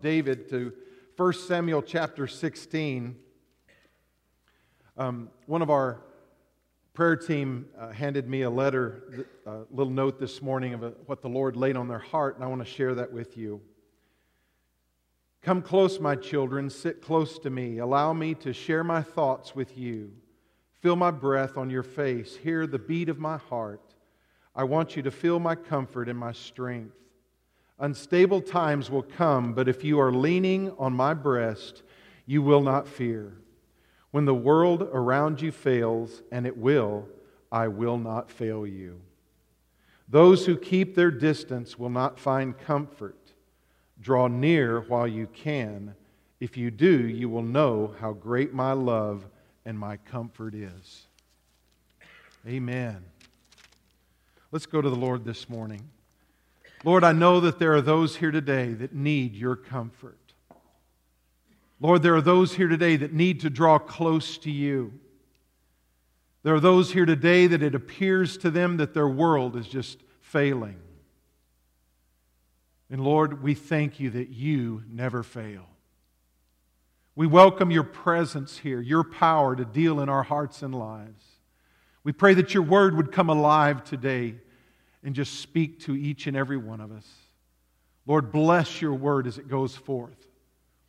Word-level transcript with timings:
David 0.00 0.48
to 0.50 0.72
1 1.16 1.32
Samuel 1.32 1.82
chapter 1.82 2.28
16. 2.28 3.16
Um, 4.96 5.28
one 5.46 5.60
of 5.60 5.70
our 5.70 6.04
prayer 6.94 7.16
team 7.16 7.66
uh, 7.76 7.90
handed 7.90 8.28
me 8.28 8.42
a 8.42 8.50
letter, 8.50 9.26
a 9.44 9.62
little 9.72 9.92
note 9.92 10.20
this 10.20 10.40
morning 10.40 10.72
of 10.72 10.84
a, 10.84 10.90
what 11.06 11.20
the 11.20 11.28
Lord 11.28 11.56
laid 11.56 11.76
on 11.76 11.88
their 11.88 11.98
heart, 11.98 12.36
and 12.36 12.44
I 12.44 12.46
want 12.46 12.60
to 12.60 12.64
share 12.64 12.94
that 12.94 13.12
with 13.12 13.36
you. 13.36 13.60
Come 15.42 15.62
close, 15.62 15.98
my 15.98 16.14
children, 16.14 16.70
sit 16.70 17.02
close 17.02 17.36
to 17.40 17.50
me. 17.50 17.78
Allow 17.78 18.12
me 18.12 18.34
to 18.34 18.52
share 18.52 18.84
my 18.84 19.02
thoughts 19.02 19.56
with 19.56 19.76
you. 19.76 20.12
Feel 20.80 20.94
my 20.94 21.10
breath 21.10 21.56
on 21.56 21.70
your 21.70 21.82
face. 21.82 22.36
Hear 22.36 22.68
the 22.68 22.78
beat 22.78 23.08
of 23.08 23.18
my 23.18 23.38
heart. 23.38 23.96
I 24.54 24.62
want 24.62 24.94
you 24.94 25.02
to 25.02 25.10
feel 25.10 25.40
my 25.40 25.56
comfort 25.56 26.08
and 26.08 26.16
my 26.16 26.30
strength. 26.30 26.94
Unstable 27.80 28.40
times 28.40 28.90
will 28.90 29.02
come, 29.02 29.52
but 29.52 29.68
if 29.68 29.84
you 29.84 30.00
are 30.00 30.12
leaning 30.12 30.72
on 30.78 30.92
my 30.92 31.14
breast, 31.14 31.82
you 32.26 32.42
will 32.42 32.62
not 32.62 32.88
fear. 32.88 33.32
When 34.10 34.24
the 34.24 34.34
world 34.34 34.82
around 34.82 35.40
you 35.40 35.52
fails, 35.52 36.22
and 36.32 36.46
it 36.46 36.56
will, 36.56 37.08
I 37.52 37.68
will 37.68 37.98
not 37.98 38.30
fail 38.30 38.66
you. 38.66 39.00
Those 40.08 40.46
who 40.46 40.56
keep 40.56 40.94
their 40.94 41.10
distance 41.10 41.78
will 41.78 41.90
not 41.90 42.18
find 42.18 42.58
comfort. 42.58 43.32
Draw 44.00 44.28
near 44.28 44.80
while 44.80 45.06
you 45.06 45.26
can. 45.26 45.94
If 46.40 46.56
you 46.56 46.70
do, 46.70 47.06
you 47.06 47.28
will 47.28 47.42
know 47.42 47.94
how 48.00 48.12
great 48.12 48.54
my 48.54 48.72
love 48.72 49.26
and 49.64 49.78
my 49.78 49.98
comfort 49.98 50.54
is. 50.54 51.06
Amen. 52.46 53.04
Let's 54.50 54.66
go 54.66 54.80
to 54.80 54.88
the 54.88 54.96
Lord 54.96 55.24
this 55.24 55.48
morning. 55.48 55.82
Lord, 56.84 57.02
I 57.04 57.12
know 57.12 57.40
that 57.40 57.58
there 57.58 57.74
are 57.74 57.80
those 57.80 58.16
here 58.16 58.30
today 58.30 58.72
that 58.72 58.94
need 58.94 59.34
your 59.34 59.56
comfort. 59.56 60.18
Lord, 61.80 62.02
there 62.02 62.14
are 62.14 62.20
those 62.20 62.54
here 62.54 62.68
today 62.68 62.96
that 62.96 63.12
need 63.12 63.40
to 63.40 63.50
draw 63.50 63.78
close 63.78 64.38
to 64.38 64.50
you. 64.50 64.92
There 66.42 66.54
are 66.54 66.60
those 66.60 66.92
here 66.92 67.06
today 67.06 67.46
that 67.48 67.62
it 67.62 67.74
appears 67.74 68.38
to 68.38 68.50
them 68.50 68.76
that 68.78 68.94
their 68.94 69.08
world 69.08 69.56
is 69.56 69.66
just 69.66 69.98
failing. 70.20 70.80
And 72.90 73.02
Lord, 73.02 73.42
we 73.42 73.54
thank 73.54 74.00
you 74.00 74.10
that 74.10 74.30
you 74.30 74.82
never 74.88 75.22
fail. 75.22 75.66
We 77.14 77.26
welcome 77.26 77.70
your 77.70 77.84
presence 77.84 78.58
here, 78.58 78.80
your 78.80 79.02
power 79.02 79.56
to 79.56 79.64
deal 79.64 80.00
in 80.00 80.08
our 80.08 80.22
hearts 80.22 80.62
and 80.62 80.74
lives. 80.74 81.24
We 82.04 82.12
pray 82.12 82.34
that 82.34 82.54
your 82.54 82.62
word 82.62 82.96
would 82.96 83.12
come 83.12 83.28
alive 83.28 83.84
today 83.84 84.36
and 85.02 85.14
just 85.14 85.40
speak 85.40 85.80
to 85.80 85.96
each 85.96 86.26
and 86.26 86.36
every 86.36 86.56
one 86.56 86.80
of 86.80 86.92
us. 86.92 87.06
Lord, 88.06 88.32
bless 88.32 88.80
your 88.80 88.94
word 88.94 89.26
as 89.26 89.38
it 89.38 89.48
goes 89.48 89.76
forth. 89.76 90.26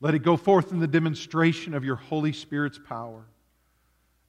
Let 0.02 0.16
it 0.16 0.20
go 0.20 0.38
forth 0.38 0.72
in 0.72 0.80
the 0.80 0.88
demonstration 0.88 1.74
of 1.74 1.84
your 1.84 1.98
Holy 1.98 2.32
Spirit's 2.32 2.80
power. 2.80 3.26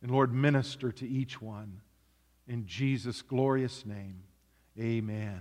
And 0.03 0.11
Lord, 0.11 0.35
minister 0.35 0.91
to 0.93 1.09
each 1.09 1.41
one. 1.41 1.81
In 2.49 2.67
Jesus' 2.67 3.23
glorious 3.23 3.87
name, 3.87 4.23
amen. 4.79 5.41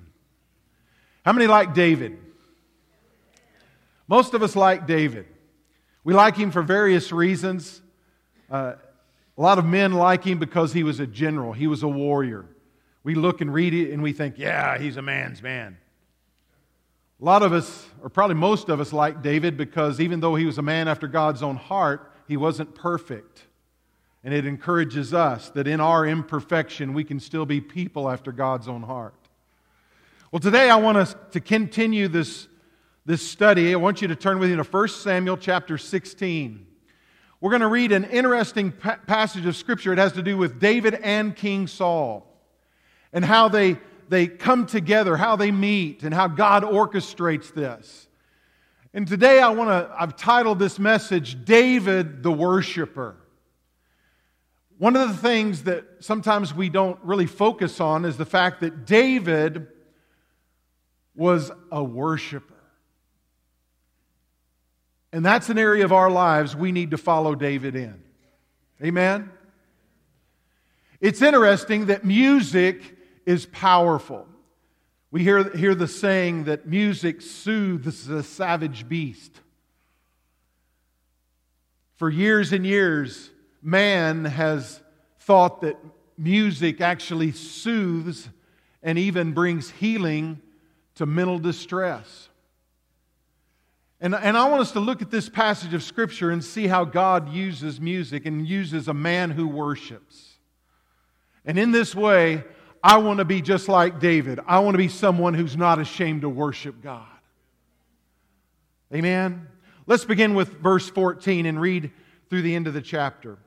How 1.26 1.34
many 1.34 1.48
like 1.48 1.73
David? 1.73 2.17
Most 4.08 4.34
of 4.36 4.44
us 4.44 4.56
like 4.56 4.86
David. 4.86 5.26
We 6.04 6.14
like 6.14 6.36
him 6.36 6.52
for 6.52 6.62
various 6.62 7.12
reasons. 7.12 7.82
Uh, 8.50 8.73
a 9.38 9.42
lot 9.42 9.58
of 9.58 9.66
men 9.66 9.94
like 9.94 10.23
him 10.23 10.38
because 10.38 10.73
he 10.73 10.84
was 10.84 11.00
a 11.00 11.08
general, 11.08 11.54
he 11.54 11.67
was 11.67 11.82
a 11.82 11.88
warrior. 11.88 12.45
We 13.03 13.16
look 13.16 13.42
and 13.42 13.53
read 13.53 13.73
it 13.73 13.92
and 13.92 14.03
we 14.03 14.14
think, 14.14 14.38
yeah, 14.38 14.78
he's 14.78 14.97
a 14.97 15.02
man's 15.02 15.42
man. 15.42 15.78
A 17.22 17.25
lot 17.25 17.44
of 17.44 17.52
us, 17.52 17.86
or 18.02 18.09
probably 18.09 18.36
most 18.36 18.69
of 18.69 18.80
us, 18.80 18.94
like 18.94 19.22
David 19.22 19.58
because 19.58 20.00
even 20.00 20.19
though 20.19 20.36
he 20.36 20.45
was 20.45 20.58
a 20.58 20.61
man 20.61 20.88
after 20.88 21.08
God's 21.08 21.44
own 21.44 21.58
heart, 21.58 22.14
he 22.27 22.38
wasn't 22.38 22.75
perfect. 22.75 23.45
And 24.23 24.33
it 24.33 24.45
encourages 24.45 25.14
us 25.14 25.50
that 25.52 25.67
in 25.67 25.80
our 25.80 26.05
imperfection, 26.05 26.94
we 26.94 27.03
can 27.03 27.20
still 27.20 27.45
be 27.45 27.61
people 27.61 28.09
after 28.09 28.32
God's 28.32 28.67
own 28.67 28.83
heart. 28.83 29.15
Well, 30.32 30.39
today 30.39 30.70
I 30.70 30.76
want 30.76 30.98
us 30.98 31.15
to 31.32 31.39
continue 31.39 32.08
this, 32.08 32.48
this 33.05 33.27
study. 33.27 33.73
I 33.73 33.77
want 33.77 34.02
you 34.02 34.09
to 34.09 34.15
turn 34.15 34.39
with 34.39 34.49
me 34.49 34.55
to 34.58 34.64
1 34.64 34.88
Samuel 34.89 35.38
chapter 35.38 35.77
16. 35.77 36.67
We're 37.42 37.49
going 37.49 37.61
to 37.61 37.67
read 37.67 37.92
an 37.92 38.05
interesting 38.05 38.71
pa- 38.71 38.99
passage 39.08 39.45
of 39.45 39.55
Scripture. 39.55 39.92
It 39.92 39.98
has 39.98 40.14
to 40.14 40.21
do 40.21 40.38
with 40.38 40.59
David 40.59 40.95
and 40.95 41.36
King 41.36 41.67
Saul 41.67 42.29
and 43.14 43.25
how 43.25 43.49
they, 43.49 43.77
they 44.09 44.27
come 44.27 44.65
together, 44.65 45.17
how 45.17 45.36
they 45.36 45.52
meet, 45.52 46.03
and 46.03 46.14
how 46.14 46.27
God 46.27 46.64
orchestrates 46.64 47.53
this. 47.53 48.08
And 48.93 49.08
today 49.08 49.39
I 49.39 49.49
want 49.49 49.70
to, 49.70 49.93
I've 49.97 50.15
titled 50.15 50.59
this 50.59 50.80
message, 50.80 51.45
David 51.45 52.23
the 52.23 52.31
Worshipper. 52.31 53.15
One 54.77 54.95
of 54.95 55.09
the 55.09 55.17
things 55.17 55.64
that 55.64 55.86
sometimes 55.99 56.53
we 56.53 56.70
don't 56.70 56.99
really 57.03 57.25
focus 57.25 57.80
on 57.80 58.05
is 58.05 58.17
the 58.17 58.25
fact 58.25 58.61
that 58.61 58.86
David 58.86 59.67
was 61.15 61.52
a 61.71 61.83
worshiper. 61.83 62.53
And 65.11 65.26
that's 65.26 65.49
an 65.49 65.58
area 65.58 65.83
of 65.83 65.91
our 65.91 66.09
lives 66.09 66.55
we 66.55 66.71
need 66.71 66.91
to 66.91 66.97
follow 66.97 67.36
David 67.36 67.76
in. 67.76 68.02
Amen? 68.83 69.30
It's 71.02 71.21
interesting 71.21 71.87
that 71.87 72.05
music 72.05 72.95
is 73.30 73.45
powerful. 73.45 74.26
We 75.12 75.22
hear, 75.22 75.56
hear 75.56 75.76
the 75.76 75.88
saying 75.88 76.45
that 76.45 76.67
music 76.67 77.22
soothes 77.22 78.08
the 78.08 78.23
savage 78.23 78.90
beast. 78.90 79.40
For 81.98 82.10
years 82.10 82.54
and 82.54 82.66
years, 82.66 83.30
man 83.62 84.26
has 84.26 84.82
thought 85.20 85.62
that 85.62 85.78
music 86.18 86.82
actually 86.82 87.32
soothes 87.32 88.28
and 88.82 88.98
even 88.98 89.34
brings 89.34 89.70
healing 89.70 90.42
to 90.95 91.06
mental 91.06 91.38
distress. 91.38 92.30
And, 94.02 94.16
and 94.16 94.36
I 94.36 94.50
want 94.50 94.62
us 94.62 94.72
to 94.72 94.80
look 94.80 95.04
at 95.04 95.12
this 95.12 95.30
passage 95.30 95.76
of 95.76 95.84
Scripture 95.84 96.32
and 96.32 96.44
see 96.44 96.66
how 96.66 96.84
God 96.84 97.32
uses 97.32 97.80
music 97.80 98.26
and 98.26 98.48
uses 98.48 98.88
a 98.88 98.94
man 98.95 99.30
who 99.30 99.48
worships. 99.48 100.39
And 101.45 101.60
in 101.60 101.70
this 101.70 101.94
way, 101.94 102.44
I 102.84 102.98
want 102.98 103.20
to 103.20 103.26
be 103.26 103.42
just 103.42 103.67
like 103.67 104.00
David. 104.00 104.40
I 104.48 104.60
want 104.60 104.73
to 104.73 104.78
be 104.78 104.88
someone 104.88 105.34
who's 105.34 105.58
not 105.58 105.80
ashamed 105.80 106.22
to 106.22 106.30
worship 106.30 106.82
God. 106.82 107.06
Amen. 108.94 109.48
Let's 109.86 110.06
begin 110.06 110.34
with 110.34 110.50
verse 110.60 110.89
14 110.89 111.45
and 111.45 111.60
read 111.60 111.92
through 112.30 112.44
the 112.44 112.56
end 112.56 112.68
of 112.68 112.73
the 112.73 112.82
chapter. 112.82 113.38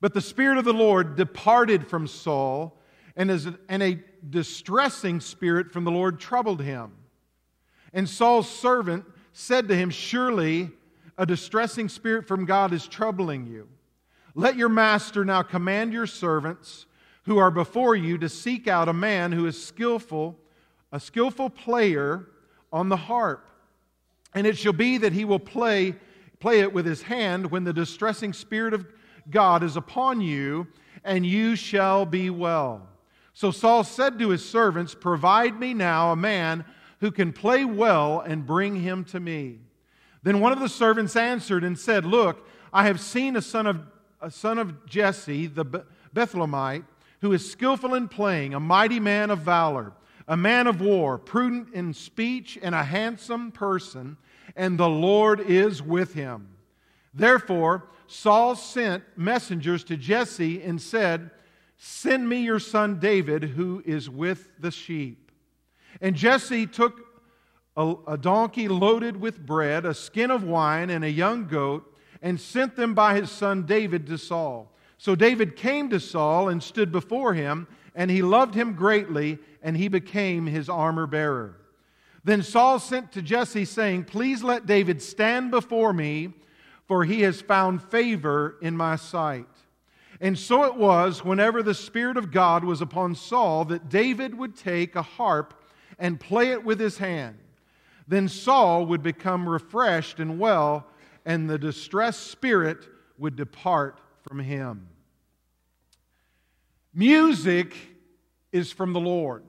But 0.00 0.14
the 0.14 0.20
Spirit 0.20 0.58
of 0.58 0.64
the 0.64 0.72
Lord 0.72 1.16
departed 1.16 1.86
from 1.86 2.06
Saul, 2.06 2.78
and, 3.16 3.30
a 3.30 3.98
distressing 4.28 5.20
spirit 5.20 5.70
from 5.70 5.84
the 5.84 5.90
Lord 5.90 6.18
troubled 6.18 6.60
him. 6.60 6.92
And 7.92 8.08
Saul's 8.08 8.48
servant 8.48 9.04
said 9.32 9.68
to 9.68 9.76
him, 9.76 9.90
Surely 9.90 10.70
a 11.16 11.24
distressing 11.24 11.88
spirit 11.88 12.26
from 12.26 12.44
God 12.44 12.72
is 12.72 12.88
troubling 12.88 13.46
you. 13.46 13.68
Let 14.34 14.56
your 14.56 14.68
master 14.68 15.24
now 15.24 15.42
command 15.42 15.92
your 15.92 16.06
servants 16.06 16.86
who 17.24 17.38
are 17.38 17.50
before 17.50 17.96
you 17.96 18.18
to 18.18 18.28
seek 18.28 18.68
out 18.68 18.88
a 18.88 18.92
man 18.92 19.32
who 19.32 19.46
is 19.46 19.62
skillful, 19.62 20.36
a 20.92 21.00
skillful 21.00 21.50
player 21.50 22.26
on 22.72 22.88
the 22.88 22.96
harp. 22.96 23.48
And 24.34 24.46
it 24.46 24.58
shall 24.58 24.72
be 24.72 24.98
that 24.98 25.12
he 25.12 25.24
will 25.24 25.38
play, 25.38 25.94
play 26.40 26.60
it 26.60 26.72
with 26.72 26.84
his 26.84 27.02
hand 27.02 27.50
when 27.50 27.64
the 27.64 27.72
distressing 27.72 28.32
spirit 28.32 28.74
of 28.74 28.86
God 29.30 29.62
is 29.62 29.76
upon 29.76 30.20
you, 30.20 30.66
and 31.02 31.24
you 31.24 31.56
shall 31.56 32.04
be 32.04 32.30
well. 32.30 32.88
So 33.32 33.50
Saul 33.50 33.84
said 33.84 34.18
to 34.18 34.28
his 34.28 34.46
servants, 34.46 34.94
Provide 34.94 35.58
me 35.58 35.72
now 35.72 36.12
a 36.12 36.16
man 36.16 36.64
who 37.00 37.10
can 37.10 37.32
play 37.32 37.64
well 37.64 38.20
and 38.20 38.46
bring 38.46 38.76
him 38.76 39.04
to 39.04 39.20
me. 39.20 39.60
Then 40.22 40.40
one 40.40 40.52
of 40.52 40.60
the 40.60 40.68
servants 40.68 41.16
answered 41.16 41.64
and 41.64 41.78
said, 41.78 42.04
Look, 42.04 42.46
I 42.72 42.84
have 42.84 43.00
seen 43.00 43.36
a 43.36 43.42
son 43.42 43.66
of, 43.66 43.80
a 44.20 44.30
son 44.30 44.58
of 44.58 44.86
Jesse, 44.86 45.46
the 45.46 45.64
Bethlehemite 46.14 46.84
who 47.24 47.32
is 47.32 47.50
skillful 47.50 47.94
in 47.94 48.06
playing, 48.06 48.52
a 48.52 48.60
mighty 48.60 49.00
man 49.00 49.30
of 49.30 49.38
valor, 49.38 49.94
a 50.28 50.36
man 50.36 50.66
of 50.66 50.82
war, 50.82 51.16
prudent 51.16 51.72
in 51.72 51.94
speech, 51.94 52.58
and 52.60 52.74
a 52.74 52.84
handsome 52.84 53.50
person, 53.50 54.14
and 54.56 54.76
the 54.76 54.90
Lord 54.90 55.40
is 55.40 55.82
with 55.82 56.12
him. 56.12 56.48
Therefore, 57.14 57.88
Saul 58.08 58.54
sent 58.54 59.04
messengers 59.16 59.84
to 59.84 59.96
Jesse 59.96 60.62
and 60.62 60.78
said, 60.78 61.30
Send 61.78 62.28
me 62.28 62.42
your 62.42 62.58
son 62.58 62.98
David, 62.98 63.42
who 63.42 63.82
is 63.86 64.10
with 64.10 64.50
the 64.58 64.70
sheep. 64.70 65.32
And 66.02 66.14
Jesse 66.14 66.66
took 66.66 67.00
a, 67.74 67.94
a, 68.06 68.18
donkey 68.18 68.68
loaded 68.68 69.18
with 69.18 69.46
bread, 69.46 69.86
a 69.86 69.94
skin 69.94 70.30
of 70.30 70.44
wine, 70.44 70.90
and 70.90 71.02
a 71.02 71.10
young 71.10 71.46
goat, 71.46 71.90
and 72.20 72.38
sent 72.38 72.76
them 72.76 72.92
by 72.92 73.14
his 73.14 73.30
son 73.30 73.64
David 73.64 74.06
to 74.08 74.18
Saul. 74.18 74.73
So 75.04 75.14
David 75.14 75.54
came 75.54 75.90
to 75.90 76.00
Saul 76.00 76.48
and 76.48 76.62
stood 76.62 76.90
before 76.90 77.34
him, 77.34 77.66
and 77.94 78.10
he 78.10 78.22
loved 78.22 78.54
him 78.54 78.72
greatly, 78.72 79.38
and 79.62 79.76
he 79.76 79.88
became 79.88 80.46
his 80.46 80.70
armor 80.70 81.06
bearer. 81.06 81.58
Then 82.24 82.42
Saul 82.42 82.78
sent 82.78 83.12
to 83.12 83.20
Jesse, 83.20 83.66
saying, 83.66 84.04
Please 84.04 84.42
let 84.42 84.64
David 84.64 85.02
stand 85.02 85.50
before 85.50 85.92
me, 85.92 86.32
for 86.86 87.04
he 87.04 87.20
has 87.20 87.42
found 87.42 87.82
favor 87.82 88.56
in 88.62 88.78
my 88.78 88.96
sight. 88.96 89.44
And 90.22 90.38
so 90.38 90.64
it 90.64 90.74
was, 90.74 91.22
whenever 91.22 91.62
the 91.62 91.74
Spirit 91.74 92.16
of 92.16 92.32
God 92.32 92.64
was 92.64 92.80
upon 92.80 93.14
Saul, 93.14 93.66
that 93.66 93.90
David 93.90 94.34
would 94.38 94.56
take 94.56 94.96
a 94.96 95.02
harp 95.02 95.52
and 95.98 96.18
play 96.18 96.52
it 96.52 96.64
with 96.64 96.80
his 96.80 96.96
hand. 96.96 97.36
Then 98.08 98.26
Saul 98.26 98.86
would 98.86 99.02
become 99.02 99.46
refreshed 99.46 100.18
and 100.18 100.38
well, 100.38 100.86
and 101.26 101.50
the 101.50 101.58
distressed 101.58 102.28
spirit 102.28 102.88
would 103.18 103.36
depart 103.36 104.00
from 104.26 104.38
him. 104.38 104.88
Music 106.94 107.74
is 108.52 108.70
from 108.72 108.92
the 108.92 109.00
Lord. 109.00 109.42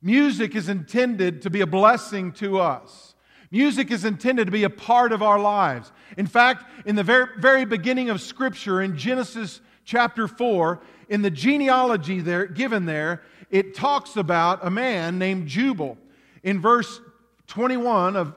Music 0.00 0.54
is 0.54 0.68
intended 0.68 1.42
to 1.42 1.50
be 1.50 1.60
a 1.60 1.66
blessing 1.66 2.30
to 2.32 2.60
us. 2.60 3.16
Music 3.50 3.90
is 3.90 4.04
intended 4.04 4.44
to 4.44 4.52
be 4.52 4.64
a 4.64 4.70
part 4.70 5.10
of 5.10 5.22
our 5.22 5.38
lives. 5.38 5.90
In 6.16 6.26
fact, 6.26 6.64
in 6.86 6.94
the 6.94 7.02
very, 7.02 7.26
very 7.38 7.64
beginning 7.64 8.10
of 8.10 8.20
Scripture, 8.20 8.80
in 8.82 8.96
Genesis 8.96 9.60
chapter 9.84 10.28
4, 10.28 10.80
in 11.08 11.22
the 11.22 11.30
genealogy 11.30 12.20
there, 12.20 12.46
given 12.46 12.84
there, 12.84 13.22
it 13.50 13.74
talks 13.74 14.16
about 14.16 14.64
a 14.64 14.70
man 14.70 15.18
named 15.18 15.48
Jubal. 15.48 15.96
In 16.42 16.60
verse 16.60 17.00
21 17.46 18.14
of 18.14 18.34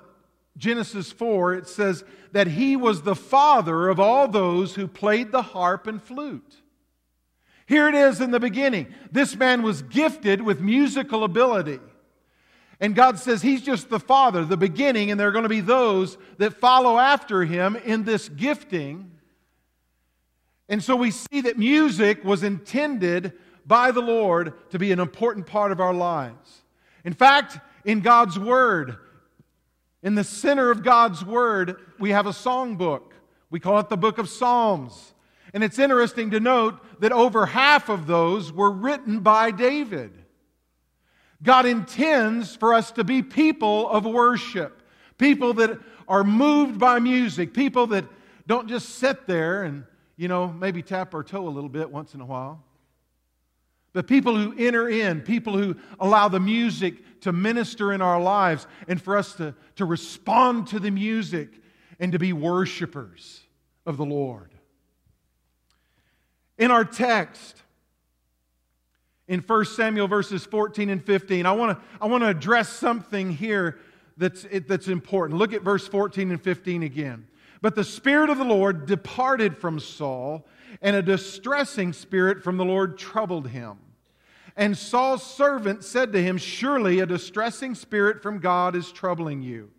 Genesis 0.58 1.12
4, 1.12 1.56
it 1.56 1.68
says 1.68 2.04
that 2.32 2.48
he 2.48 2.76
was 2.78 3.02
the 3.02 3.16
father 3.16 3.90
of 3.90 4.00
all 4.00 4.28
those 4.28 4.76
who 4.76 4.88
played 4.88 5.32
the 5.32 5.42
harp 5.42 5.86
and 5.88 6.02
flute. 6.02 6.61
Here 7.72 7.88
it 7.88 7.96
is 7.96 8.20
in 8.20 8.32
the 8.32 8.40
beginning. 8.42 8.94
This 9.14 9.34
man 9.38 9.62
was 9.62 9.82
gifted 9.82 10.42
with 10.42 10.60
musical 10.60 11.24
ability. 11.24 11.80
And 12.82 12.94
God 12.94 13.18
says 13.18 13.42
he's 13.42 13.62
just 13.62 13.90
the 13.90 13.98
father, 13.98 14.44
the 14.44 14.58
beginning, 14.58 15.10
and 15.10 15.18
there 15.18 15.30
are 15.30 15.32
going 15.32 15.44
to 15.44 15.50
be 15.50 15.62
those 15.62 16.18
that 16.38 16.60
follow 16.60 16.98
after 16.98 17.46
him 17.46 17.78
in 17.78 18.04
this 18.04 18.28
gifting. 18.28 19.10
And 20.68 20.84
so 20.84 20.98
we 20.98 21.12
see 21.12 21.40
that 21.40 21.58
music 21.58 22.26
was 22.26 22.44
intended 22.44 23.32
by 23.66 23.92
the 23.92 24.02
Lord 24.02 24.52
to 24.72 24.78
be 24.78 24.92
an 24.92 25.00
important 25.00 25.46
part 25.46 25.72
of 25.72 25.80
our 25.80 25.94
lives. 25.94 26.64
In 27.06 27.14
fact, 27.14 27.58
in 27.86 28.02
God's 28.02 28.38
Word, 28.38 28.98
in 30.04 30.16
the 30.16 30.26
center 30.26 30.72
of 30.72 30.84
God's 30.84 31.24
Word, 31.24 31.78
we 32.00 32.10
have 32.10 32.26
a 32.26 32.32
songbook. 32.32 33.14
We 33.50 33.62
call 33.62 33.80
it 33.80 33.88
the 33.88 33.96
Book 33.96 34.18
of 34.18 34.28
Psalms. 34.28 35.14
And 35.54 35.64
it's 35.64 35.80
interesting 35.80 36.32
to 36.32 36.40
note 36.40 36.80
that 37.02 37.12
over 37.12 37.46
half 37.46 37.90
of 37.90 38.08
those 38.08 38.52
were 38.52 38.72
written 38.72 39.20
by 39.20 39.52
David. 39.52 40.14
God 41.44 41.66
intends 41.66 42.56
for 42.56 42.74
us 42.74 42.92
to 42.92 43.04
be 43.04 43.22
people 43.22 43.90
of 43.90 44.06
worship, 44.06 44.84
people 45.18 45.54
that 45.56 45.80
are 46.08 46.24
moved 46.24 46.80
by 46.80 47.00
music, 47.00 47.54
people 47.54 47.88
that 47.88 48.06
don't 48.48 48.70
just 48.70 48.90
sit 48.90 49.28
there 49.28 49.64
and, 49.64 49.84
you 50.16 50.28
know, 50.28 50.48
maybe 50.48 50.82
tap 50.82 51.14
our 51.14 51.24
toe 51.24 51.48
a 51.48 51.50
little 51.50 51.70
bit 51.70 51.92
once 51.92 52.14
in 52.14 52.22
a 52.22 52.26
while. 52.26 52.64
But 53.94 54.08
people 54.08 54.38
who 54.38 54.56
enter 54.58 54.88
in, 54.88 55.22
people 55.22 55.58
who 55.58 55.76
allow 56.00 56.30
the 56.30 56.40
music 56.40 57.22
to 57.22 57.34
minister 57.34 57.92
in 57.92 58.02
our 58.02 58.22
lives 58.22 58.68
and 58.88 59.02
for 59.02 59.18
us 59.18 59.34
to, 59.34 59.54
to 59.76 59.86
respond 59.86 60.68
to 60.68 60.80
the 60.80 60.92
music 60.92 61.50
and 62.00 62.14
to 62.14 62.20
be 62.20 62.32
worshipers 62.32 63.42
of 63.86 63.98
the 63.98 64.06
Lord 64.06 64.51
in 66.62 66.70
our 66.70 66.86
text 66.86 67.64
in 69.28 69.40
1 69.40 69.66
Samuel 69.66 70.08
verses 70.08 70.46
14 70.46 70.92
and 70.92 71.04
15. 71.04 71.48
I 71.48 71.52
want 71.54 71.76
to 71.76 71.84
I 72.00 72.06
want 72.06 72.22
to 72.22 72.30
address 72.30 72.70
something 72.70 73.32
here 73.32 73.80
that's, 74.16 74.46
that's 74.68 74.88
important. 74.88 75.40
Look 75.40 75.54
at 75.54 75.64
verse 75.64 75.88
14 75.88 76.30
and 76.30 76.42
15 76.42 76.84
again. 76.84 77.28
But 77.64 77.74
the 77.74 77.84
Spirit 77.84 78.30
of 78.30 78.38
the 78.38 78.44
Lord 78.44 78.86
departed 78.86 79.58
from 79.58 79.80
Saul, 79.80 80.46
and 80.84 80.96
a 80.96 81.02
distressing 81.02 81.94
spirit 81.94 82.44
from 82.44 82.58
the 82.58 82.66
Lord 82.66 82.98
troubled 82.98 83.48
him. 83.48 83.78
And 84.56 84.78
Saul's 84.78 85.24
servant 85.24 85.84
said 85.84 86.14
to 86.14 86.22
him, 86.22 86.38
Surely 86.38 87.00
a 87.00 87.06
distressing 87.08 87.74
spirit 87.74 88.22
from 88.22 88.38
God 88.38 88.76
is 88.76 88.92
troubling 88.92 89.42
you. 89.42 89.72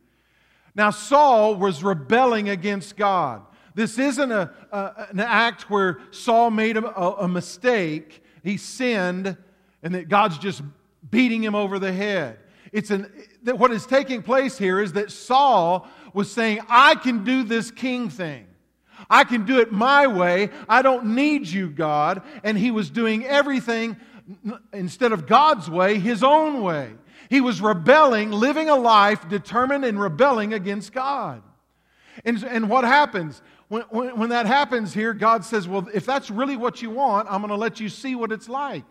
Now, 0.75 0.91
Saul 0.91 1.55
was 1.55 1.85
rebelling 1.85 2.49
against 2.49 2.97
God. 2.97 3.43
This 3.75 3.99
isn't 3.99 4.31
a, 4.31 4.51
a, 4.71 5.07
an 5.11 5.21
act 5.21 5.71
where 5.71 5.99
Saul 6.11 6.51
made 6.51 6.77
a, 6.77 6.87
a 6.87 7.29
mistake, 7.29 8.23
he 8.43 8.57
sinned, 8.57 9.37
and 9.83 9.95
that 9.95 10.09
God's 10.09 10.39
just 10.39 10.63
beating 11.11 11.43
him 11.43 11.55
over 11.55 11.79
the 11.79 11.93
head. 11.93 12.39
It's 12.73 12.91
an, 12.91 13.13
that 13.43 13.59
what 13.59 13.73
is 13.73 13.87
taking 13.87 14.23
place 14.23 14.57
here 14.57 14.81
is 14.81 14.93
that 14.95 15.11
Saul 15.11 15.89
was 16.15 16.31
saying, 16.31 16.61
I 16.69 16.95
can 16.95 17.25
do 17.25 17.43
this 17.43 17.71
king 17.71 18.09
thing. 18.09 18.47
I 19.11 19.25
can 19.25 19.45
do 19.45 19.59
it 19.61 19.73
my 19.73 20.07
way. 20.07 20.51
I 20.69 20.83
don't 20.83 21.15
need 21.15 21.47
you, 21.47 21.69
God. 21.69 22.23
And 22.45 22.57
he 22.57 22.71
was 22.71 22.89
doing 22.89 23.27
everything 23.27 23.97
instead 24.73 25.13
of 25.13 25.27
God's 25.27 25.69
way, 25.69 25.99
his 25.99 26.23
own 26.23 26.63
way. 26.63 26.93
He 27.29 27.41
was 27.41 27.61
rebelling, 27.61 28.31
living 28.31 28.69
a 28.69 28.77
life 28.77 29.29
determined 29.29 29.85
in 29.85 29.99
rebelling 29.99 30.55
against 30.55 30.93
God. 30.93 31.43
And, 32.25 32.43
and 32.45 32.69
what 32.69 32.85
happens? 32.85 33.43
When, 33.73 33.83
when, 33.85 34.19
when 34.19 34.29
that 34.29 34.45
happens 34.45 34.93
here, 34.93 35.15
God 35.15 35.47
says, 35.47 35.67
Well, 35.67 35.89
if 35.95 36.05
that's 36.05 36.31
really 36.31 36.59
what 36.59 36.83
you 36.83 36.91
want, 36.91 37.27
I'm 37.31 37.41
going 37.41 37.49
to 37.49 37.57
let 37.57 37.81
you 37.81 37.89
see 37.89 38.15
what 38.15 38.31
it's 38.31 38.47
like. 38.47 38.85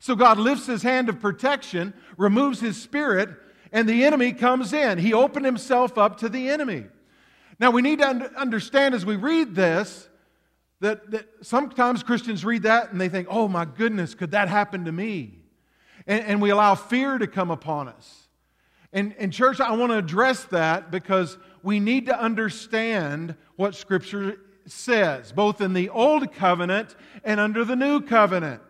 So 0.00 0.14
God 0.14 0.38
lifts 0.38 0.66
his 0.66 0.82
hand 0.82 1.08
of 1.08 1.18
protection, 1.18 1.94
removes 2.18 2.60
his 2.60 2.78
spirit, 2.78 3.30
and 3.72 3.88
the 3.88 4.04
enemy 4.04 4.34
comes 4.34 4.74
in. 4.74 4.98
He 4.98 5.14
opened 5.14 5.46
himself 5.46 5.96
up 5.96 6.18
to 6.18 6.28
the 6.28 6.50
enemy. 6.50 6.84
Now, 7.58 7.70
we 7.70 7.80
need 7.80 8.00
to 8.00 8.30
understand 8.36 8.94
as 8.94 9.06
we 9.06 9.16
read 9.16 9.54
this 9.54 10.10
that, 10.80 11.10
that 11.10 11.26
sometimes 11.40 12.02
Christians 12.02 12.44
read 12.44 12.64
that 12.64 12.92
and 12.92 13.00
they 13.00 13.08
think, 13.08 13.28
oh 13.30 13.48
my 13.48 13.64
goodness, 13.64 14.14
could 14.14 14.32
that 14.32 14.48
happen 14.48 14.84
to 14.84 14.92
me? 14.92 15.38
And, 16.06 16.22
and 16.26 16.42
we 16.42 16.50
allow 16.50 16.74
fear 16.74 17.16
to 17.16 17.26
come 17.26 17.50
upon 17.50 17.88
us. 17.88 18.28
And, 18.92 19.14
and, 19.18 19.32
church, 19.32 19.58
I 19.58 19.72
want 19.72 19.92
to 19.92 19.98
address 19.98 20.44
that 20.44 20.90
because 20.90 21.38
we 21.62 21.80
need 21.80 22.06
to 22.06 22.18
understand 22.18 23.34
what 23.56 23.74
Scripture 23.74 24.38
says, 24.66 25.32
both 25.32 25.60
in 25.60 25.72
the 25.72 25.88
Old 25.88 26.32
Covenant 26.32 26.94
and 27.24 27.40
under 27.40 27.64
the 27.64 27.76
New 27.76 28.00
Covenant. 28.00 28.62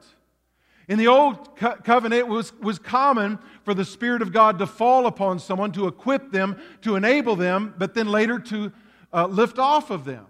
In 0.89 0.99
the 0.99 1.09
Old 1.09 1.57
co- 1.57 1.77
Covenant, 1.77 2.21
it 2.21 2.29
was, 2.29 2.53
was 2.61 2.79
common 2.79 3.39
for 3.65 3.75
the 3.75 3.85
Spirit 3.85 4.23
of 4.23 4.33
God 4.33 4.59
to 4.59 4.67
fall 4.67 5.07
upon 5.07 5.39
someone, 5.39 5.73
to 5.73 5.87
equip 5.87 6.33
them, 6.33 6.59
to 6.83 6.97
enable 6.97 7.37
them, 7.37 7.75
but 7.77 7.95
then 7.95 8.09
later 8.09 8.39
to 8.39 8.73
uh, 9.13 9.27
lift 9.27 9.59
off 9.59 9.91
of 9.91 10.05
them. 10.05 10.27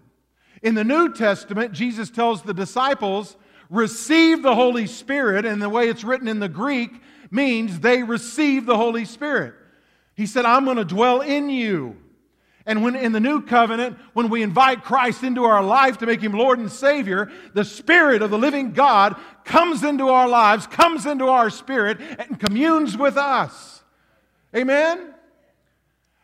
In 0.61 0.75
the 0.75 0.83
New 0.83 1.13
Testament, 1.13 1.71
Jesus 1.71 2.09
tells 2.09 2.41
the 2.41 2.53
disciples, 2.53 3.37
receive 3.69 4.41
the 4.41 4.55
Holy 4.55 4.87
Spirit, 4.87 5.45
and 5.45 5.61
the 5.61 5.69
way 5.69 5.87
it's 5.87 6.03
written 6.03 6.27
in 6.27 6.39
the 6.39 6.49
Greek 6.49 6.91
means 7.31 7.79
they 7.79 8.03
receive 8.03 8.65
the 8.65 8.75
Holy 8.75 9.05
Spirit. 9.05 9.53
He 10.15 10.25
said, 10.25 10.43
I'm 10.43 10.65
going 10.65 10.77
to 10.77 10.83
dwell 10.83 11.21
in 11.21 11.49
you. 11.49 11.95
And 12.69 12.83
when 12.83 12.95
in 12.95 13.13
the 13.13 13.19
new 13.19 13.41
covenant, 13.41 13.97
when 14.13 14.29
we 14.29 14.43
invite 14.43 14.83
Christ 14.83 15.23
into 15.23 15.43
our 15.43 15.63
life 15.63 15.97
to 15.97 16.05
make 16.05 16.21
him 16.21 16.33
Lord 16.33 16.59
and 16.59 16.71
Savior, 16.71 17.31
the 17.55 17.65
Spirit 17.65 18.21
of 18.21 18.29
the 18.29 18.37
living 18.37 18.73
God 18.73 19.15
comes 19.43 19.83
into 19.83 20.09
our 20.09 20.27
lives, 20.27 20.67
comes 20.67 21.07
into 21.07 21.29
our 21.29 21.49
spirit, 21.49 21.97
and 21.99 22.39
communes 22.39 22.95
with 22.95 23.17
us. 23.17 23.81
Amen? 24.55 25.15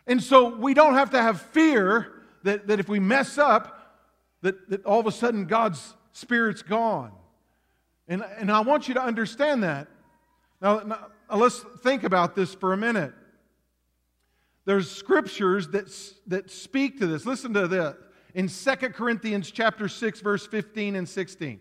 And 0.06 0.22
so 0.22 0.56
we 0.56 0.76
don't 0.76 0.94
have 0.94 1.10
to 1.10 1.20
have 1.20 1.42
fear 1.42 2.14
that, 2.44 2.68
that 2.68 2.80
if 2.80 2.88
we 2.88 3.00
mess 3.00 3.40
up, 3.40 3.98
that, 4.44 4.70
that 4.70 4.86
all 4.86 5.00
of 5.00 5.08
a 5.08 5.12
sudden 5.12 5.46
God's 5.48 5.96
Spirit's 6.12 6.62
gone. 6.62 7.12
And, 8.08 8.24
and 8.38 8.52
I 8.52 8.60
want 8.60 8.88
you 8.88 8.94
to 8.94 9.02
understand 9.02 9.64
that. 9.64 9.88
Now, 10.62 10.82
now 10.82 11.08
let's 11.32 11.66
think 11.82 12.04
about 12.04 12.36
this 12.36 12.54
for 12.54 12.72
a 12.72 12.78
minute. 12.78 13.16
There's 14.66 14.90
scriptures 14.90 15.68
that, 15.70 15.96
that 16.28 16.50
speak 16.50 17.00
to 17.00 17.08
this. 17.08 17.26
Listen 17.26 17.54
to 17.54 17.68
this 17.68 17.96
in 18.34 18.50
2 18.50 18.90
Corinthians 18.90 19.52
chapter 19.52 19.88
6 19.88 20.20
verse 20.22 20.46
15 20.46 20.96
and 20.96 21.08
16. 21.08 21.60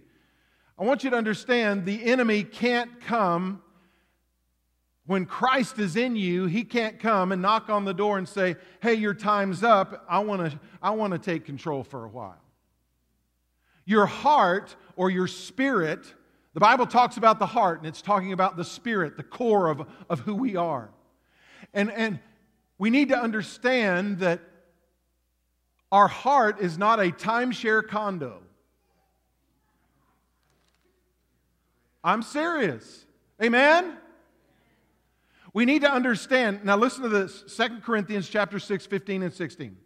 I 0.76 0.84
want 0.84 1.04
you 1.04 1.10
to 1.10 1.16
understand 1.16 1.84
the 1.84 2.04
enemy 2.04 2.42
can't 2.42 3.00
come 3.00 3.62
when 5.06 5.26
Christ 5.26 5.78
is 5.78 5.96
in 5.96 6.16
you, 6.16 6.46
he 6.46 6.64
can't 6.64 6.98
come 6.98 7.30
and 7.30 7.42
knock 7.42 7.68
on 7.68 7.84
the 7.84 7.92
door 7.92 8.16
and 8.16 8.26
say, 8.26 8.56
"Hey, 8.80 8.94
your 8.94 9.12
time's 9.12 9.62
up. 9.62 10.04
I 10.08 10.20
want 10.20 10.50
to 10.50 10.58
I 10.82 10.90
want 10.92 11.12
to 11.12 11.18
take 11.18 11.44
control 11.44 11.84
for 11.84 12.04
a 12.04 12.08
while." 12.08 12.40
Your 13.84 14.06
heart 14.06 14.74
or 14.96 15.10
your 15.10 15.26
spirit, 15.26 16.14
the 16.54 16.60
Bible 16.60 16.86
talks 16.86 17.18
about 17.18 17.38
the 17.38 17.46
heart 17.46 17.78
and 17.80 17.86
it's 17.86 18.00
talking 18.00 18.32
about 18.32 18.56
the 18.56 18.64
spirit, 18.64 19.18
the 19.18 19.22
core 19.22 19.68
of, 19.68 19.86
of 20.08 20.20
who 20.20 20.34
we 20.34 20.56
are. 20.56 20.88
And 21.74 21.90
and 21.92 22.18
we 22.78 22.90
need 22.90 23.10
to 23.10 23.18
understand 23.18 24.18
that 24.18 24.40
our 25.92 26.08
heart 26.08 26.60
is 26.60 26.76
not 26.76 26.98
a 26.98 27.10
timeshare 27.10 27.86
condo. 27.86 28.40
I'm 32.02 32.22
serious. 32.22 33.06
Amen? 33.42 33.96
We 35.52 35.64
need 35.64 35.82
to 35.82 35.90
understand. 35.90 36.64
Now 36.64 36.76
listen 36.76 37.02
to 37.02 37.08
this 37.08 37.44
2 37.56 37.78
Corinthians 37.82 38.28
chapter 38.28 38.58
6, 38.58 38.86
15 38.86 39.22
and 39.22 39.32
16. 39.32 39.76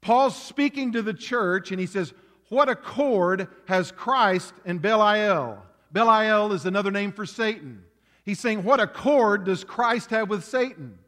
Paul's 0.00 0.40
speaking 0.40 0.92
to 0.92 1.02
the 1.02 1.14
church 1.14 1.72
and 1.72 1.80
he 1.80 1.86
says, 1.86 2.12
What 2.50 2.68
accord 2.68 3.48
has 3.66 3.90
Christ 3.90 4.52
and 4.64 4.80
Belial? 4.80 5.62
Belial 5.90 6.52
is 6.52 6.66
another 6.66 6.90
name 6.90 7.12
for 7.12 7.26
Satan. 7.26 7.82
He's 8.24 8.38
saying, 8.38 8.62
What 8.62 8.78
accord 8.78 9.44
does 9.44 9.64
Christ 9.64 10.10
have 10.10 10.28
with 10.28 10.44
Satan? 10.44 10.98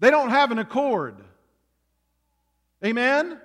They 0.00 0.10
don't 0.10 0.30
have 0.30 0.50
an 0.50 0.58
accord. 0.58 1.16
Amen? 2.84 3.38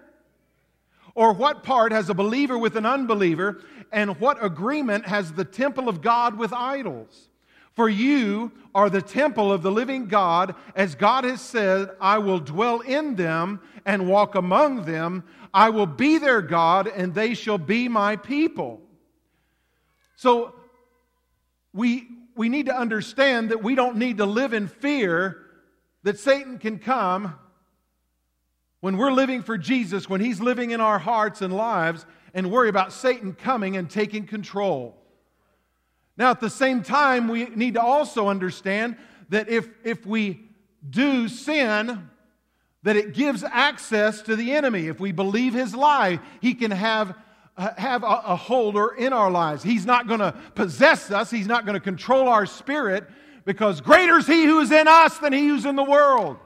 Or 1.15 1.33
what 1.33 1.63
part 1.63 1.91
has 1.91 2.09
a 2.09 2.13
believer 2.13 2.57
with 2.57 2.75
an 2.75 2.85
unbeliever, 2.85 3.61
and 3.91 4.19
what 4.19 4.43
agreement 4.43 5.05
has 5.07 5.33
the 5.33 5.45
temple 5.45 5.89
of 5.89 6.01
God 6.01 6.37
with 6.37 6.53
idols? 6.53 7.29
For 7.73 7.87
you 7.87 8.51
are 8.75 8.89
the 8.89 9.01
temple 9.01 9.51
of 9.51 9.61
the 9.61 9.71
living 9.71 10.07
God, 10.07 10.55
as 10.75 10.95
God 10.95 11.23
has 11.23 11.41
said, 11.41 11.89
I 12.01 12.17
will 12.17 12.39
dwell 12.39 12.81
in 12.81 13.15
them 13.15 13.61
and 13.85 14.07
walk 14.07 14.35
among 14.35 14.85
them. 14.85 15.23
I 15.53 15.69
will 15.69 15.85
be 15.85 16.17
their 16.17 16.41
God, 16.41 16.87
and 16.87 17.13
they 17.13 17.33
shall 17.33 17.57
be 17.57 17.87
my 17.87 18.15
people. 18.15 18.81
So 20.15 20.55
we, 21.73 22.07
we 22.35 22.49
need 22.49 22.65
to 22.65 22.77
understand 22.77 23.49
that 23.51 23.63
we 23.63 23.75
don't 23.75 23.97
need 23.97 24.17
to 24.17 24.25
live 24.25 24.53
in 24.53 24.67
fear 24.67 25.45
that 26.03 26.19
Satan 26.19 26.57
can 26.57 26.79
come 26.79 27.35
when 28.81 28.97
we're 28.97 29.11
living 29.11 29.41
for 29.41 29.57
Jesus, 29.57 30.09
when 30.09 30.21
he's 30.21 30.39
living 30.39 30.71
in 30.71 30.79
our 30.79 30.99
hearts 30.99 31.41
and 31.41 31.53
lives, 31.53 32.05
and 32.33 32.51
worry 32.51 32.69
about 32.69 32.93
Satan 32.93 33.33
coming 33.33 33.75
and 33.75 33.89
taking 33.89 34.25
control. 34.25 34.95
Now, 36.17 36.31
at 36.31 36.39
the 36.39 36.49
same 36.49 36.83
time, 36.83 37.27
we 37.27 37.45
need 37.45 37.75
to 37.75 37.81
also 37.81 38.27
understand 38.27 38.97
that 39.29 39.49
if, 39.49 39.69
if 39.83 40.05
we 40.05 40.49
do 40.89 41.27
sin, 41.27 42.09
that 42.83 42.95
it 42.95 43.13
gives 43.13 43.43
access 43.43 44.21
to 44.23 44.35
the 44.35 44.51
enemy. 44.51 44.87
If 44.87 44.99
we 44.99 45.11
believe 45.11 45.53
his 45.53 45.75
lie, 45.75 46.19
he 46.41 46.53
can 46.53 46.71
have, 46.71 47.15
have 47.57 48.03
a, 48.03 48.21
a 48.25 48.35
holder 48.35 48.89
in 48.89 49.11
our 49.11 49.29
lives. 49.29 49.63
He's 49.63 49.85
not 49.85 50.07
going 50.07 50.21
to 50.21 50.33
possess 50.55 51.11
us, 51.11 51.29
he's 51.29 51.47
not 51.47 51.65
going 51.65 51.75
to 51.75 51.81
control 51.81 52.27
our 52.27 52.45
spirit, 52.45 53.09
because 53.45 53.81
greater 53.81 54.17
is 54.17 54.27
he 54.27 54.45
who 54.45 54.59
is 54.59 54.71
in 54.71 54.87
us 54.87 55.17
than 55.19 55.33
he 55.33 55.47
who's 55.47 55.65
in 55.65 55.75
the 55.75 55.83
world. 55.83 56.37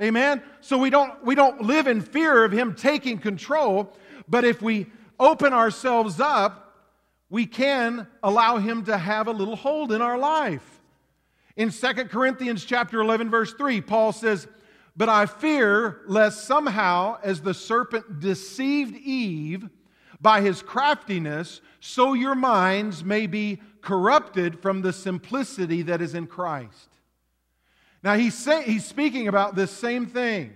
Amen. 0.00 0.42
So 0.60 0.76
we 0.76 0.90
don't 0.90 1.24
we 1.24 1.34
don't 1.34 1.62
live 1.62 1.86
in 1.86 2.02
fear 2.02 2.44
of 2.44 2.52
him 2.52 2.74
taking 2.74 3.18
control, 3.18 3.92
but 4.28 4.44
if 4.44 4.60
we 4.60 4.86
open 5.18 5.52
ourselves 5.52 6.20
up, 6.20 6.90
we 7.30 7.46
can 7.46 8.06
allow 8.22 8.58
him 8.58 8.84
to 8.84 8.98
have 8.98 9.26
a 9.26 9.32
little 9.32 9.56
hold 9.56 9.92
in 9.92 10.02
our 10.02 10.18
life. 10.18 10.80
In 11.56 11.70
2 11.70 11.92
Corinthians 12.04 12.64
chapter 12.64 13.00
11 13.00 13.30
verse 13.30 13.54
3, 13.54 13.80
Paul 13.80 14.12
says, 14.12 14.46
"But 14.96 15.08
I 15.08 15.24
fear 15.24 16.02
lest 16.06 16.44
somehow 16.44 17.18
as 17.22 17.40
the 17.40 17.54
serpent 17.54 18.20
deceived 18.20 18.94
Eve 18.96 19.70
by 20.20 20.42
his 20.42 20.60
craftiness, 20.60 21.60
so 21.80 22.12
your 22.12 22.34
minds 22.34 23.02
may 23.02 23.26
be 23.26 23.60
corrupted 23.86 24.58
from 24.58 24.82
the 24.82 24.92
simplicity 24.92 25.82
that 25.82 26.02
is 26.02 26.14
in 26.14 26.26
Christ." 26.26 26.88
Now, 28.02 28.14
he's, 28.14 28.34
say, 28.34 28.62
he's 28.64 28.84
speaking 28.84 29.28
about 29.28 29.54
this 29.54 29.70
same 29.70 30.06
thing. 30.06 30.52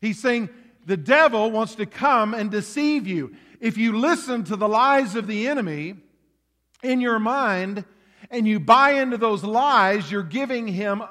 He's 0.00 0.20
saying 0.20 0.48
the 0.86 0.96
devil 0.96 1.50
wants 1.50 1.74
to 1.76 1.86
come 1.86 2.34
and 2.34 2.50
deceive 2.50 3.06
you. 3.06 3.34
If 3.60 3.78
you 3.78 3.98
listen 3.98 4.44
to 4.44 4.56
the 4.56 4.68
lies 4.68 5.16
of 5.16 5.26
the 5.26 5.48
enemy 5.48 5.96
in 6.82 7.00
your 7.00 7.18
mind 7.18 7.84
and 8.30 8.46
you 8.46 8.60
buy 8.60 8.92
into 8.92 9.16
those 9.16 9.42
lies, 9.42 10.10
you're 10.10 10.22
giving 10.22 10.68
him 10.68 11.02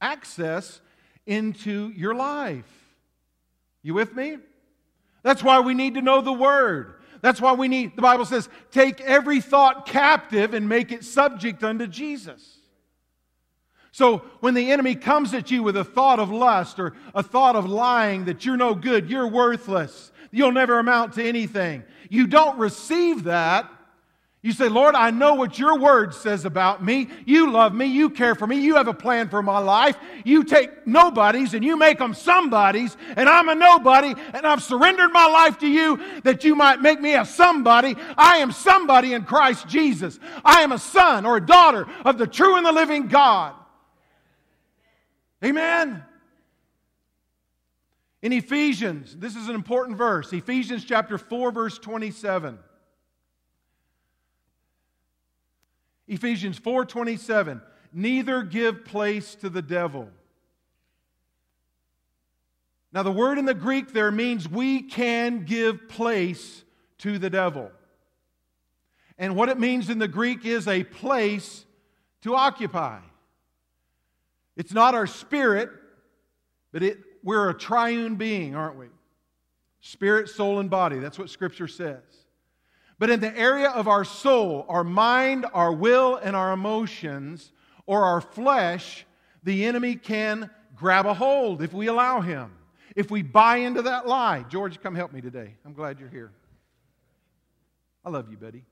access 0.00 0.80
into 1.26 1.90
your 1.96 2.14
life. 2.14 2.70
You 3.82 3.94
with 3.94 4.14
me? 4.14 4.38
That's 5.22 5.42
why 5.42 5.60
we 5.60 5.74
need 5.74 5.94
to 5.94 6.02
know 6.02 6.20
the 6.20 6.32
Word. 6.32 7.00
That's 7.24 7.40
why 7.40 7.54
we 7.54 7.68
need, 7.68 7.96
the 7.96 8.02
Bible 8.02 8.26
says, 8.26 8.50
take 8.70 9.00
every 9.00 9.40
thought 9.40 9.86
captive 9.86 10.52
and 10.52 10.68
make 10.68 10.92
it 10.92 11.04
subject 11.04 11.64
unto 11.64 11.86
Jesus. 11.86 12.58
So 13.92 14.18
when 14.40 14.52
the 14.52 14.70
enemy 14.70 14.94
comes 14.94 15.32
at 15.32 15.50
you 15.50 15.62
with 15.62 15.78
a 15.78 15.84
thought 15.84 16.20
of 16.20 16.30
lust 16.30 16.78
or 16.78 16.92
a 17.14 17.22
thought 17.22 17.56
of 17.56 17.64
lying 17.64 18.26
that 18.26 18.44
you're 18.44 18.58
no 18.58 18.74
good, 18.74 19.08
you're 19.08 19.26
worthless, 19.26 20.12
you'll 20.32 20.52
never 20.52 20.78
amount 20.78 21.14
to 21.14 21.24
anything, 21.24 21.84
you 22.10 22.26
don't 22.26 22.58
receive 22.58 23.24
that. 23.24 23.72
You 24.44 24.52
say, 24.52 24.68
Lord, 24.68 24.94
I 24.94 25.10
know 25.10 25.32
what 25.32 25.58
your 25.58 25.78
word 25.78 26.12
says 26.12 26.44
about 26.44 26.84
me. 26.84 27.08
You 27.24 27.50
love 27.50 27.74
me. 27.74 27.86
You 27.86 28.10
care 28.10 28.34
for 28.34 28.46
me. 28.46 28.60
You 28.60 28.74
have 28.74 28.88
a 28.88 28.92
plan 28.92 29.30
for 29.30 29.42
my 29.42 29.58
life. 29.58 29.96
You 30.22 30.44
take 30.44 30.86
nobodies 30.86 31.54
and 31.54 31.64
you 31.64 31.78
make 31.78 31.96
them 31.96 32.12
somebodies, 32.12 32.94
and 33.16 33.26
I'm 33.26 33.48
a 33.48 33.54
nobody, 33.54 34.14
and 34.34 34.46
I've 34.46 34.62
surrendered 34.62 35.14
my 35.14 35.26
life 35.28 35.60
to 35.60 35.66
you 35.66 35.98
that 36.24 36.44
you 36.44 36.54
might 36.54 36.82
make 36.82 37.00
me 37.00 37.14
a 37.14 37.24
somebody. 37.24 37.96
I 38.18 38.36
am 38.36 38.52
somebody 38.52 39.14
in 39.14 39.24
Christ 39.24 39.66
Jesus. 39.66 40.20
I 40.44 40.60
am 40.60 40.72
a 40.72 40.78
son 40.78 41.24
or 41.24 41.38
a 41.38 41.46
daughter 41.46 41.86
of 42.04 42.18
the 42.18 42.26
true 42.26 42.58
and 42.58 42.66
the 42.66 42.72
living 42.72 43.08
God. 43.08 43.54
Amen. 45.42 46.04
In 48.20 48.32
Ephesians, 48.34 49.16
this 49.16 49.36
is 49.36 49.48
an 49.48 49.54
important 49.54 49.96
verse. 49.96 50.34
Ephesians 50.34 50.84
chapter 50.84 51.16
4 51.16 51.50
verse 51.50 51.78
27. 51.78 52.58
Ephesians 56.06 56.58
4:27, 56.58 57.62
neither 57.92 58.42
give 58.42 58.84
place 58.84 59.34
to 59.36 59.48
the 59.48 59.62
devil. 59.62 60.10
Now 62.92 63.02
the 63.02 63.12
word 63.12 63.38
in 63.38 63.44
the 63.44 63.54
Greek 63.54 63.92
there 63.92 64.12
means 64.12 64.48
we 64.48 64.82
can 64.82 65.44
give 65.44 65.88
place 65.88 66.64
to 66.98 67.18
the 67.18 67.30
devil. 67.30 67.70
And 69.18 69.36
what 69.36 69.48
it 69.48 69.58
means 69.58 69.90
in 69.90 69.98
the 69.98 70.08
Greek 70.08 70.44
is 70.44 70.68
a 70.68 70.84
place 70.84 71.64
to 72.22 72.34
occupy. 72.34 73.00
It's 74.56 74.72
not 74.72 74.94
our 74.94 75.06
spirit, 75.06 75.70
but 76.72 76.82
it, 76.82 76.98
we're 77.22 77.50
a 77.50 77.54
triune 77.54 78.16
being, 78.16 78.54
aren't 78.54 78.76
we? 78.76 78.86
Spirit, 79.80 80.28
soul, 80.28 80.60
and 80.60 80.70
body. 80.70 80.98
That's 80.98 81.18
what 81.18 81.30
Scripture 81.30 81.68
says. 81.68 82.02
But 83.04 83.10
in 83.10 83.20
the 83.20 83.36
area 83.36 83.68
of 83.68 83.86
our 83.86 84.02
soul, 84.02 84.64
our 84.66 84.82
mind, 84.82 85.44
our 85.52 85.70
will, 85.70 86.16
and 86.16 86.34
our 86.34 86.54
emotions, 86.54 87.52
or 87.84 88.02
our 88.02 88.22
flesh, 88.22 89.04
the 89.42 89.66
enemy 89.66 89.96
can 89.96 90.48
grab 90.74 91.04
a 91.04 91.12
hold 91.12 91.60
if 91.60 91.74
we 91.74 91.86
allow 91.88 92.22
him. 92.22 92.52
If 92.96 93.10
we 93.10 93.20
buy 93.20 93.56
into 93.56 93.82
that 93.82 94.06
lie. 94.06 94.46
George, 94.48 94.80
come 94.80 94.94
help 94.94 95.12
me 95.12 95.20
today. 95.20 95.54
I'm 95.66 95.74
glad 95.74 96.00
you're 96.00 96.08
here. 96.08 96.32
I 98.06 98.08
love 98.08 98.30
you, 98.30 98.38
buddy. 98.38 98.64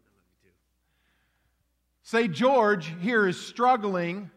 Say, 2.03 2.27
George 2.27 2.91
here 3.03 3.29
is 3.29 3.39
struggling 3.39 4.31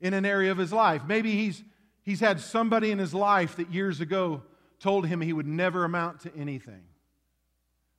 in 0.00 0.14
an 0.14 0.24
area 0.24 0.50
of 0.50 0.56
his 0.56 0.72
life. 0.72 1.02
Maybe 1.06 1.32
he's, 1.32 1.62
he's 2.02 2.20
had 2.20 2.40
somebody 2.40 2.92
in 2.92 2.98
his 2.98 3.12
life 3.12 3.56
that 3.56 3.74
years 3.74 4.00
ago 4.00 4.40
told 4.80 5.06
him 5.06 5.20
he 5.20 5.34
would 5.34 5.46
never 5.46 5.84
amount 5.84 6.20
to 6.20 6.34
anything, 6.34 6.80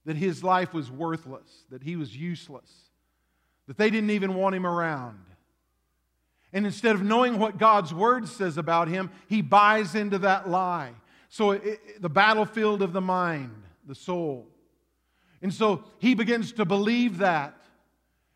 that 0.08 0.16
his 0.16 0.42
life 0.42 0.74
was 0.74 0.90
worthless, 0.90 1.66
that 1.70 1.84
he 1.84 1.98
was 1.98 2.16
useless, 2.16 2.72
that 3.68 3.78
they 3.78 3.90
didn't 3.90 4.12
even 4.12 4.36
want 4.36 4.56
him 4.56 4.66
around. 4.66 5.20
And 6.54 6.66
instead 6.66 6.96
of 6.96 7.04
knowing 7.04 7.38
what 7.38 7.58
God's 7.58 7.94
word 7.94 8.30
says 8.30 8.58
about 8.58 8.88
him, 8.88 9.12
he 9.28 9.42
buys 9.42 9.96
into 9.96 10.18
that 10.20 10.48
lie. 10.50 10.92
So, 11.28 11.52
it, 11.52 12.02
the 12.02 12.10
battlefield 12.10 12.82
of 12.82 12.94
the 12.94 13.02
mind, 13.02 13.52
the 13.86 13.96
soul. 13.96 14.48
And 15.42 15.54
so 15.54 15.84
he 16.00 16.16
begins 16.16 16.54
to 16.54 16.64
believe 16.64 17.18
that. 17.18 17.54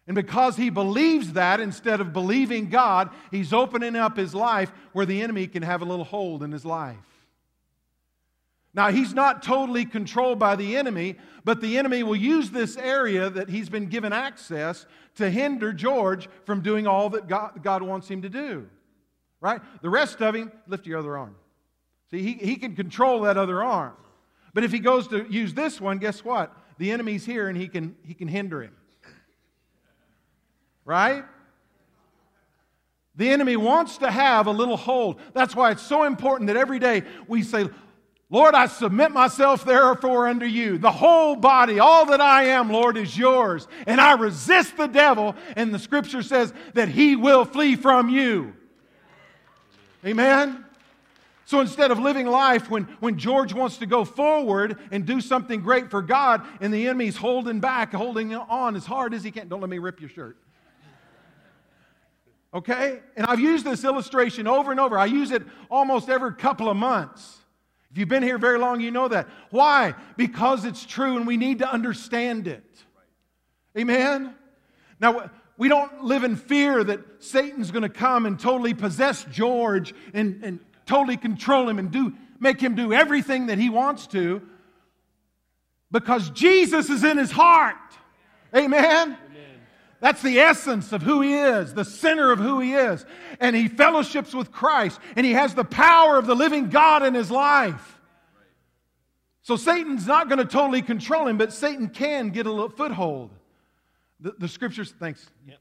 And 0.07 0.13
because 0.13 0.57
he 0.57 0.69
believes 0.69 1.33
that 1.33 1.61
instead 1.61 2.01
of 2.01 2.11
believing 2.11 2.69
God, 2.69 3.11
he's 3.31 3.53
opening 3.53 3.95
up 3.95 4.17
his 4.17 4.35
life 4.35 4.73
where 4.91 5.05
the 5.05 5.21
enemy 5.21 5.47
can 5.47 5.63
have 5.63 5.81
a 5.81 5.85
little 5.85 6.03
hold 6.03 6.43
in 6.43 6.51
his 6.51 6.65
life. 6.65 6.97
Now, 8.73 8.89
he's 8.89 9.13
not 9.13 9.43
totally 9.43 9.85
controlled 9.85 10.39
by 10.39 10.55
the 10.55 10.77
enemy, 10.77 11.17
but 11.43 11.59
the 11.59 11.77
enemy 11.77 12.03
will 12.03 12.15
use 12.15 12.51
this 12.51 12.77
area 12.77 13.29
that 13.29 13.49
he's 13.49 13.67
been 13.67 13.87
given 13.87 14.13
access 14.13 14.85
to 15.15 15.29
hinder 15.29 15.73
George 15.73 16.29
from 16.45 16.61
doing 16.61 16.87
all 16.87 17.09
that 17.09 17.27
God, 17.27 17.61
God 17.63 17.83
wants 17.83 18.07
him 18.07 18.21
to 18.21 18.29
do. 18.29 18.69
Right? 19.41 19.59
The 19.81 19.89
rest 19.89 20.21
of 20.21 20.35
him, 20.35 20.51
lift 20.67 20.87
your 20.87 20.99
other 20.99 21.17
arm. 21.17 21.35
See, 22.11 22.21
he, 22.21 22.33
he 22.33 22.55
can 22.55 22.75
control 22.75 23.21
that 23.21 23.37
other 23.37 23.63
arm. 23.63 23.93
But 24.53 24.63
if 24.63 24.71
he 24.71 24.79
goes 24.79 25.07
to 25.09 25.25
use 25.29 25.53
this 25.53 25.81
one, 25.81 25.97
guess 25.97 26.23
what? 26.23 26.55
The 26.77 26.91
enemy's 26.91 27.25
here 27.25 27.47
and 27.47 27.57
he 27.57 27.67
can, 27.67 27.95
he 28.03 28.13
can 28.13 28.27
hinder 28.27 28.63
him. 28.63 28.75
Right? 30.85 31.23
The 33.15 33.29
enemy 33.29 33.57
wants 33.57 33.97
to 33.99 34.09
have 34.09 34.47
a 34.47 34.51
little 34.51 34.77
hold. 34.77 35.19
That's 35.33 35.55
why 35.55 35.71
it's 35.71 35.81
so 35.81 36.03
important 36.03 36.47
that 36.47 36.55
every 36.55 36.79
day 36.79 37.03
we 37.27 37.43
say, 37.43 37.69
Lord, 38.31 38.55
I 38.55 38.67
submit 38.67 39.11
myself 39.11 39.65
therefore 39.65 40.29
unto 40.29 40.45
you. 40.45 40.77
The 40.77 40.89
whole 40.89 41.35
body, 41.35 41.79
all 41.79 42.05
that 42.05 42.21
I 42.21 42.45
am, 42.45 42.71
Lord, 42.71 42.95
is 42.95 43.15
yours. 43.17 43.67
And 43.85 43.99
I 43.99 44.13
resist 44.13 44.77
the 44.77 44.87
devil. 44.87 45.35
And 45.57 45.73
the 45.73 45.79
scripture 45.79 46.23
says 46.23 46.53
that 46.73 46.87
he 46.87 47.17
will 47.17 47.43
flee 47.43 47.75
from 47.75 48.07
you. 48.07 48.53
Amen? 50.05 50.63
So 51.43 51.59
instead 51.59 51.91
of 51.91 51.99
living 51.99 52.25
life 52.25 52.69
when, 52.69 52.83
when 53.01 53.17
George 53.17 53.53
wants 53.53 53.75
to 53.79 53.85
go 53.85 54.05
forward 54.05 54.77
and 54.91 55.05
do 55.05 55.19
something 55.19 55.59
great 55.59 55.91
for 55.91 56.01
God 56.01 56.47
and 56.61 56.73
the 56.73 56.87
enemy's 56.87 57.17
holding 57.17 57.59
back, 57.59 57.93
holding 57.93 58.33
on 58.33 58.77
as 58.77 58.85
hard 58.85 59.13
as 59.13 59.25
he 59.25 59.31
can, 59.31 59.49
don't 59.49 59.59
let 59.59 59.69
me 59.69 59.77
rip 59.77 59.99
your 59.99 60.09
shirt. 60.09 60.37
Okay? 62.53 63.01
And 63.17 63.25
I've 63.25 63.41
used 63.41 63.65
this 63.65 63.83
illustration 63.83 64.47
over 64.47 64.71
and 64.71 64.79
over. 64.79 64.97
I 64.97 65.05
use 65.05 65.31
it 65.31 65.43
almost 65.69 66.07
every 66.07 66.33
couple 66.33 66.69
of 66.69 66.77
months. 66.77 67.40
If 67.91 67.97
you've 67.97 68.09
been 68.09 68.23
here 68.23 68.37
very 68.37 68.57
long, 68.57 68.79
you 68.79 68.91
know 68.91 69.07
that. 69.09 69.27
Why? 69.49 69.95
Because 70.15 70.63
it's 70.63 70.85
true 70.85 71.17
and 71.17 71.27
we 71.27 71.35
need 71.35 71.59
to 71.59 71.69
understand 71.69 72.47
it. 72.47 72.63
Amen? 73.77 74.33
Now, 74.99 75.29
we 75.57 75.67
don't 75.67 76.03
live 76.03 76.23
in 76.23 76.35
fear 76.35 76.83
that 76.83 76.99
Satan's 77.19 77.69
going 77.69 77.83
to 77.83 77.89
come 77.89 78.25
and 78.25 78.39
totally 78.39 78.73
possess 78.73 79.25
George 79.25 79.93
and, 80.13 80.43
and 80.43 80.59
totally 80.85 81.17
control 81.17 81.67
him 81.67 81.79
and 81.79 81.91
do, 81.91 82.13
make 82.39 82.61
him 82.61 82.75
do 82.75 82.93
everything 82.93 83.47
that 83.47 83.57
he 83.57 83.69
wants 83.69 84.07
to 84.07 84.41
because 85.91 86.29
Jesus 86.29 86.89
is 86.89 87.03
in 87.03 87.17
his 87.17 87.31
heart. 87.31 87.75
Amen? 88.55 89.17
That's 90.01 90.23
the 90.23 90.39
essence 90.39 90.91
of 90.93 91.03
who 91.03 91.21
he 91.21 91.35
is, 91.35 91.75
the 91.75 91.85
center 91.85 92.31
of 92.31 92.39
who 92.39 92.59
he 92.59 92.73
is. 92.73 93.05
And 93.39 93.55
he 93.55 93.67
fellowships 93.67 94.33
with 94.33 94.51
Christ, 94.51 94.99
and 95.15 95.23
he 95.23 95.33
has 95.33 95.53
the 95.53 95.63
power 95.63 96.17
of 96.17 96.25
the 96.25 96.35
living 96.35 96.69
God 96.69 97.03
in 97.03 97.13
his 97.13 97.29
life. 97.29 97.99
So 99.43 99.55
Satan's 99.55 100.07
not 100.07 100.27
going 100.27 100.39
to 100.39 100.45
totally 100.45 100.81
control 100.81 101.27
him, 101.27 101.37
but 101.37 101.53
Satan 101.53 101.87
can 101.87 102.29
get 102.29 102.47
a 102.47 102.51
little 102.51 102.69
foothold. 102.69 103.29
The, 104.19 104.33
the 104.39 104.47
scriptures, 104.47 104.91
thanks. 104.99 105.29
Yep. 105.47 105.59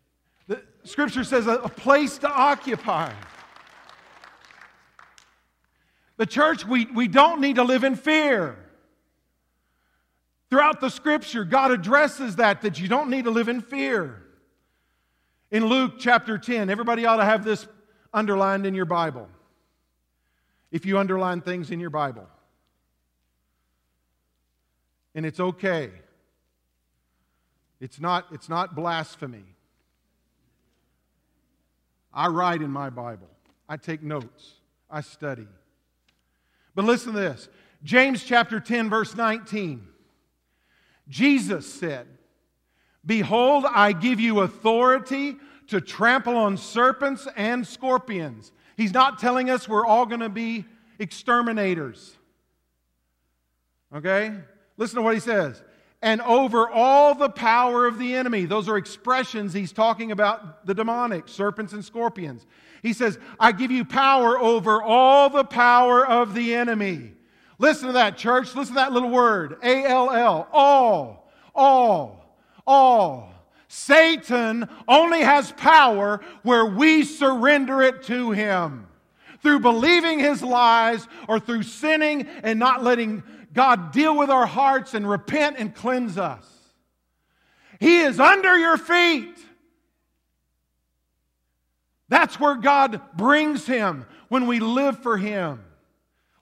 The 0.49 0.63
scripture 0.85 1.23
says 1.23 1.47
a, 1.47 1.57
a 1.57 1.69
place 1.69 2.17
to 2.19 2.29
occupy. 2.31 3.13
The 6.17 6.27
church, 6.27 6.67
we, 6.67 6.87
we 6.87 7.09
don't 7.09 7.43
need 7.43 7.57
to 7.57 7.63
live 7.63 7.85
in 7.85 7.95
fear. 7.95 8.57
Throughout 10.49 10.81
the 10.81 10.89
scripture, 10.89 11.45
God 11.45 11.73
addresses 11.73 12.37
that, 12.37 12.63
that 12.63 12.81
you 12.81 12.89
don't 12.89 13.11
need 13.11 13.25
to 13.25 13.31
live 13.31 13.49
in 13.49 13.61
fear. 13.61 14.23
In 15.51 15.67
Luke 15.67 15.95
chapter 15.99 16.39
10, 16.39 16.71
everybody 16.71 17.07
ought 17.07 17.17
to 17.17 17.25
have 17.25 17.45
this 17.45 17.67
underlined 18.13 18.67
in 18.67 18.75
your 18.75 18.85
Bible. 18.85 19.29
If 20.71 20.87
you 20.87 20.99
underline 20.99 21.41
things 21.41 21.71
in 21.71 21.81
your 21.81 21.91
Bible. 21.91 22.29
And 25.15 25.27
it's 25.27 25.41
okay. 25.41 25.91
It's 27.81 27.99
not, 27.99 28.27
it's 28.31 28.49
not 28.49 28.77
blasphemy. 28.77 29.45
I 32.13 32.29
write 32.29 32.63
in 32.63 32.71
my 32.71 32.91
Bible. 32.91 33.29
I 33.69 33.77
take 33.77 34.03
notes. 34.03 34.55
I 34.91 35.01
study. 35.01 35.47
But 36.75 36.85
listen 36.85 37.13
to 37.13 37.19
this 37.19 37.49
James 37.83 38.23
chapter 38.23 38.61
10, 38.61 38.89
verse 38.91 39.17
19. 39.17 39.87
Jesus 41.09 41.73
said, 41.73 42.07
Behold, 43.05 43.65
I 43.69 43.93
give 43.93 44.21
you 44.21 44.41
authority 44.41 45.37
to 45.69 45.81
trample 45.81 46.37
on 46.37 46.57
serpents 46.57 47.27
and 47.37 47.67
scorpions. 47.67 48.53
He's 48.77 48.93
not 48.93 49.19
telling 49.19 49.51
us 49.51 49.69
we're 49.69 49.87
all 49.87 50.07
going 50.07 50.21
to 50.21 50.29
be 50.29 50.65
exterminators. 50.99 52.17
Okay? 53.95 54.35
Listen 54.77 54.97
to 54.97 55.03
what 55.03 55.15
he 55.15 55.21
says. 55.21 55.63
And 56.03 56.23
over 56.23 56.69
all 56.69 57.15
the 57.15 57.29
power 57.29 57.87
of 57.87 57.99
the 57.99 58.15
enemy. 58.15 58.47
Those 58.47 58.69
are 58.69 58.77
expressions 58.79 59.53
he's 59.53 59.73
talking 59.73 60.13
about 60.13 60.67
the 60.67 60.75
demonic, 60.75 61.29
serpents 61.29 61.73
and 61.73 61.85
scorpions. 61.85 62.47
He 62.83 62.95
says, 62.95 63.19
I 63.39 63.53
give 63.53 63.71
you 63.71 63.85
power 63.85 64.39
over 64.39 64.83
all 64.83 65.29
the 65.29 65.45
power 65.45 66.07
of 66.07 66.33
the 66.33 66.55
enemy. 66.55 67.13
Listen 67.59 67.89
to 67.89 67.93
that, 67.93 68.17
church. 68.17 68.55
Listen 68.55 68.75
to 68.75 68.81
that 68.81 68.93
little 68.93 69.11
word 69.11 69.59
A 69.63 69.85
L 69.85 70.11
L. 70.11 70.49
All 70.51 71.21
all, 71.55 72.20
all. 72.67 73.33
Satan 73.69 74.69
only 74.89 75.21
has 75.21 75.53
power 75.53 76.21
where 76.43 76.67
we 76.67 77.05
surrender 77.05 77.83
it 77.83 78.03
to 78.05 78.33
him. 78.33 78.87
Through 79.43 79.61
believing 79.61 80.19
his 80.19 80.43
lies 80.43 81.07
or 81.29 81.39
through 81.39 81.63
sinning 81.63 82.27
and 82.43 82.59
not 82.59 82.83
letting 82.83 83.23
God 83.53 83.93
deal 83.93 84.17
with 84.17 84.29
our 84.29 84.47
hearts 84.47 84.95
and 84.95 85.09
repent 85.09 85.57
and 85.59 85.75
cleanse 85.75 86.19
us. 86.19 86.45
He 87.79 88.01
is 88.01 88.21
under 88.21 88.59
your 88.59 88.77
feet. 88.77 89.39
That's 92.09 92.39
where 92.39 92.57
God 92.57 93.01
brings 93.17 93.67
him 93.67 94.05
when 94.29 94.47
we 94.47 94.61
live 94.61 94.99
for 94.99 95.17
him. 95.17 95.65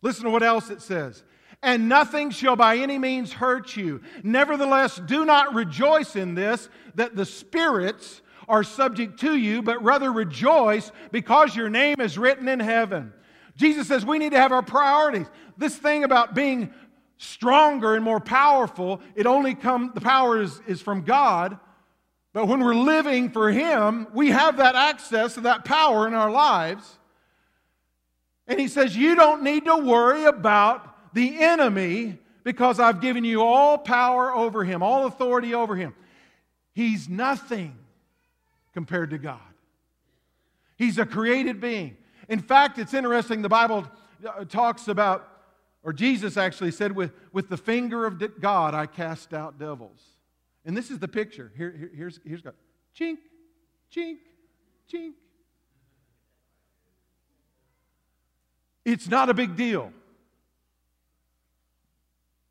Listen 0.00 0.24
to 0.24 0.30
what 0.30 0.42
else 0.42 0.70
it 0.70 0.80
says 0.82 1.22
and 1.62 1.88
nothing 1.88 2.30
shall 2.30 2.56
by 2.56 2.76
any 2.76 2.98
means 2.98 3.32
hurt 3.32 3.76
you. 3.76 4.00
Nevertheless, 4.22 5.00
do 5.06 5.24
not 5.24 5.54
rejoice 5.54 6.14
in 6.16 6.34
this, 6.34 6.68
that 6.94 7.16
the 7.16 7.26
spirits 7.26 8.22
are 8.48 8.62
subject 8.62 9.20
to 9.20 9.36
you, 9.36 9.60
but 9.60 9.82
rather 9.82 10.12
rejoice 10.12 10.90
because 11.10 11.54
your 11.54 11.68
name 11.68 12.00
is 12.00 12.16
written 12.16 12.48
in 12.48 12.60
heaven. 12.60 13.12
Jesus 13.56 13.88
says 13.88 14.06
we 14.06 14.18
need 14.18 14.32
to 14.32 14.38
have 14.38 14.52
our 14.52 14.62
priorities. 14.62 15.26
This 15.56 15.76
thing 15.76 16.04
about 16.04 16.34
being 16.34 16.72
stronger 17.18 17.96
and 17.96 18.04
more 18.04 18.20
powerful, 18.20 19.00
it 19.16 19.26
only 19.26 19.54
come 19.54 19.90
the 19.94 20.00
power 20.00 20.40
is, 20.40 20.60
is 20.66 20.80
from 20.80 21.02
God. 21.02 21.58
But 22.32 22.46
when 22.46 22.60
we're 22.60 22.74
living 22.74 23.30
for 23.30 23.50
Him, 23.50 24.06
we 24.14 24.30
have 24.30 24.58
that 24.58 24.76
access 24.76 25.34
to 25.34 25.40
that 25.42 25.64
power 25.64 26.06
in 26.06 26.14
our 26.14 26.30
lives. 26.30 26.98
And 28.46 28.60
He 28.60 28.68
says, 28.68 28.96
You 28.96 29.16
don't 29.16 29.42
need 29.42 29.64
to 29.64 29.76
worry 29.76 30.24
about 30.24 30.97
the 31.18 31.42
enemy 31.42 32.16
because 32.44 32.78
I've 32.78 33.00
given 33.00 33.24
you 33.24 33.42
all 33.42 33.76
power 33.76 34.32
over 34.32 34.62
him, 34.62 34.82
all 34.82 35.06
authority 35.06 35.52
over 35.52 35.74
him. 35.74 35.94
He's 36.72 37.08
nothing 37.08 37.76
compared 38.72 39.10
to 39.10 39.18
God. 39.18 39.40
He's 40.76 40.96
a 40.96 41.04
created 41.04 41.60
being. 41.60 41.96
In 42.28 42.38
fact, 42.38 42.78
it's 42.78 42.94
interesting, 42.94 43.42
the 43.42 43.48
Bible 43.48 43.84
uh, 44.24 44.44
talks 44.44 44.86
about, 44.86 45.28
or 45.82 45.92
Jesus 45.92 46.36
actually 46.36 46.70
said, 46.70 46.92
with, 46.92 47.12
with 47.32 47.48
the 47.48 47.56
finger 47.56 48.06
of 48.06 48.40
God 48.40 48.74
I 48.74 48.86
cast 48.86 49.34
out 49.34 49.58
devils. 49.58 50.00
And 50.64 50.76
this 50.76 50.90
is 50.90 51.00
the 51.00 51.08
picture. 51.08 51.50
Here, 51.56 51.74
here, 51.76 51.90
here's, 51.94 52.20
here's 52.24 52.42
God. 52.42 52.54
Chink, 52.96 53.16
chink, 53.92 54.18
chink. 54.92 55.14
It's 58.84 59.08
not 59.08 59.28
a 59.28 59.34
big 59.34 59.56
deal. 59.56 59.92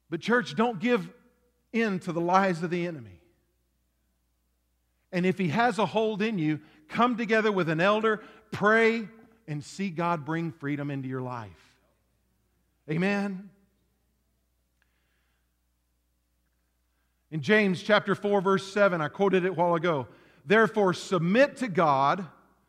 But, 0.10 0.22
church, 0.22 0.56
don't 0.56 0.80
give 0.80 1.10
in 1.74 2.00
to 2.00 2.12
the 2.12 2.22
lies 2.22 2.64
of 2.64 2.70
the 2.70 2.88
enemy. 2.88 3.22
And 5.12 5.26
if 5.26 5.38
he 5.38 5.50
has 5.50 5.80
a 5.80 5.86
hold 5.86 6.22
in 6.22 6.38
you, 6.38 6.60
come 6.90 7.18
together 7.18 7.52
with 7.52 7.70
an 7.70 7.80
elder, 7.80 8.22
pray, 8.52 9.08
and 9.48 9.64
see 9.64 9.90
God 9.90 10.26
bring 10.26 10.52
freedom 10.52 10.92
into 10.92 11.08
your 11.08 11.22
life. 11.22 11.52
Amen. 12.90 13.50
In 17.32 17.42
James 17.42 17.84
chapter 17.84 18.16
4 18.16 18.42
verse 18.42 18.72
7, 18.72 19.02
I 19.02 19.10
quoted 19.10 19.44
it 19.44 19.50
a 19.50 19.54
while 19.54 19.76
ago. 19.76 20.08
Therefore 20.46 20.94
submit 20.94 21.58
to 21.58 21.68
God. 21.68 22.26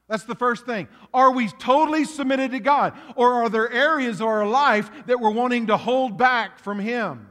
That's 0.08 0.24
the 0.24 0.34
first 0.34 0.64
thing. 0.64 0.88
Are 1.12 1.30
we 1.30 1.48
totally 1.48 2.04
submitted 2.04 2.52
to 2.52 2.60
God 2.60 2.94
or 3.14 3.34
are 3.34 3.48
there 3.50 3.70
areas 3.70 4.20
of 4.20 4.26
our 4.26 4.46
life 4.46 4.90
that 5.06 5.20
we're 5.20 5.30
wanting 5.30 5.66
to 5.66 5.76
hold 5.76 6.16
back 6.16 6.58
from 6.58 6.78
him? 6.78 7.28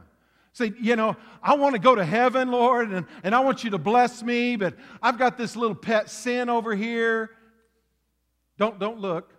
Say, 0.54 0.74
you 0.80 0.96
know, 0.96 1.16
I 1.42 1.56
want 1.56 1.74
to 1.74 1.80
go 1.80 1.96
to 1.96 2.06
heaven, 2.06 2.52
Lord, 2.52 2.92
and, 2.92 3.06
and 3.24 3.36
I 3.36 3.40
want 3.42 3.64
you 3.64 3.72
to 3.72 3.78
bless 3.78 4.24
me, 4.24 4.56
but 4.56 4.76
I've 5.02 5.18
got 5.18 5.38
this 5.38 5.56
little 5.56 5.76
pet 5.76 6.10
sin 6.10 6.50
over 6.50 6.76
here. 6.76 7.32
Don't, 8.58 8.80
don't 8.80 9.00
look. 9.00 9.34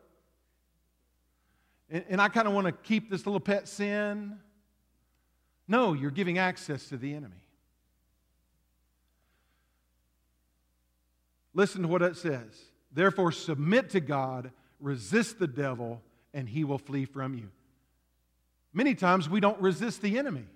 And, 1.91 2.05
and 2.09 2.21
I 2.21 2.29
kind 2.29 2.47
of 2.47 2.55
want 2.55 2.67
to 2.67 2.73
keep 2.73 3.11
this 3.11 3.25
little 3.27 3.41
pet 3.41 3.69
sin. 3.69 4.39
No, 5.67 5.93
you're 5.93 6.11
giving 6.11 6.39
access 6.39 6.89
to 6.89 6.97
the 6.97 7.15
enemy. 7.15 7.35
Listen 11.55 11.83
to 11.83 11.89
what 11.89 12.03
it 12.03 12.17
says. 12.17 12.68
Therefore, 12.93 13.33
submit 13.33 13.91
to 13.91 14.01
God, 14.01 14.51
resist 14.81 15.39
the 15.39 15.47
devil, 15.47 16.01
and 16.33 16.49
he 16.49 16.65
will 16.65 16.79
flee 16.79 17.05
from 17.05 17.35
you. 17.35 17.51
Many 18.73 18.95
times 18.95 19.29
we 19.29 19.41
don't 19.41 19.61
resist 19.61 20.03
the 20.03 20.19
enemy. 20.19 20.47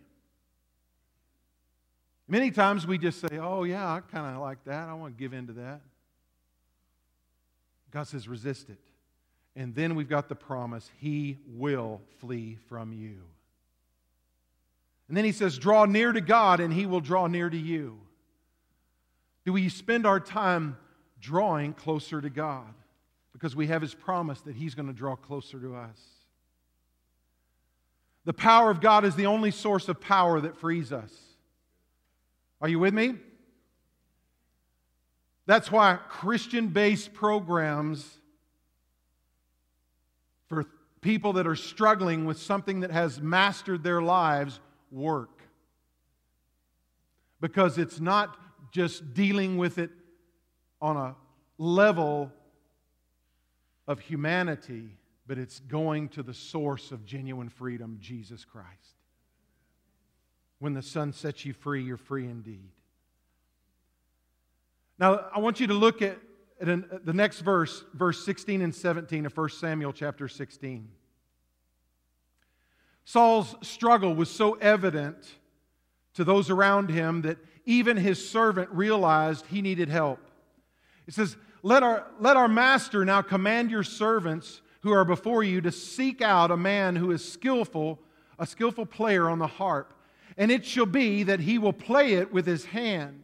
Many 2.28 2.50
times 2.50 2.86
we 2.86 2.98
just 2.98 3.20
say, 3.20 3.38
oh, 3.38 3.64
yeah, 3.64 3.86
I 3.86 4.00
kind 4.00 4.34
of 4.34 4.40
like 4.40 4.64
that. 4.64 4.88
I 4.88 4.94
want 4.94 5.16
to 5.16 5.20
give 5.22 5.32
in 5.32 5.48
to 5.48 5.52
that. 5.54 5.80
God 7.90 8.04
says, 8.04 8.26
resist 8.28 8.70
it. 8.70 8.78
And 9.54 9.74
then 9.74 9.94
we've 9.94 10.08
got 10.08 10.28
the 10.28 10.34
promise, 10.34 10.90
He 10.98 11.38
will 11.46 12.00
flee 12.20 12.56
from 12.68 12.92
you. 12.92 13.18
And 15.12 15.16
then 15.18 15.26
he 15.26 15.32
says, 15.32 15.58
Draw 15.58 15.84
near 15.86 16.10
to 16.10 16.22
God, 16.22 16.60
and 16.60 16.72
he 16.72 16.86
will 16.86 17.02
draw 17.02 17.26
near 17.26 17.50
to 17.50 17.56
you. 17.56 18.00
Do 19.44 19.52
we 19.52 19.68
spend 19.68 20.06
our 20.06 20.18
time 20.18 20.78
drawing 21.22 21.72
closer 21.72 22.20
to 22.20 22.28
God? 22.28 22.74
Because 23.32 23.56
we 23.56 23.68
have 23.68 23.80
his 23.80 23.94
promise 23.94 24.40
that 24.42 24.54
he's 24.54 24.74
going 24.74 24.88
to 24.88 24.92
draw 24.92 25.16
closer 25.16 25.58
to 25.58 25.74
us. 25.74 25.98
The 28.24 28.34
power 28.34 28.70
of 28.70 28.80
God 28.80 29.04
is 29.04 29.16
the 29.16 29.26
only 29.26 29.50
source 29.50 29.88
of 29.88 30.00
power 30.00 30.40
that 30.40 30.56
frees 30.58 30.92
us. 30.92 31.12
Are 32.60 32.68
you 32.68 32.78
with 32.78 32.92
me? 32.92 33.14
That's 35.46 35.72
why 35.72 35.98
Christian 36.08 36.68
based 36.68 37.14
programs 37.14 38.18
for 40.48 40.66
people 41.00 41.32
that 41.34 41.46
are 41.46 41.56
struggling 41.56 42.26
with 42.26 42.38
something 42.38 42.80
that 42.80 42.92
has 42.92 43.20
mastered 43.20 43.82
their 43.82 44.02
lives 44.02 44.60
work. 44.92 45.40
Because 47.40 47.76
it's 47.78 47.98
not 47.98 48.36
just 48.70 49.14
dealing 49.14 49.56
with 49.56 49.78
it 49.78 49.90
on 50.82 50.96
a 50.96 51.14
level 51.58 52.30
of 53.86 54.00
humanity, 54.00 54.98
but 55.26 55.38
it's 55.38 55.60
going 55.60 56.08
to 56.10 56.22
the 56.22 56.34
source 56.34 56.90
of 56.90 57.06
genuine 57.06 57.48
freedom, 57.48 57.98
Jesus 58.00 58.44
Christ. 58.44 58.68
When 60.58 60.74
the 60.74 60.82
Son 60.82 61.12
sets 61.12 61.44
you 61.44 61.52
free, 61.52 61.82
you're 61.82 61.96
free 61.96 62.26
indeed. 62.26 62.68
Now, 64.98 65.24
I 65.34 65.38
want 65.38 65.60
you 65.60 65.68
to 65.68 65.74
look 65.74 66.02
at, 66.02 66.18
at 66.60 66.68
an, 66.68 67.00
the 67.04 67.12
next 67.12 67.40
verse, 67.40 67.84
verse 67.94 68.24
16 68.24 68.60
and 68.60 68.74
17 68.74 69.26
of 69.26 69.36
1 69.36 69.48
Samuel 69.50 69.92
chapter 69.92 70.28
16. 70.28 70.88
Saul's 73.04 73.54
struggle 73.62 74.14
was 74.14 74.30
so 74.30 74.54
evident 74.54 75.28
to 76.14 76.24
those 76.24 76.50
around 76.50 76.90
him 76.90 77.22
that 77.22 77.38
even 77.64 77.96
his 77.96 78.28
servant 78.28 78.68
realized 78.70 79.46
he 79.46 79.62
needed 79.62 79.88
help. 79.88 80.20
It 81.06 81.14
says, 81.14 81.36
let 81.62 81.82
our, 81.82 82.06
let 82.18 82.36
our 82.36 82.48
master 82.48 83.04
now 83.04 83.22
command 83.22 83.70
your 83.70 83.84
servants 83.84 84.62
who 84.80 84.92
are 84.92 85.04
before 85.04 85.44
you 85.44 85.60
to 85.60 85.70
seek 85.70 86.20
out 86.20 86.50
a 86.50 86.56
man 86.56 86.96
who 86.96 87.12
is 87.12 87.26
skillful, 87.26 88.00
a 88.38 88.46
skillful 88.46 88.86
player 88.86 89.28
on 89.28 89.38
the 89.38 89.46
harp. 89.46 89.94
And 90.36 90.50
it 90.50 90.66
shall 90.66 90.86
be 90.86 91.22
that 91.22 91.40
he 91.40 91.58
will 91.58 91.72
play 91.72 92.14
it 92.14 92.32
with 92.32 92.46
his 92.46 92.64
hand. 92.64 93.22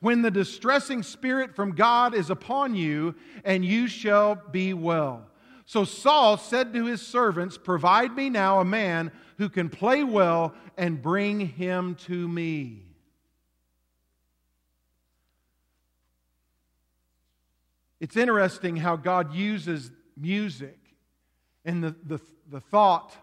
When 0.00 0.22
the 0.22 0.30
distressing 0.30 1.02
spirit 1.02 1.54
from 1.54 1.74
God 1.74 2.14
is 2.14 2.30
upon 2.30 2.74
you, 2.74 3.14
and 3.44 3.64
you 3.64 3.88
shall 3.88 4.34
be 4.34 4.72
well. 4.72 5.26
So 5.64 5.84
Saul 5.84 6.36
said 6.36 6.72
to 6.74 6.86
his 6.86 7.02
servants, 7.04 7.58
Provide 7.58 8.14
me 8.14 8.30
now 8.30 8.60
a 8.60 8.64
man 8.64 9.10
who 9.38 9.48
can 9.48 9.68
play 9.68 10.04
well, 10.04 10.54
and 10.78 11.02
bring 11.02 11.40
him 11.40 11.94
to 11.94 12.28
me. 12.28 12.85
It's 18.00 18.16
interesting 18.16 18.76
how 18.76 18.96
God 18.96 19.34
uses 19.34 19.90
music 20.16 20.78
and 21.64 21.82
the, 21.82 21.94
the, 22.04 22.20
the 22.50 22.60
thought 22.60 23.16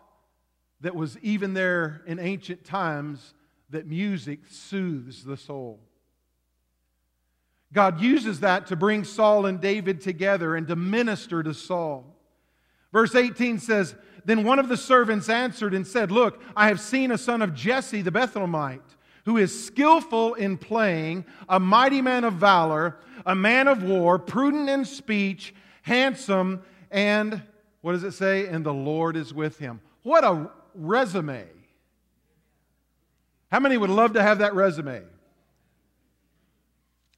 that 0.82 0.96
was 0.96 1.18
even 1.20 1.54
there 1.54 2.02
in 2.06 2.20
ancient 2.20 2.66
times 2.66 3.34
that 3.70 3.88
music 3.88 4.40
soothes 4.50 5.24
the 5.24 5.38
soul. 5.38 5.80
God 7.72 8.02
uses 8.02 8.42
that 8.42 8.68
to 8.68 8.76
bring 8.76 9.04
Saul 9.04 9.48
and 9.48 9.60
David 9.60 10.02
together 10.02 10.56
and 10.56 10.68
to 10.68 10.76
minister 10.76 11.42
to 11.42 11.54
Saul. 11.54 12.16
Verse 12.92 13.16
18 13.16 13.58
says, 13.60 13.96
Then 14.26 14.44
one 14.44 14.60
of 14.60 14.70
the 14.70 14.78
servants 14.78 15.28
answered 15.28 15.74
and 15.74 15.86
said, 15.86 16.12
Look, 16.12 16.42
I 16.56 16.68
have 16.68 16.80
seen 16.80 17.12
a 17.12 17.18
son 17.18 17.42
of 17.42 17.56
Jesse 17.56 18.04
the 18.04 18.12
Bethlehemite, 18.12 18.93
who 19.26 19.38
is 19.38 19.66
skillful 19.66 20.34
in 20.34 20.58
playing, 20.58 21.26
a 21.48 21.60
mighty 21.60 22.02
man 22.02 22.24
of 22.24 22.34
valor, 22.34 22.98
a 23.26 23.36
man 23.36 23.68
of 23.68 23.84
war, 23.84 24.20
prudent 24.20 24.70
in 24.70 24.86
speech, 24.86 25.54
handsome, 25.82 26.62
and 26.92 27.42
what 27.82 27.94
does 27.94 28.04
it 28.04 28.14
say? 28.14 28.48
And 28.48 28.66
the 28.66 28.74
Lord 28.74 29.16
is 29.16 29.34
with 29.34 29.58
him. 29.58 29.82
What 30.04 30.24
a 30.24 30.50
resume. 30.76 31.46
How 33.52 33.60
many 33.60 33.78
would 33.78 33.90
love 33.90 34.14
to 34.14 34.22
have 34.22 34.40
that 34.40 34.56
resume? 34.56 35.04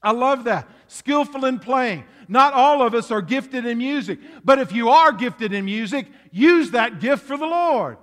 I 0.02 0.12
love 0.12 0.44
that. 0.44 0.70
Skillful 0.88 1.46
in 1.46 1.60
playing. 1.60 2.04
Not 2.28 2.54
all 2.54 2.86
of 2.86 2.94
us 2.94 3.10
are 3.10 3.22
gifted 3.22 3.66
in 3.66 3.78
music, 3.78 4.20
but 4.44 4.60
if 4.60 4.72
you 4.72 4.90
are 4.90 5.12
gifted 5.12 5.54
in 5.54 5.66
music, 5.66 6.08
use 6.32 6.72
that 6.72 7.00
gift 7.00 7.24
for 7.24 7.38
the 7.38 7.46
Lord. 7.46 7.98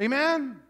Amen? 0.00 0.60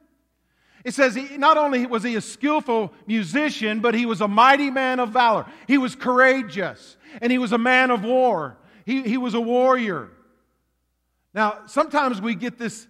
It 0.87 0.95
says 0.95 1.17
he, 1.17 1.37
not 1.37 1.59
only 1.59 1.85
was 1.85 2.05
he 2.05 2.15
a 2.15 2.21
skillful 2.21 2.93
musician, 3.09 3.81
but 3.81 3.93
he 3.93 4.07
was 4.07 4.21
a 4.21 4.29
mighty 4.29 4.71
man 4.71 5.01
of 5.01 5.09
valor. 5.09 5.45
He 5.67 5.79
was 5.79 5.97
courageous, 5.97 6.97
and 7.21 7.33
he 7.33 7.39
was 7.39 7.51
a 7.51 7.59
man 7.59 7.91
of 7.91 8.05
war. 8.05 8.57
He, 8.85 9.03
he 9.03 9.17
was 9.17 9.35
a 9.35 9.41
warrior. 9.41 10.11
Now, 11.35 11.63
sometimes 11.67 12.21
we 12.21 12.37
get 12.37 12.57
this 12.57 12.87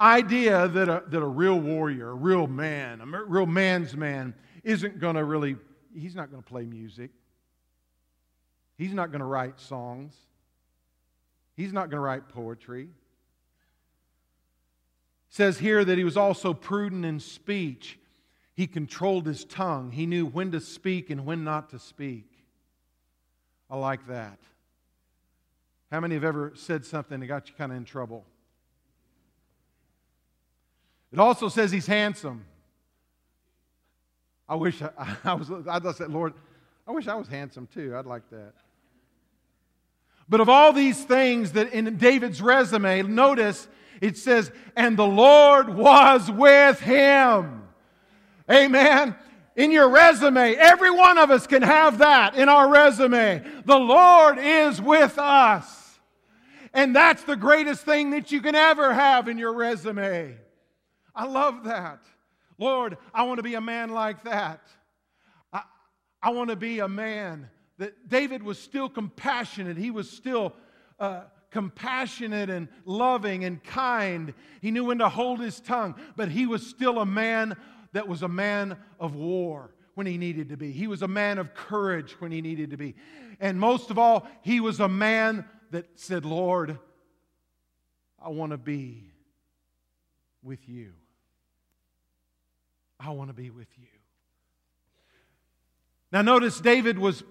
idea 0.00 0.68
that 0.68 0.88
a, 0.88 1.02
that 1.08 1.20
a 1.20 1.26
real 1.26 1.58
warrior, 1.58 2.10
a 2.10 2.14
real 2.14 2.46
man, 2.46 3.00
a 3.00 3.24
real 3.24 3.46
man's 3.46 3.96
man, 3.96 4.32
isn't 4.62 5.00
going 5.00 5.16
to 5.16 5.24
really, 5.24 5.56
he's 5.92 6.14
not 6.14 6.30
going 6.30 6.40
to 6.40 6.48
play 6.48 6.66
music. 6.66 7.10
He's 8.78 8.94
not 8.94 9.10
going 9.10 9.18
to 9.22 9.26
write 9.26 9.58
songs. 9.58 10.14
He's 11.56 11.72
not 11.72 11.90
going 11.90 11.98
to 11.98 12.06
write 12.06 12.28
poetry 12.28 12.90
says 15.34 15.58
here 15.58 15.84
that 15.84 15.98
he 15.98 16.04
was 16.04 16.16
also 16.16 16.54
prudent 16.54 17.04
in 17.04 17.18
speech. 17.18 17.98
He 18.54 18.68
controlled 18.68 19.26
his 19.26 19.44
tongue. 19.44 19.90
He 19.90 20.06
knew 20.06 20.26
when 20.26 20.52
to 20.52 20.60
speak 20.60 21.10
and 21.10 21.26
when 21.26 21.42
not 21.42 21.70
to 21.70 21.80
speak. 21.80 22.30
I 23.68 23.76
like 23.76 24.06
that. 24.06 24.38
How 25.90 25.98
many 25.98 26.14
have 26.14 26.22
ever 26.22 26.52
said 26.54 26.84
something 26.84 27.18
that 27.18 27.26
got 27.26 27.48
you 27.48 27.54
kind 27.58 27.72
of 27.72 27.78
in 27.78 27.84
trouble? 27.84 28.24
It 31.12 31.18
also 31.18 31.48
says 31.48 31.72
he's 31.72 31.88
handsome. 31.88 32.44
I 34.48 34.54
wish 34.54 34.80
I, 34.82 35.16
I 35.24 35.34
was, 35.34 35.50
I 35.68 35.80
just 35.80 35.98
said, 35.98 36.12
Lord, 36.12 36.34
I 36.86 36.92
wish 36.92 37.08
I 37.08 37.16
was 37.16 37.26
handsome 37.26 37.66
too. 37.74 37.96
I'd 37.96 38.06
like 38.06 38.30
that. 38.30 38.52
But 40.28 40.38
of 40.38 40.48
all 40.48 40.72
these 40.72 41.02
things 41.02 41.50
that 41.52 41.72
in 41.72 41.96
David's 41.96 42.40
resume, 42.40 43.02
notice 43.02 43.66
it 44.04 44.18
says, 44.18 44.52
and 44.76 44.98
the 44.98 45.06
Lord 45.06 45.70
was 45.70 46.30
with 46.30 46.78
him. 46.78 47.62
Amen. 48.50 49.16
In 49.56 49.70
your 49.70 49.88
resume, 49.88 50.56
every 50.56 50.90
one 50.90 51.16
of 51.16 51.30
us 51.30 51.46
can 51.46 51.62
have 51.62 51.98
that 51.98 52.34
in 52.34 52.50
our 52.50 52.68
resume. 52.68 53.42
The 53.64 53.78
Lord 53.78 54.38
is 54.38 54.78
with 54.82 55.18
us. 55.18 55.98
And 56.74 56.94
that's 56.94 57.22
the 57.22 57.36
greatest 57.36 57.86
thing 57.86 58.10
that 58.10 58.30
you 58.30 58.42
can 58.42 58.54
ever 58.54 58.92
have 58.92 59.26
in 59.26 59.38
your 59.38 59.54
resume. 59.54 60.36
I 61.14 61.24
love 61.24 61.64
that. 61.64 62.00
Lord, 62.58 62.98
I 63.14 63.22
want 63.22 63.38
to 63.38 63.42
be 63.42 63.54
a 63.54 63.60
man 63.60 63.88
like 63.88 64.24
that. 64.24 64.60
I, 65.50 65.62
I 66.22 66.30
want 66.30 66.50
to 66.50 66.56
be 66.56 66.80
a 66.80 66.88
man 66.88 67.48
that 67.78 68.06
David 68.10 68.42
was 68.42 68.58
still 68.58 68.90
compassionate. 68.90 69.78
He 69.78 69.90
was 69.90 70.10
still 70.10 70.52
uh, 71.00 71.22
compassionate 71.54 72.50
and 72.50 72.66
loving 72.84 73.44
and 73.44 73.62
kind. 73.62 74.34
He 74.60 74.72
knew 74.72 74.86
when 74.86 74.98
to 74.98 75.08
hold 75.08 75.38
his 75.38 75.60
tongue, 75.60 75.94
but 76.16 76.28
he 76.28 76.46
was 76.46 76.66
still 76.66 76.98
a 76.98 77.06
man 77.06 77.56
that 77.92 78.08
was 78.08 78.22
a 78.22 78.28
man 78.28 78.76
of 78.98 79.14
war 79.14 79.72
when 79.94 80.04
he 80.04 80.18
needed 80.18 80.48
to 80.48 80.56
be. 80.56 80.72
He 80.72 80.88
was 80.88 81.02
a 81.02 81.08
man 81.08 81.38
of 81.38 81.54
courage 81.54 82.16
when 82.18 82.32
he 82.32 82.42
needed 82.42 82.70
to 82.70 82.76
be. 82.76 82.96
And 83.38 83.58
most 83.58 83.90
of 83.90 83.98
all, 84.00 84.26
he 84.42 84.58
was 84.58 84.80
a 84.80 84.88
man 84.88 85.44
that 85.70 85.86
said, 85.94 86.24
Lord, 86.24 86.76
I 88.20 88.30
want 88.30 88.50
to 88.50 88.58
be 88.58 89.12
with 90.42 90.68
you. 90.68 90.92
I 92.98 93.10
want 93.10 93.30
to 93.30 93.34
be 93.34 93.50
with 93.50 93.68
you. 93.78 93.86
Now, 96.10 96.22
notice 96.22 96.60
David 96.60 96.98
was 96.98 97.22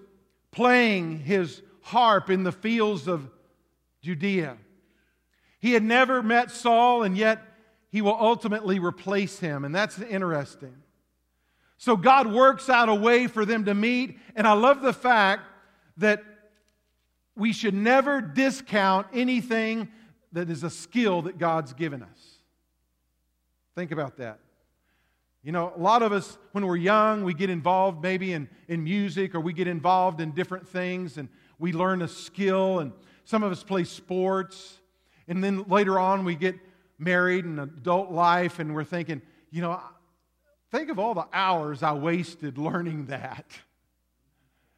playing 0.50 1.18
his 1.18 1.60
harp 1.82 2.30
in 2.30 2.42
the 2.42 2.52
fields 2.52 3.06
of 3.06 3.28
Judea. 4.04 4.58
He 5.60 5.72
had 5.72 5.82
never 5.82 6.22
met 6.22 6.50
Saul, 6.50 7.02
and 7.02 7.16
yet 7.16 7.42
he 7.88 8.02
will 8.02 8.16
ultimately 8.20 8.78
replace 8.78 9.38
him, 9.38 9.64
and 9.64 9.74
that's 9.74 9.98
interesting. 9.98 10.74
So 11.78 11.96
God 11.96 12.30
works 12.30 12.68
out 12.68 12.90
a 12.90 12.94
way 12.94 13.26
for 13.26 13.46
them 13.46 13.64
to 13.64 13.74
meet, 13.74 14.18
and 14.36 14.46
I 14.46 14.52
love 14.52 14.82
the 14.82 14.92
fact 14.92 15.42
that 15.96 16.22
we 17.34 17.52
should 17.52 17.72
never 17.72 18.20
discount 18.20 19.06
anything 19.14 19.88
that 20.32 20.50
is 20.50 20.64
a 20.64 20.70
skill 20.70 21.22
that 21.22 21.38
God's 21.38 21.72
given 21.72 22.02
us. 22.02 22.38
Think 23.74 23.90
about 23.90 24.18
that. 24.18 24.38
You 25.42 25.52
know, 25.52 25.72
a 25.74 25.80
lot 25.80 26.02
of 26.02 26.12
us, 26.12 26.36
when 26.52 26.66
we're 26.66 26.76
young, 26.76 27.24
we 27.24 27.32
get 27.32 27.50
involved 27.50 28.02
maybe 28.02 28.32
in, 28.32 28.48
in 28.68 28.84
music 28.84 29.34
or 29.34 29.40
we 29.40 29.52
get 29.52 29.66
involved 29.66 30.20
in 30.20 30.32
different 30.32 30.68
things 30.68 31.18
and 31.18 31.28
we 31.58 31.72
learn 31.72 32.02
a 32.02 32.08
skill. 32.08 32.78
And 32.78 32.92
some 33.24 33.42
of 33.42 33.52
us 33.52 33.62
play 33.62 33.84
sports. 33.84 34.78
And 35.28 35.42
then 35.42 35.64
later 35.64 35.98
on, 35.98 36.24
we 36.24 36.34
get 36.34 36.56
married 36.98 37.44
and 37.44 37.58
adult 37.58 38.10
life, 38.10 38.58
and 38.58 38.74
we're 38.74 38.84
thinking, 38.84 39.22
you 39.50 39.62
know, 39.62 39.80
think 40.70 40.90
of 40.90 40.98
all 40.98 41.14
the 41.14 41.26
hours 41.32 41.82
I 41.82 41.92
wasted 41.92 42.58
learning 42.58 43.06
that. 43.06 43.46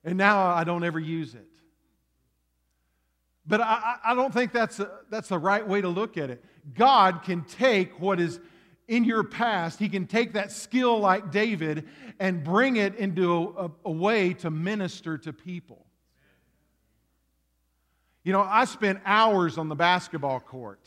And 0.05 0.17
now 0.17 0.47
I 0.47 0.65
don't 0.65 0.85
ever 0.85 1.01
use 1.01 1.35
it. 1.35 1.49
But 3.47 3.61
I, 3.61 3.97
I 4.05 4.15
don't 4.15 4.33
think 4.33 4.53
that's, 4.53 4.81
a, 4.81 4.91
that's 5.11 5.29
the 5.29 5.39
right 5.39 5.67
way 5.67 5.81
to 5.81 5.89
look 5.89 6.17
at 6.17 6.31
it. 6.31 6.45
God 6.75 7.23
can 7.23 7.43
take 7.45 8.01
what 8.01 8.21
is 8.21 8.41
in 8.89 9.05
your 9.05 9.25
past, 9.25 9.81
He 9.81 9.89
can 9.89 10.07
take 10.07 10.35
that 10.35 10.53
skill 10.53 10.99
like 10.99 11.33
David 11.33 11.89
and 12.21 12.45
bring 12.45 12.77
it 12.77 12.95
into 12.97 13.55
a, 13.59 13.71
a 13.85 13.91
way 13.91 14.33
to 14.35 14.51
minister 14.51 15.19
to 15.19 15.33
people. 15.33 15.86
You 18.27 18.33
know, 18.33 18.41
I 18.41 18.65
spent 18.65 18.99
hours 19.05 19.57
on 19.57 19.69
the 19.69 19.77
basketball 19.77 20.41
court. 20.41 20.81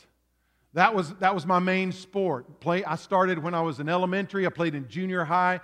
That 0.74 0.94
was, 0.94 1.14
that 1.20 1.34
was 1.34 1.46
my 1.46 1.58
main 1.58 1.90
sport. 1.90 2.60
Play, 2.60 2.84
I 2.84 2.96
started 2.96 3.42
when 3.42 3.54
I 3.54 3.62
was 3.62 3.80
in 3.80 3.88
elementary. 3.88 4.44
I 4.44 4.50
played 4.50 4.74
in 4.74 4.86
junior 4.88 5.24
high, 5.24 5.60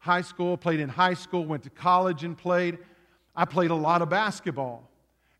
high 0.00 0.22
school, 0.22 0.56
played 0.56 0.80
in 0.80 0.88
high 0.88 1.14
school, 1.14 1.44
went 1.44 1.62
to 1.62 1.70
college 1.70 2.24
and 2.24 2.36
played. 2.36 2.78
I 3.36 3.44
played 3.44 3.70
a 3.70 3.76
lot 3.76 4.02
of 4.02 4.08
basketball. 4.10 4.90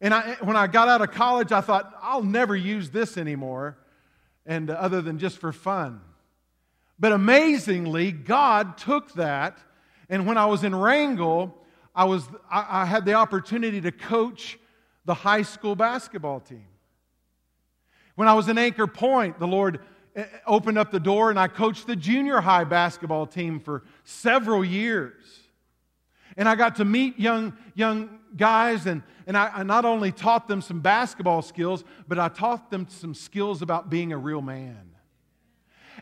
And 0.00 0.14
I, 0.14 0.36
when 0.42 0.54
I 0.54 0.68
got 0.68 0.86
out 0.86 1.02
of 1.02 1.10
college, 1.10 1.50
I 1.50 1.60
thought, 1.60 1.92
I'll 2.00 2.22
never 2.22 2.54
use 2.54 2.90
this 2.90 3.18
anymore, 3.18 3.76
and 4.46 4.70
uh, 4.70 4.74
other 4.74 5.02
than 5.02 5.18
just 5.18 5.38
for 5.38 5.52
fun. 5.52 6.02
But 7.00 7.10
amazingly, 7.10 8.12
God 8.12 8.78
took 8.78 9.14
that, 9.14 9.58
and 10.08 10.24
when 10.24 10.38
I 10.38 10.46
was 10.46 10.62
in 10.62 10.72
Wrangell, 10.72 11.52
I, 11.96 12.04
was, 12.04 12.28
I, 12.48 12.82
I 12.82 12.84
had 12.84 13.04
the 13.04 13.14
opportunity 13.14 13.80
to 13.80 13.90
coach 13.90 14.56
the 15.04 15.14
high 15.14 15.42
school 15.42 15.74
basketball 15.74 16.40
team. 16.40 16.66
When 18.16 18.28
I 18.28 18.34
was 18.34 18.48
in 18.48 18.58
Anchor 18.58 18.86
Point, 18.86 19.38
the 19.38 19.46
Lord 19.46 19.80
eh, 20.14 20.24
opened 20.46 20.78
up 20.78 20.90
the 20.90 21.00
door 21.00 21.30
and 21.30 21.38
I 21.38 21.48
coached 21.48 21.86
the 21.86 21.96
junior 21.96 22.40
high 22.40 22.64
basketball 22.64 23.26
team 23.26 23.60
for 23.60 23.82
several 24.04 24.64
years. 24.64 25.24
And 26.36 26.48
I 26.48 26.54
got 26.54 26.76
to 26.76 26.84
meet 26.84 27.18
young, 27.18 27.56
young 27.74 28.18
guys, 28.36 28.86
and, 28.86 29.02
and 29.26 29.36
I, 29.36 29.50
I 29.56 29.62
not 29.62 29.84
only 29.84 30.12
taught 30.12 30.48
them 30.48 30.62
some 30.62 30.80
basketball 30.80 31.42
skills, 31.42 31.84
but 32.06 32.18
I 32.18 32.28
taught 32.28 32.70
them 32.70 32.86
some 32.88 33.14
skills 33.14 33.62
about 33.62 33.90
being 33.90 34.12
a 34.12 34.18
real 34.18 34.42
man. 34.42 34.90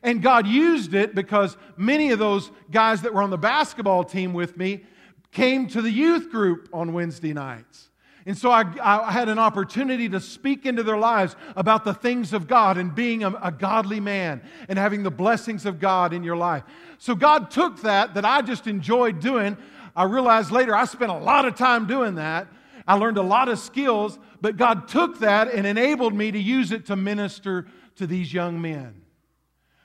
And 0.02 0.22
God 0.22 0.46
used 0.46 0.94
it 0.94 1.14
because 1.14 1.56
many 1.76 2.10
of 2.10 2.18
those 2.18 2.50
guys 2.70 3.02
that 3.02 3.14
were 3.14 3.22
on 3.22 3.30
the 3.30 3.38
basketball 3.38 4.04
team 4.04 4.32
with 4.32 4.56
me 4.56 4.84
came 5.32 5.66
to 5.68 5.82
the 5.82 5.90
youth 5.90 6.30
group 6.30 6.68
on 6.72 6.92
Wednesday 6.92 7.32
nights. 7.32 7.87
And 8.28 8.36
so 8.36 8.50
I, 8.50 8.62
I, 8.82 9.10
had 9.10 9.30
an 9.30 9.38
opportunity 9.38 10.06
to 10.10 10.20
speak 10.20 10.66
into 10.66 10.82
their 10.82 10.98
lives 10.98 11.34
about 11.56 11.86
the 11.86 11.94
things 11.94 12.34
of 12.34 12.46
God 12.46 12.76
and 12.76 12.94
being 12.94 13.24
a, 13.24 13.30
a, 13.42 13.50
godly 13.50 14.00
man 14.00 14.42
and 14.68 14.78
having 14.78 15.02
the 15.02 15.10
blessings 15.10 15.64
of 15.64 15.80
God 15.80 16.12
in 16.12 16.22
your 16.22 16.36
life. 16.36 16.62
So 16.98 17.14
God 17.14 17.50
took 17.50 17.80
that, 17.80 18.12
that 18.12 18.26
I 18.26 18.42
just 18.42 18.66
enjoyed 18.66 19.20
doing. 19.20 19.56
I 19.96 20.04
realized 20.04 20.50
later 20.50 20.76
I 20.76 20.84
spent 20.84 21.10
a 21.10 21.16
lot 21.16 21.46
of 21.46 21.56
time 21.56 21.86
doing 21.86 22.16
that. 22.16 22.48
I 22.86 22.96
learned 22.96 23.16
a 23.16 23.22
lot 23.22 23.48
of 23.48 23.58
skills, 23.58 24.18
but 24.42 24.58
God 24.58 24.88
took 24.88 25.20
that 25.20 25.50
and 25.50 25.66
enabled 25.66 26.12
me 26.12 26.30
to 26.30 26.38
use 26.38 26.70
it 26.70 26.84
to 26.88 26.96
minister 26.96 27.66
to 27.96 28.06
these 28.06 28.30
young 28.30 28.60
men. 28.60 29.00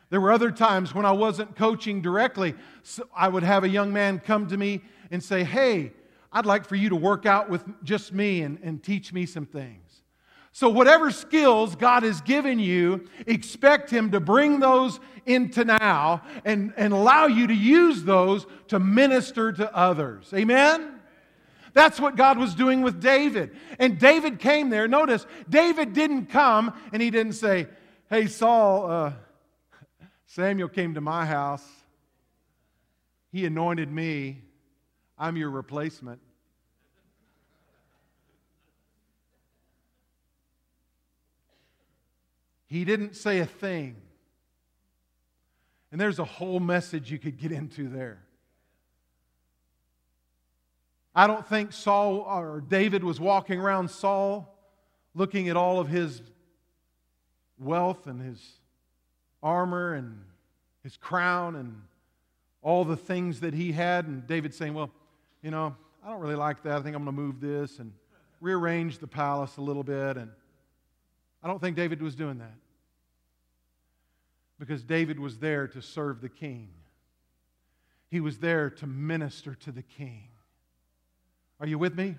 There 0.09 0.19
were 0.19 0.33
other 0.33 0.51
times 0.51 0.93
when 0.93 1.05
I 1.05 1.13
wasn't 1.13 1.55
coaching 1.55 2.01
directly, 2.01 2.55
so 2.83 3.07
I 3.15 3.29
would 3.29 3.43
have 3.43 3.63
a 3.63 3.69
young 3.69 3.93
man 3.93 4.19
come 4.19 4.47
to 4.47 4.57
me 4.57 4.81
and 5.11 5.23
say, 5.23 5.45
Hey, 5.45 5.93
I'd 6.33 6.47
like 6.47 6.65
for 6.65 6.75
you 6.75 6.89
to 6.89 6.95
work 6.95 7.25
out 7.25 7.49
with 7.49 7.63
just 7.83 8.11
me 8.11 8.41
and, 8.41 8.59
and 8.63 8.83
teach 8.83 9.13
me 9.13 9.25
some 9.25 9.45
things. 9.45 10.01
So, 10.51 10.69
whatever 10.69 11.09
skills 11.09 11.75
God 11.75 12.03
has 12.03 12.21
given 12.21 12.59
you, 12.59 13.07
expect 13.25 13.89
Him 13.89 14.11
to 14.11 14.19
bring 14.19 14.59
those 14.59 14.99
into 15.25 15.63
now 15.63 16.21
and, 16.43 16.73
and 16.77 16.93
allow 16.93 17.25
you 17.25 17.47
to 17.47 17.53
use 17.53 18.03
those 18.03 18.45
to 18.67 18.79
minister 18.79 19.51
to 19.51 19.75
others. 19.75 20.31
Amen? 20.33 20.99
That's 21.73 21.99
what 21.99 22.15
God 22.15 22.37
was 22.37 22.53
doing 22.53 22.83
with 22.83 23.01
David. 23.01 23.55
And 23.79 23.97
David 23.97 24.39
came 24.39 24.69
there. 24.69 24.87
Notice, 24.87 25.25
David 25.49 25.93
didn't 25.93 26.27
come 26.27 26.73
and 26.91 27.01
he 27.01 27.09
didn't 27.09 27.33
say, 27.33 27.67
Hey, 28.09 28.27
Saul, 28.27 28.91
uh, 28.91 29.13
Samuel 30.27 30.69
came 30.69 30.93
to 30.93 31.01
my 31.01 31.25
house. 31.25 31.67
He 33.31 33.47
anointed 33.47 33.91
me. 33.91 34.42
I'm 35.23 35.37
your 35.37 35.51
replacement. 35.51 36.19
He 42.67 42.83
didn't 42.83 43.15
say 43.15 43.39
a 43.39 43.45
thing. 43.45 43.95
And 45.93 46.01
there's 46.01 46.19
a 46.19 46.25
whole 46.25 46.59
message 46.59 47.09
you 47.09 47.19
could 47.19 47.37
get 47.39 47.53
into 47.53 47.87
there. 47.87 48.19
I 51.15 51.25
don't 51.25 51.47
think 51.47 51.71
Saul 51.71 52.25
or 52.27 52.59
David 52.59 53.01
was 53.01 53.17
walking 53.17 53.61
around 53.61 53.91
Saul 53.91 54.53
looking 55.15 55.47
at 55.47 55.55
all 55.55 55.79
of 55.79 55.87
his 55.87 56.21
wealth 57.57 58.07
and 58.07 58.19
his 58.19 58.45
armor 59.41 59.93
and 59.93 60.21
his 60.83 60.97
crown 60.97 61.55
and 61.55 61.81
all 62.61 62.83
the 62.83 62.97
things 62.97 63.39
that 63.39 63.53
he 63.53 63.71
had. 63.71 64.05
And 64.05 64.27
David 64.27 64.53
saying, 64.53 64.73
Well, 64.73 64.91
you 65.43 65.51
know, 65.51 65.75
I 66.03 66.09
don't 66.09 66.21
really 66.21 66.35
like 66.35 66.63
that. 66.63 66.77
I 66.77 66.81
think 66.81 66.95
I'm 66.95 67.03
going 67.03 67.15
to 67.15 67.21
move 67.21 67.41
this 67.41 67.79
and 67.79 67.91
rearrange 68.39 68.97
the 68.97 69.07
palace 69.07 69.57
a 69.57 69.61
little 69.61 69.83
bit. 69.83 70.17
And 70.17 70.31
I 71.43 71.47
don't 71.47 71.59
think 71.59 71.75
David 71.75 72.01
was 72.01 72.15
doing 72.15 72.39
that 72.39 72.55
because 74.57 74.83
David 74.83 75.19
was 75.19 75.37
there 75.39 75.67
to 75.67 75.81
serve 75.81 76.21
the 76.21 76.29
king, 76.29 76.69
he 78.09 78.19
was 78.21 78.37
there 78.37 78.69
to 78.69 78.87
minister 78.87 79.55
to 79.55 79.71
the 79.71 79.81
king. 79.81 80.29
Are 81.59 81.67
you 81.67 81.77
with 81.77 81.95
me? 81.95 82.15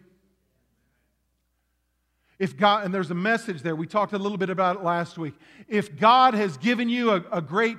If 2.39 2.57
God, 2.57 2.85
and 2.85 2.93
there's 2.93 3.11
a 3.11 3.15
message 3.15 3.63
there, 3.63 3.77
we 3.77 3.87
talked 3.87 4.13
a 4.13 4.19
little 4.19 4.37
bit 4.39 4.51
about 4.51 4.77
it 4.77 4.83
last 4.83 5.17
week. 5.17 5.35
If 5.69 5.97
God 5.97 6.35
has 6.35 6.57
given 6.57 6.89
you 6.89 7.13
a, 7.13 7.25
a 7.31 7.41
great 7.41 7.79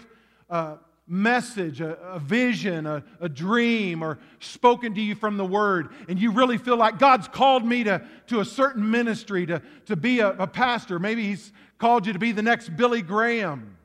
uh, 0.50 0.78
message, 1.08 1.82
a, 1.82 1.96
a 2.02 2.20
vision, 2.20 2.88
a, 2.88 3.04
a, 3.20 3.30
dream, 3.30 4.02
or 4.02 4.18
spoken 4.40 4.96
to 4.96 5.02
you 5.02 5.14
from 5.14 5.38
the 5.38 5.46
Word, 5.46 5.90
and 6.10 6.20
you 6.20 6.32
really 6.32 6.58
feel 6.58 6.78
like 6.78 6.98
God's 6.98 7.28
called 7.28 7.64
me 7.64 7.84
to, 7.84 8.02
to 8.28 8.40
a 8.40 8.46
certain 8.46 8.90
ministry, 8.90 9.46
to, 9.46 9.62
to 9.86 9.96
be 9.96 10.20
a, 10.20 10.30
a 10.30 10.48
pastor, 10.48 10.98
maybe 10.98 11.24
He's 11.24 11.52
called 11.78 12.08
you 12.08 12.14
to 12.14 12.20
be 12.20 12.32
the 12.32 12.42
next 12.42 12.76
Billy 12.76 13.02
Graham. 13.02 13.78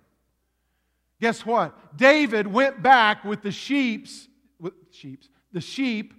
Guess 1.20 1.44
what? 1.44 1.96
David 1.96 2.46
went 2.46 2.83
back 2.83 3.24
with 3.24 3.42
the 3.42 3.52
sheep's, 3.52 4.28
with 4.59 4.72
sheep's, 4.90 5.28
the 5.52 5.61
sheep 5.61 6.14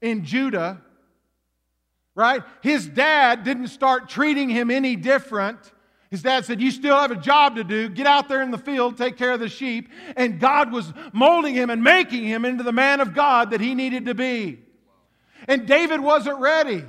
in 0.00 0.24
Judah, 0.24 0.82
right? 2.16 2.42
His 2.62 2.88
dad 2.88 3.44
didn't 3.44 3.68
start 3.68 4.08
treating 4.08 4.48
him 4.48 4.72
any 4.72 4.96
different 4.96 5.58
his 6.10 6.22
dad 6.22 6.44
said, 6.44 6.60
You 6.60 6.70
still 6.70 6.96
have 6.96 7.10
a 7.10 7.16
job 7.16 7.56
to 7.56 7.64
do. 7.64 7.88
Get 7.88 8.06
out 8.06 8.28
there 8.28 8.42
in 8.42 8.50
the 8.50 8.58
field, 8.58 8.96
take 8.96 9.16
care 9.16 9.32
of 9.32 9.40
the 9.40 9.48
sheep. 9.48 9.88
And 10.16 10.38
God 10.38 10.72
was 10.72 10.92
molding 11.12 11.54
him 11.54 11.70
and 11.70 11.82
making 11.82 12.24
him 12.24 12.44
into 12.44 12.62
the 12.62 12.72
man 12.72 13.00
of 13.00 13.14
God 13.14 13.50
that 13.50 13.60
he 13.60 13.74
needed 13.74 14.06
to 14.06 14.14
be. 14.14 14.60
And 15.48 15.66
David 15.66 16.00
wasn't 16.00 16.38
ready. 16.38 16.84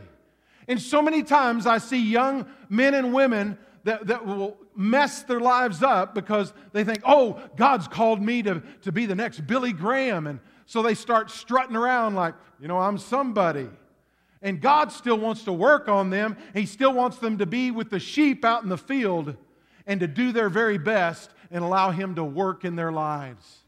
And 0.67 0.81
so 0.81 1.01
many 1.01 1.23
times 1.23 1.65
I 1.65 1.77
see 1.77 1.99
young 1.99 2.45
men 2.69 2.93
and 2.93 3.13
women 3.13 3.57
that, 3.85 4.07
that 4.07 4.25
will 4.25 4.57
mess 4.75 5.23
their 5.23 5.39
lives 5.39 5.81
up 5.81 6.13
because 6.13 6.53
they 6.73 6.83
think, 6.83 6.99
oh, 7.05 7.41
God's 7.55 7.87
called 7.87 8.21
me 8.21 8.43
to, 8.43 8.61
to 8.81 8.91
be 8.91 9.05
the 9.05 9.15
next 9.15 9.47
Billy 9.47 9.71
Graham. 9.71 10.27
And 10.27 10.39
so 10.65 10.81
they 10.81 10.93
start 10.93 11.31
strutting 11.31 11.75
around 11.75 12.15
like, 12.15 12.35
you 12.59 12.67
know, 12.67 12.77
I'm 12.77 12.97
somebody. 12.97 13.69
And 14.41 14.61
God 14.61 14.91
still 14.91 15.17
wants 15.17 15.43
to 15.45 15.53
work 15.53 15.87
on 15.87 16.09
them. 16.09 16.37
He 16.53 16.65
still 16.65 16.93
wants 16.93 17.17
them 17.17 17.39
to 17.39 17.45
be 17.45 17.71
with 17.71 17.89
the 17.89 17.99
sheep 17.99 18.45
out 18.45 18.63
in 18.63 18.69
the 18.69 18.77
field 18.77 19.35
and 19.85 19.99
to 19.99 20.07
do 20.07 20.31
their 20.31 20.49
very 20.49 20.77
best 20.77 21.31
and 21.49 21.63
allow 21.63 21.91
Him 21.91 22.15
to 22.15 22.23
work 22.23 22.65
in 22.65 22.75
their 22.75 22.91
lives. 22.91 23.63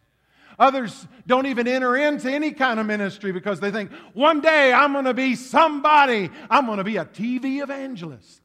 Others 0.60 1.08
don't 1.26 1.46
even 1.46 1.68
enter 1.68 1.96
into 1.96 2.30
any 2.30 2.52
kind 2.52 2.80
of 2.80 2.86
ministry 2.86 3.32
because 3.32 3.62
they 3.62 3.72
think, 3.72 3.92
one 4.14 4.42
day 4.42 4.74
I'm 4.74 4.92
going 4.92 5.06
to 5.06 5.14
be 5.14 5.36
somebody. 5.36 6.30
I'm 6.50 6.66
going 6.66 6.80
to 6.80 6.84
be 6.84 6.98
a 6.98 7.06
TV 7.06 7.64
evangelist. 7.64 8.42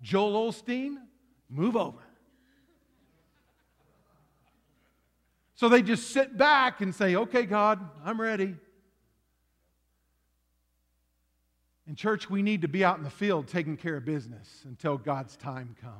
Joel 0.00 0.52
Osteen, 0.52 0.94
move 1.50 1.76
over. 1.76 1.98
So 5.56 5.68
they 5.68 5.82
just 5.82 6.10
sit 6.10 6.36
back 6.36 6.80
and 6.80 6.94
say, 6.94 7.16
okay, 7.16 7.44
God, 7.44 7.80
I'm 8.04 8.20
ready. 8.20 8.54
In 11.88 11.94
church, 11.94 12.28
we 12.28 12.42
need 12.42 12.62
to 12.62 12.68
be 12.68 12.84
out 12.84 12.98
in 12.98 13.04
the 13.04 13.10
field 13.10 13.46
taking 13.46 13.76
care 13.76 13.96
of 13.96 14.04
business 14.04 14.62
until 14.64 14.98
God's 14.98 15.36
time 15.36 15.76
comes. 15.80 15.94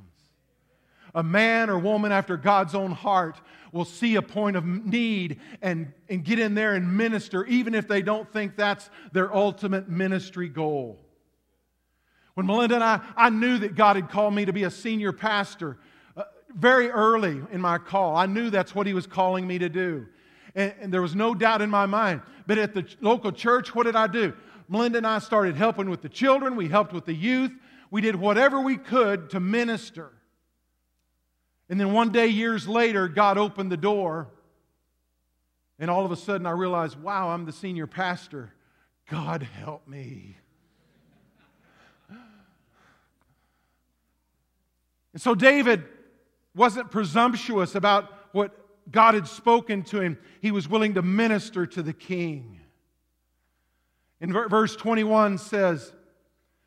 A 1.15 1.23
man 1.23 1.69
or 1.69 1.79
woman 1.79 2.11
after 2.11 2.35
God's 2.35 2.75
own 2.75 2.91
heart 2.91 3.39
will 3.71 3.85
see 3.85 4.15
a 4.15 4.21
point 4.21 4.57
of 4.57 4.65
need 4.65 5.39
and, 5.61 5.93
and 6.09 6.23
get 6.23 6.39
in 6.39 6.53
there 6.53 6.75
and 6.75 6.97
minister, 6.97 7.45
even 7.45 7.73
if 7.73 7.87
they 7.87 8.01
don't 8.01 8.31
think 8.31 8.57
that's 8.57 8.89
their 9.13 9.33
ultimate 9.33 9.87
ministry 9.87 10.49
goal. 10.49 10.99
When 12.33 12.45
Melinda 12.45 12.75
and 12.75 12.83
I, 12.83 12.99
I 13.15 13.29
knew 13.29 13.57
that 13.59 13.75
God 13.75 13.95
had 13.95 14.09
called 14.09 14.35
me 14.35 14.45
to 14.45 14.53
be 14.53 14.63
a 14.63 14.69
senior 14.69 15.13
pastor 15.13 15.77
uh, 16.17 16.23
very 16.53 16.89
early 16.89 17.41
in 17.51 17.61
my 17.61 17.77
call. 17.77 18.15
I 18.15 18.25
knew 18.25 18.49
that's 18.49 18.75
what 18.75 18.85
He 18.85 18.93
was 18.93 19.07
calling 19.07 19.47
me 19.47 19.57
to 19.59 19.69
do. 19.69 20.05
and, 20.53 20.73
and 20.81 20.93
there 20.93 21.01
was 21.01 21.15
no 21.15 21.33
doubt 21.33 21.61
in 21.61 21.69
my 21.69 21.85
mind. 21.85 22.21
But 22.45 22.57
at 22.57 22.73
the 22.73 22.85
local 22.99 23.31
church, 23.31 23.73
what 23.73 23.83
did 23.83 23.95
I 23.95 24.07
do? 24.07 24.33
Melinda 24.69 24.97
and 24.97 25.07
I 25.07 25.19
started 25.19 25.55
helping 25.55 25.89
with 25.89 26.01
the 26.01 26.09
children, 26.09 26.55
we 26.55 26.67
helped 26.67 26.93
with 26.93 27.05
the 27.05 27.13
youth, 27.13 27.51
we 27.89 28.01
did 28.01 28.15
whatever 28.15 28.59
we 28.59 28.77
could 28.77 29.29
to 29.31 29.39
minister. 29.39 30.11
And 31.69 31.79
then 31.79 31.93
one 31.93 32.11
day, 32.11 32.27
years 32.27 32.67
later, 32.67 33.07
God 33.07 33.37
opened 33.37 33.71
the 33.71 33.77
door, 33.77 34.27
and 35.79 35.89
all 35.89 36.05
of 36.05 36.11
a 36.11 36.15
sudden 36.15 36.45
I 36.47 36.51
realized, 36.51 36.99
wow, 36.99 37.29
I'm 37.29 37.45
the 37.45 37.51
senior 37.51 37.87
pastor. 37.87 38.53
God 39.09 39.43
help 39.43 39.87
me. 39.87 40.37
And 45.13 45.21
so 45.21 45.33
David 45.33 45.83
wasn't 46.55 46.91
presumptuous 46.91 47.75
about 47.75 48.11
what 48.33 48.51
God 48.91 49.15
had 49.15 49.27
spoken 49.27 49.83
to 49.83 49.99
him. 49.99 50.17
He 50.41 50.51
was 50.51 50.67
willing 50.69 50.93
to 50.93 51.01
minister 51.01 51.65
to 51.65 51.81
the 51.81 51.93
king. 51.93 52.56
In 54.19 54.33
verse 54.33 54.75
21 54.75 55.37
says, 55.37 55.93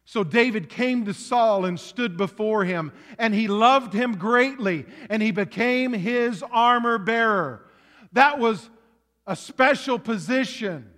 So 0.04 0.22
David 0.22 0.68
came 0.68 1.04
to 1.06 1.14
Saul 1.14 1.64
and 1.64 1.78
stood 1.78 2.16
before 2.16 2.64
him, 2.64 2.92
and 3.18 3.34
he 3.34 3.48
loved 3.48 3.92
him 3.92 4.16
greatly, 4.16 4.86
and 5.08 5.22
he 5.22 5.32
became 5.32 5.92
his 5.92 6.44
armor 6.52 6.98
bearer. 6.98 7.66
That 8.12 8.38
was 8.38 8.70
a 9.26 9.34
special 9.36 9.98
position. 9.98 10.90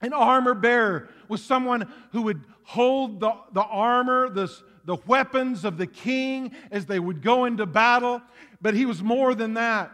An 0.00 0.12
armor 0.12 0.54
bearer 0.54 1.08
was 1.28 1.44
someone 1.44 1.92
who 2.12 2.22
would 2.22 2.44
hold 2.64 3.20
the, 3.20 3.32
the 3.52 3.62
armor, 3.62 4.30
the, 4.30 4.50
the 4.84 4.96
weapons 5.06 5.64
of 5.64 5.76
the 5.76 5.86
king 5.86 6.52
as 6.70 6.86
they 6.86 6.98
would 6.98 7.22
go 7.22 7.44
into 7.44 7.66
battle. 7.66 8.22
But 8.62 8.74
he 8.74 8.86
was 8.86 9.02
more 9.02 9.34
than 9.34 9.54
that. 9.54 9.90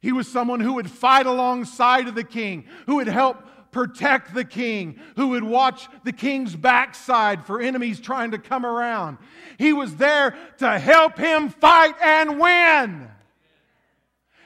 He 0.00 0.12
was 0.12 0.26
someone 0.26 0.60
who 0.60 0.74
would 0.74 0.90
fight 0.90 1.26
alongside 1.26 2.08
of 2.08 2.14
the 2.14 2.24
king, 2.24 2.64
who 2.86 2.96
would 2.96 3.06
help 3.06 3.46
protect 3.72 4.34
the 4.34 4.44
king, 4.44 5.00
who 5.16 5.28
would 5.28 5.42
watch 5.42 5.88
the 6.04 6.12
king's 6.12 6.54
backside 6.54 7.44
for 7.44 7.60
enemies 7.60 7.98
trying 7.98 8.30
to 8.30 8.38
come 8.38 8.64
around. 8.64 9.18
He 9.58 9.72
was 9.72 9.96
there 9.96 10.36
to 10.58 10.78
help 10.78 11.18
him 11.18 11.48
fight 11.48 11.94
and 12.00 12.38
win. 12.38 13.08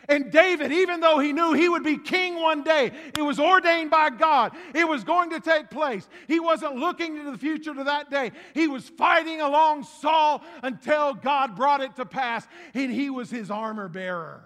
And 0.08 0.30
David, 0.30 0.72
even 0.72 1.00
though 1.00 1.18
he 1.18 1.32
knew 1.32 1.52
he 1.52 1.68
would 1.68 1.82
be 1.82 1.98
king 1.98 2.40
one 2.40 2.62
day, 2.62 2.92
it 3.18 3.22
was 3.22 3.40
ordained 3.40 3.90
by 3.90 4.10
God. 4.10 4.52
It 4.72 4.86
was 4.86 5.02
going 5.02 5.30
to 5.30 5.40
take 5.40 5.68
place. 5.68 6.08
He 6.28 6.38
wasn't 6.38 6.76
looking 6.76 7.16
into 7.16 7.32
the 7.32 7.38
future 7.38 7.74
to 7.74 7.84
that 7.84 8.08
day. 8.08 8.30
He 8.54 8.68
was 8.68 8.88
fighting 8.88 9.40
along 9.40 9.82
Saul 9.82 10.44
until 10.62 11.14
God 11.14 11.56
brought 11.56 11.80
it 11.80 11.96
to 11.96 12.06
pass, 12.06 12.46
and 12.72 12.92
he 12.92 13.10
was 13.10 13.30
his 13.30 13.50
armor 13.50 13.88
bearer. 13.88 14.44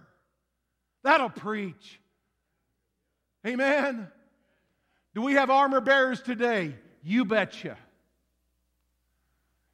That'll 1.04 1.28
preach. 1.28 2.00
Amen. 3.46 4.08
Do 5.14 5.22
we 5.22 5.34
have 5.34 5.50
armor 5.50 5.80
bearers 5.80 6.22
today? 6.22 6.74
You 7.02 7.24
betcha. 7.24 7.76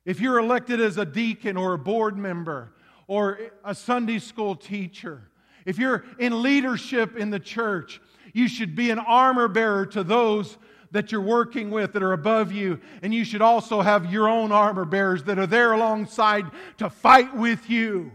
If 0.04 0.20
you're 0.20 0.38
elected 0.38 0.80
as 0.80 0.98
a 0.98 1.04
deacon 1.04 1.56
or 1.56 1.74
a 1.74 1.78
board 1.78 2.16
member 2.16 2.72
or 3.06 3.38
a 3.64 3.74
Sunday 3.74 4.18
school 4.18 4.54
teacher, 4.54 5.28
if 5.64 5.78
you're 5.78 6.04
in 6.18 6.42
leadership 6.42 7.16
in 7.16 7.30
the 7.30 7.40
church, 7.40 8.00
you 8.32 8.48
should 8.48 8.76
be 8.76 8.90
an 8.90 8.98
armor 8.98 9.48
bearer 9.48 9.84
to 9.86 10.04
those 10.04 10.56
that 10.92 11.10
you're 11.10 11.20
working 11.20 11.70
with 11.70 11.92
that 11.92 12.02
are 12.02 12.12
above 12.12 12.52
you. 12.52 12.80
And 13.02 13.12
you 13.12 13.24
should 13.24 13.42
also 13.42 13.82
have 13.82 14.10
your 14.10 14.28
own 14.28 14.52
armor 14.52 14.84
bearers 14.84 15.24
that 15.24 15.38
are 15.38 15.46
there 15.46 15.72
alongside 15.72 16.46
to 16.78 16.88
fight 16.88 17.34
with 17.36 17.68
you. 17.68 18.12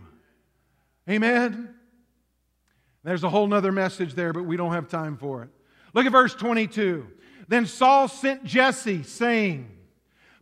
Amen. 1.10 1.76
There's 3.04 3.24
a 3.24 3.30
whole 3.30 3.48
nother 3.48 3.72
message 3.72 4.14
there, 4.14 4.32
but 4.32 4.46
we 4.46 4.56
don't 4.56 4.72
have 4.72 4.88
time 4.88 5.18
for 5.18 5.44
it. 5.44 5.50
Look 5.94 6.06
at 6.06 6.12
verse 6.12 6.34
22. 6.34 7.08
Then 7.48 7.66
Saul 7.66 8.08
sent 8.08 8.44
Jesse, 8.44 9.04
saying, 9.04 9.70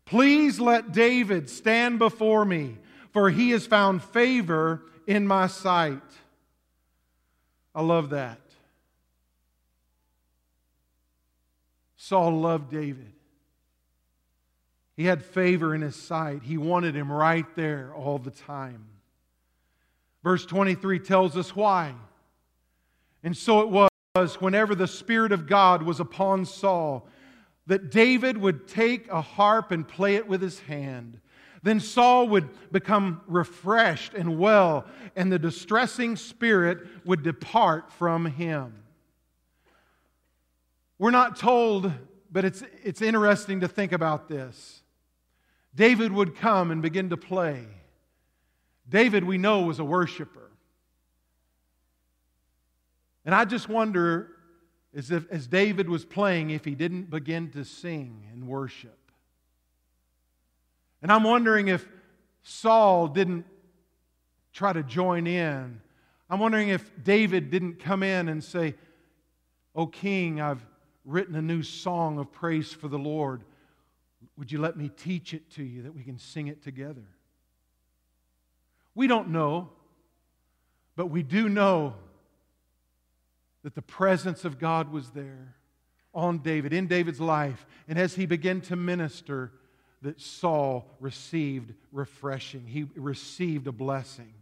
Please 0.06 0.60
let 0.60 0.92
David 0.92 1.50
stand 1.50 2.00
before 2.00 2.46
me, 2.46 2.78
for 3.12 3.30
he 3.30 3.52
has 3.52 3.66
found 3.66 4.04
favor 4.04 4.84
in 5.08 5.28
my 5.28 5.48
sight. 5.48 6.02
I 7.74 7.82
love 7.82 8.12
that. 8.12 8.40
Saul 11.96 12.40
loved 12.40 12.72
David. 12.72 13.12
He 14.96 15.06
had 15.06 15.24
favor 15.24 15.74
in 15.74 15.82
his 15.82 15.96
sight. 15.96 16.44
He 16.44 16.58
wanted 16.58 16.96
him 16.96 17.12
right 17.12 17.46
there 17.56 17.94
all 17.96 18.18
the 18.18 18.32
time. 18.32 18.86
Verse 20.24 20.46
23 20.46 21.00
tells 21.00 21.38
us 21.38 21.56
why. 21.56 21.94
And 23.24 23.38
so 23.38 23.62
it 23.62 23.70
was 23.70 23.89
whenever 24.42 24.76
the 24.76 24.88
Spirit 24.88 25.32
of 25.32 25.48
God 25.48 25.84
was 25.84 26.00
upon 26.00 26.46
Saul 26.46 27.08
that 27.70 27.92
David 27.92 28.36
would 28.36 28.68
take 28.68 29.08
a 29.10 29.22
harp 29.22 29.72
and 29.72 29.88
play 29.88 30.16
it 30.16 30.28
with 30.28 30.42
his 30.42 30.60
hand. 30.62 31.20
Then 31.62 31.80
Saul 31.80 32.28
would 32.30 32.50
become 32.72 33.22
refreshed 33.28 34.16
and 34.16 34.40
well, 34.40 34.86
and 35.16 35.32
the 35.32 35.38
distressing 35.38 36.16
spirit 36.16 36.80
would 37.06 37.22
depart 37.22 37.92
from 37.92 38.26
him. 38.26 38.74
We're 40.98 41.12
not 41.12 41.38
told, 41.38 41.92
but 42.32 42.44
it's, 42.44 42.64
it's 42.84 43.04
interesting 43.04 43.60
to 43.60 43.68
think 43.68 43.92
about 43.92 44.28
this. 44.28 44.82
David 45.76 46.12
would 46.12 46.36
come 46.36 46.72
and 46.72 46.82
begin 46.82 47.12
to 47.12 47.18
play. 47.18 47.68
David, 48.90 49.24
we 49.24 49.38
know, 49.38 49.62
was 49.62 49.78
a 49.78 49.86
worshiper. 49.86 50.49
And 53.26 53.36
I 53.36 53.46
just 53.46 53.70
wonder, 53.70 54.30
as, 54.96 55.12
if, 55.12 55.30
as 55.32 55.48
David 55.48 55.90
was 55.90 56.06
playing, 56.06 56.50
if 56.52 56.66
he 56.66 56.76
didn't 56.76 57.10
begin 57.10 57.50
to 57.52 57.66
sing 57.66 58.26
and 58.32 58.48
worship. 58.48 58.98
And 61.02 61.12
I'm 61.12 61.24
wondering 61.24 61.68
if 61.68 61.86
Saul 62.44 63.08
didn't 63.08 63.46
try 64.54 64.74
to 64.74 64.84
join 64.84 65.28
in. 65.28 65.82
I'm 66.30 66.40
wondering 66.40 66.70
if 66.70 66.92
David 67.04 67.50
didn't 67.50 67.80
come 67.80 68.04
in 68.04 68.30
and 68.30 68.44
say, 68.44 68.76
O 69.76 69.88
king, 69.88 70.42
I've 70.42 70.66
written 71.06 71.36
a 71.36 71.42
new 71.42 71.64
song 71.64 72.20
of 72.20 72.32
praise 72.32 72.72
for 72.74 72.88
the 72.88 73.00
Lord. 73.00 73.44
Would 74.38 74.52
you 74.52 74.60
let 74.60 74.78
me 74.78 74.90
teach 74.90 75.34
it 75.34 75.50
to 75.52 75.64
you 75.64 75.84
that 75.84 75.94
we 75.94 76.04
can 76.04 76.18
sing 76.18 76.48
it 76.48 76.64
together? 76.64 77.06
We 78.96 79.08
don't 79.08 79.30
know, 79.30 79.70
but 80.96 81.08
we 81.08 81.24
do 81.24 81.48
know 81.48 81.94
that 83.64 83.76
the 83.76 83.82
presence 83.82 84.46
of 84.46 84.60
God 84.60 84.92
was 84.92 85.10
there 85.12 85.56
on 86.14 86.40
David, 86.40 86.74
in 86.74 86.88
David's 86.88 87.20
life. 87.20 87.66
And 87.88 88.00
as 88.00 88.16
he 88.16 88.26
began 88.26 88.62
to 88.62 88.76
minister, 88.76 89.52
that 90.02 90.20
Saul 90.22 90.86
received 91.00 91.74
refreshing. 91.92 92.66
He 92.66 92.86
received 92.96 93.68
a 93.68 93.72
blessing. 93.72 94.34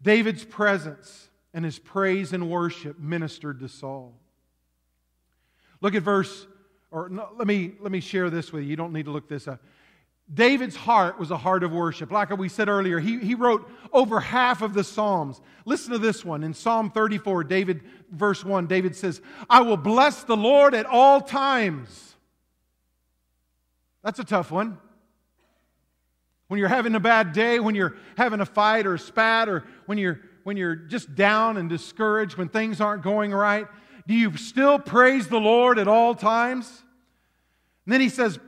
David's 0.00 0.44
presence 0.44 1.28
and 1.54 1.64
his 1.64 1.78
praise 1.78 2.32
and 2.32 2.48
worship 2.50 2.98
ministered 2.98 3.60
to 3.60 3.68
Saul. 3.68 4.14
Look 5.80 5.94
at 5.94 6.02
verse, 6.02 6.46
or 6.90 7.08
no, 7.08 7.28
let, 7.36 7.46
me, 7.46 7.72
let 7.80 7.90
me 7.90 8.00
share 8.00 8.30
this 8.30 8.52
with 8.52 8.62
you. 8.62 8.70
You 8.70 8.76
don't 8.76 8.92
need 8.92 9.06
to 9.06 9.10
look 9.10 9.28
this 9.28 9.48
up. 9.48 9.60
David's 10.32 10.76
heart 10.76 11.18
was 11.18 11.30
a 11.30 11.36
heart 11.36 11.62
of 11.62 11.72
worship. 11.72 12.10
Like 12.10 12.36
we 12.36 12.48
said 12.48 12.68
earlier, 12.68 12.98
he, 12.98 13.18
he 13.18 13.34
wrote 13.34 13.70
over 13.92 14.20
half 14.20 14.62
of 14.62 14.72
the 14.72 14.84
Psalms. 14.84 15.40
Listen 15.64 15.92
to 15.92 15.98
this 15.98 16.24
one. 16.24 16.42
In 16.42 16.54
Psalm 16.54 16.90
34, 16.90 17.44
David, 17.44 17.82
verse 18.10 18.44
1, 18.44 18.66
David 18.66 18.96
says, 18.96 19.20
I 19.50 19.60
will 19.60 19.76
bless 19.76 20.24
the 20.24 20.36
Lord 20.36 20.74
at 20.74 20.86
all 20.86 21.20
times. 21.20 22.16
That's 24.02 24.18
a 24.18 24.24
tough 24.24 24.50
one. 24.50 24.78
When 26.48 26.58
you're 26.58 26.68
having 26.68 26.94
a 26.94 27.00
bad 27.00 27.32
day, 27.32 27.60
when 27.60 27.74
you're 27.74 27.96
having 28.16 28.40
a 28.40 28.46
fight 28.46 28.86
or 28.86 28.94
a 28.94 28.98
spat, 28.98 29.48
or 29.48 29.64
when 29.86 29.98
you're, 29.98 30.20
when 30.44 30.56
you're 30.56 30.76
just 30.76 31.14
down 31.14 31.56
and 31.56 31.68
discouraged, 31.68 32.36
when 32.36 32.48
things 32.48 32.80
aren't 32.80 33.02
going 33.02 33.32
right, 33.32 33.66
do 34.06 34.14
you 34.14 34.36
still 34.36 34.78
praise 34.78 35.28
the 35.28 35.38
Lord 35.38 35.78
at 35.78 35.88
all 35.88 36.14
times? 36.14 36.82
And 37.86 37.92
then 37.92 38.00
he 38.00 38.08
says, 38.08 38.38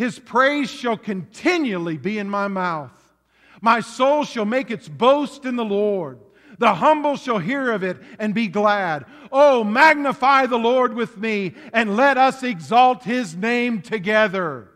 his 0.00 0.18
praise 0.18 0.70
shall 0.70 0.96
continually 0.96 1.98
be 1.98 2.18
in 2.18 2.26
my 2.26 2.48
mouth. 2.48 3.12
My 3.60 3.80
soul 3.80 4.24
shall 4.24 4.46
make 4.46 4.70
its 4.70 4.88
boast 4.88 5.44
in 5.44 5.56
the 5.56 5.64
Lord. 5.64 6.18
The 6.56 6.72
humble 6.72 7.16
shall 7.16 7.36
hear 7.36 7.70
of 7.70 7.82
it 7.82 7.98
and 8.18 8.34
be 8.34 8.48
glad. 8.48 9.04
Oh, 9.30 9.62
magnify 9.62 10.46
the 10.46 10.56
Lord 10.56 10.94
with 10.94 11.18
me 11.18 11.54
and 11.74 11.98
let 11.98 12.16
us 12.16 12.42
exalt 12.42 13.04
his 13.04 13.36
name 13.36 13.82
together. 13.82 14.70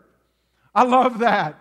I 0.75 0.83
love 0.83 1.17
that. 1.17 1.59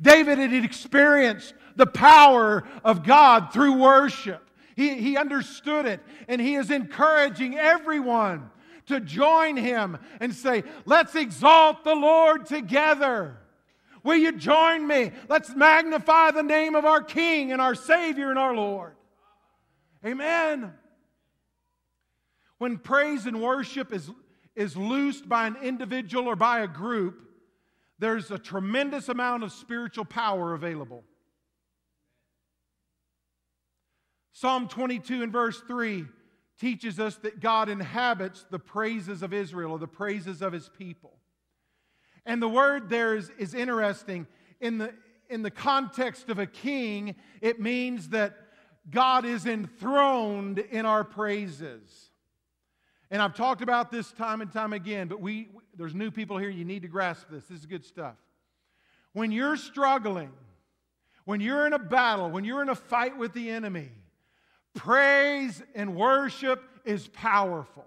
David 0.00 0.38
had 0.38 0.52
experienced 0.52 1.52
the 1.74 1.86
power 1.86 2.62
of 2.84 3.02
God 3.02 3.52
through 3.52 3.72
worship. 3.72 4.48
He, 4.76 4.94
he 5.00 5.16
understood 5.16 5.86
it, 5.86 6.00
and 6.28 6.40
he 6.40 6.54
is 6.54 6.70
encouraging 6.70 7.58
everyone 7.58 8.52
to 8.86 9.00
join 9.00 9.56
him 9.56 9.98
and 10.20 10.34
say, 10.34 10.64
Let's 10.84 11.14
exalt 11.14 11.84
the 11.84 11.94
Lord 11.94 12.46
together. 12.46 13.38
Will 14.02 14.16
you 14.16 14.32
join 14.32 14.86
me? 14.86 15.12
Let's 15.28 15.54
magnify 15.54 16.32
the 16.32 16.42
name 16.42 16.74
of 16.74 16.84
our 16.84 17.02
King 17.02 17.52
and 17.52 17.60
our 17.60 17.74
Savior 17.74 18.28
and 18.30 18.38
our 18.38 18.54
Lord. 18.54 18.94
Amen. 20.04 20.72
when 22.58 22.76
praise 22.76 23.24
and 23.26 23.40
worship 23.40 23.92
is, 23.92 24.10
is 24.54 24.76
loosed 24.76 25.28
by 25.28 25.46
an 25.46 25.56
individual 25.62 26.26
or 26.26 26.36
by 26.36 26.60
a 26.60 26.68
group, 26.68 27.22
there's 27.98 28.30
a 28.30 28.38
tremendous 28.38 29.08
amount 29.08 29.42
of 29.42 29.52
spiritual 29.52 30.04
power 30.04 30.52
available. 30.52 31.04
Psalm 34.32 34.68
22 34.68 35.22
and 35.22 35.32
verse 35.32 35.62
3 35.66 36.04
teaches 36.58 37.00
us 37.00 37.16
that 37.16 37.40
God 37.40 37.68
inhabits 37.68 38.44
the 38.50 38.58
praises 38.58 39.22
of 39.22 39.32
Israel 39.32 39.72
or 39.72 39.78
the 39.78 39.86
praises 39.88 40.42
of 40.42 40.52
his 40.52 40.68
people. 40.68 41.18
And 42.26 42.40
the 42.40 42.48
word 42.48 42.88
there 42.88 43.16
is, 43.16 43.30
is 43.38 43.54
interesting. 43.54 44.26
In 44.60 44.78
the, 44.78 44.94
in 45.28 45.42
the 45.42 45.50
context 45.50 46.28
of 46.30 46.38
a 46.38 46.46
king, 46.46 47.16
it 47.40 47.60
means 47.60 48.10
that 48.10 48.34
God 48.90 49.24
is 49.24 49.46
enthroned 49.46 50.58
in 50.58 50.86
our 50.86 51.04
praises. 51.04 52.10
And 53.10 53.20
I've 53.20 53.34
talked 53.34 53.62
about 53.62 53.90
this 53.90 54.12
time 54.12 54.40
and 54.40 54.52
time 54.52 54.72
again, 54.72 55.08
but 55.08 55.20
we, 55.20 55.48
there's 55.76 55.94
new 55.94 56.10
people 56.10 56.38
here. 56.38 56.48
You 56.48 56.64
need 56.64 56.82
to 56.82 56.88
grasp 56.88 57.28
this. 57.30 57.44
This 57.44 57.60
is 57.60 57.66
good 57.66 57.84
stuff. 57.84 58.16
When 59.12 59.30
you're 59.30 59.56
struggling, 59.56 60.32
when 61.24 61.40
you're 61.40 61.66
in 61.66 61.72
a 61.72 61.78
battle, 61.78 62.30
when 62.30 62.44
you're 62.44 62.62
in 62.62 62.68
a 62.68 62.74
fight 62.74 63.16
with 63.16 63.32
the 63.32 63.50
enemy, 63.50 63.90
praise 64.74 65.62
and 65.74 65.94
worship 65.96 66.62
is 66.84 67.08
powerful. 67.08 67.84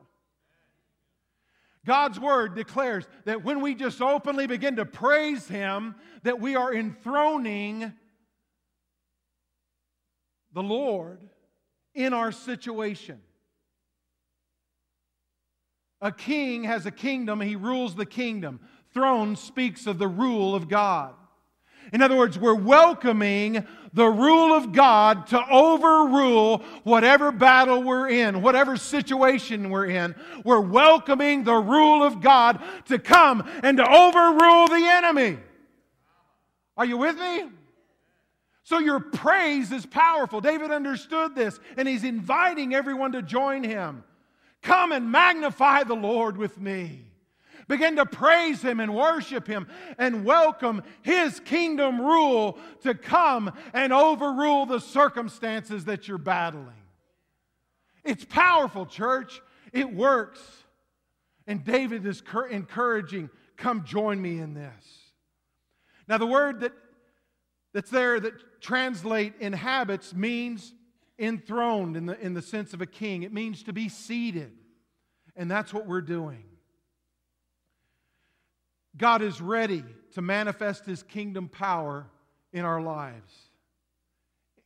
God's 1.86 2.20
word 2.20 2.56
declares 2.56 3.08
that 3.24 3.46
when 3.46 3.62
we 3.62 3.74
just 3.74 4.02
openly 4.02 4.46
begin 4.46 4.76
to 4.76 4.86
praise 4.86 5.48
him, 5.48 5.96
that 6.24 6.40
we 6.40 6.56
are 6.56 6.74
enthroning 6.74 7.94
the 10.54 10.64
Lord 10.64 11.20
in 11.96 12.14
our 12.14 12.32
situation. 12.32 13.22
A 16.02 16.12
king 16.12 16.64
has 16.66 16.86
a 16.86 16.92
kingdom, 16.92 17.40
he 17.42 17.56
rules 17.56 17.96
the 17.96 18.06
kingdom. 18.06 18.60
Throne 18.94 19.36
speaks 19.36 19.88
of 19.88 19.98
the 19.98 20.08
rule 20.08 20.56
of 20.56 20.68
God. 20.68 21.14
In 21.94 22.02
other 22.02 22.16
words, 22.16 22.38
we're 22.38 22.54
welcoming 22.54 23.66
the 23.94 24.08
rule 24.08 24.54
of 24.54 24.74
God 24.74 25.28
to 25.28 25.44
overrule 25.50 26.60
whatever 26.84 27.32
battle 27.32 27.82
we're 27.82 28.10
in, 28.10 28.42
whatever 28.42 28.78
situation 28.78 29.70
we're 29.70 29.88
in. 29.88 30.16
We're 30.44 30.60
welcoming 30.60 31.44
the 31.44 31.56
rule 31.56 32.04
of 32.04 32.22
God 32.22 32.62
to 32.86 33.00
come 33.00 33.50
and 33.64 33.78
to 33.78 33.90
overrule 33.90 34.68
the 34.68 34.86
enemy. 34.86 35.38
Are 36.76 36.86
you 36.86 36.98
with 36.98 37.18
me? 37.18 37.46
So 38.64 38.80
your 38.80 39.00
praise 39.00 39.72
is 39.72 39.86
powerful. 39.86 40.42
David 40.42 40.72
understood 40.72 41.36
this, 41.36 41.58
and 41.78 41.88
he's 41.88 42.04
inviting 42.04 42.76
everyone 42.76 43.14
to 43.14 43.22
join 43.22 43.64
him. 43.64 44.04
Come 44.62 44.92
and 44.92 45.10
magnify 45.10 45.86
the 45.86 45.96
Lord 45.96 46.38
with 46.38 46.60
me. 46.60 47.07
Begin 47.68 47.98
to 47.98 48.06
praise 48.06 48.62
Him 48.62 48.80
and 48.80 48.96
worship 48.96 49.46
Him 49.46 49.68
and 49.98 50.24
welcome 50.24 50.84
His 51.02 51.40
kingdom 51.42 52.00
rule 52.00 52.58
to 52.84 52.96
come 52.96 53.52
and 53.74 53.92
overrule 53.92 54.66
the 54.66 54.80
circumstances 54.80 55.86
that 55.86 56.08
you're 56.08 56.18
battling. 56.18 56.74
It's 58.06 58.24
powerful, 58.24 58.86
church. 58.86 59.42
It 59.74 59.94
works. 59.94 60.40
And 61.46 61.64
David 61.64 62.06
is 62.06 62.24
encouraging, 62.50 63.30
come 63.58 63.84
join 63.84 64.22
me 64.22 64.40
in 64.40 64.54
this. 64.54 64.86
Now, 66.08 66.18
the 66.18 66.26
word 66.26 66.62
that, 66.62 66.72
that's 67.74 67.90
there 67.90 68.20
that 68.20 68.62
translate 68.62 69.34
inhabits 69.40 70.14
means 70.14 70.74
enthroned 71.20 71.98
in 71.98 72.06
the, 72.06 72.20
in 72.22 72.34
the 72.34 72.42
sense 72.42 72.74
of 72.74 72.82
a 72.82 72.86
king. 72.86 73.24
It 73.24 73.34
means 73.34 73.64
to 73.64 73.74
be 73.74 73.90
seated. 73.90 74.54
And 75.36 75.52
that's 75.52 75.74
what 75.74 75.86
we're 75.86 76.02
doing. 76.02 76.44
God 78.98 79.22
is 79.22 79.40
ready 79.40 79.84
to 80.14 80.22
manifest 80.22 80.86
his 80.86 81.04
kingdom 81.04 81.48
power 81.48 82.08
in 82.52 82.66
our 82.66 82.82
lives 82.82 83.34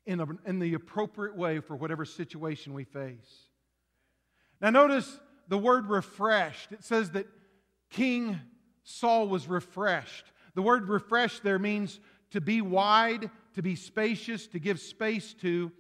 in, 0.06 0.20
a, 0.20 0.28
in 0.46 0.60
the 0.60 0.74
appropriate 0.74 1.36
way 1.36 1.60
for 1.60 1.76
whatever 1.76 2.06
situation 2.06 2.74
we 2.74 2.84
face. 2.84 3.48
Now, 4.60 4.70
notice 4.70 5.20
the 5.48 5.58
word 5.58 5.90
refreshed. 5.90 6.72
It 6.72 6.84
says 6.84 7.12
that 7.12 7.28
King 7.90 8.40
Saul 8.84 9.28
was 9.28 9.48
refreshed. 9.48 10.26
The 10.56 10.62
word 10.62 10.88
refreshed 10.88 11.44
there 11.44 11.60
means 11.60 12.00
to 12.32 12.42
be 12.42 12.62
wide, 12.62 13.30
to 13.56 13.62
be 13.62 13.76
spacious, 13.76 14.48
to 14.48 14.60
give 14.60 14.80
space 14.80 15.34
to, 15.42 15.72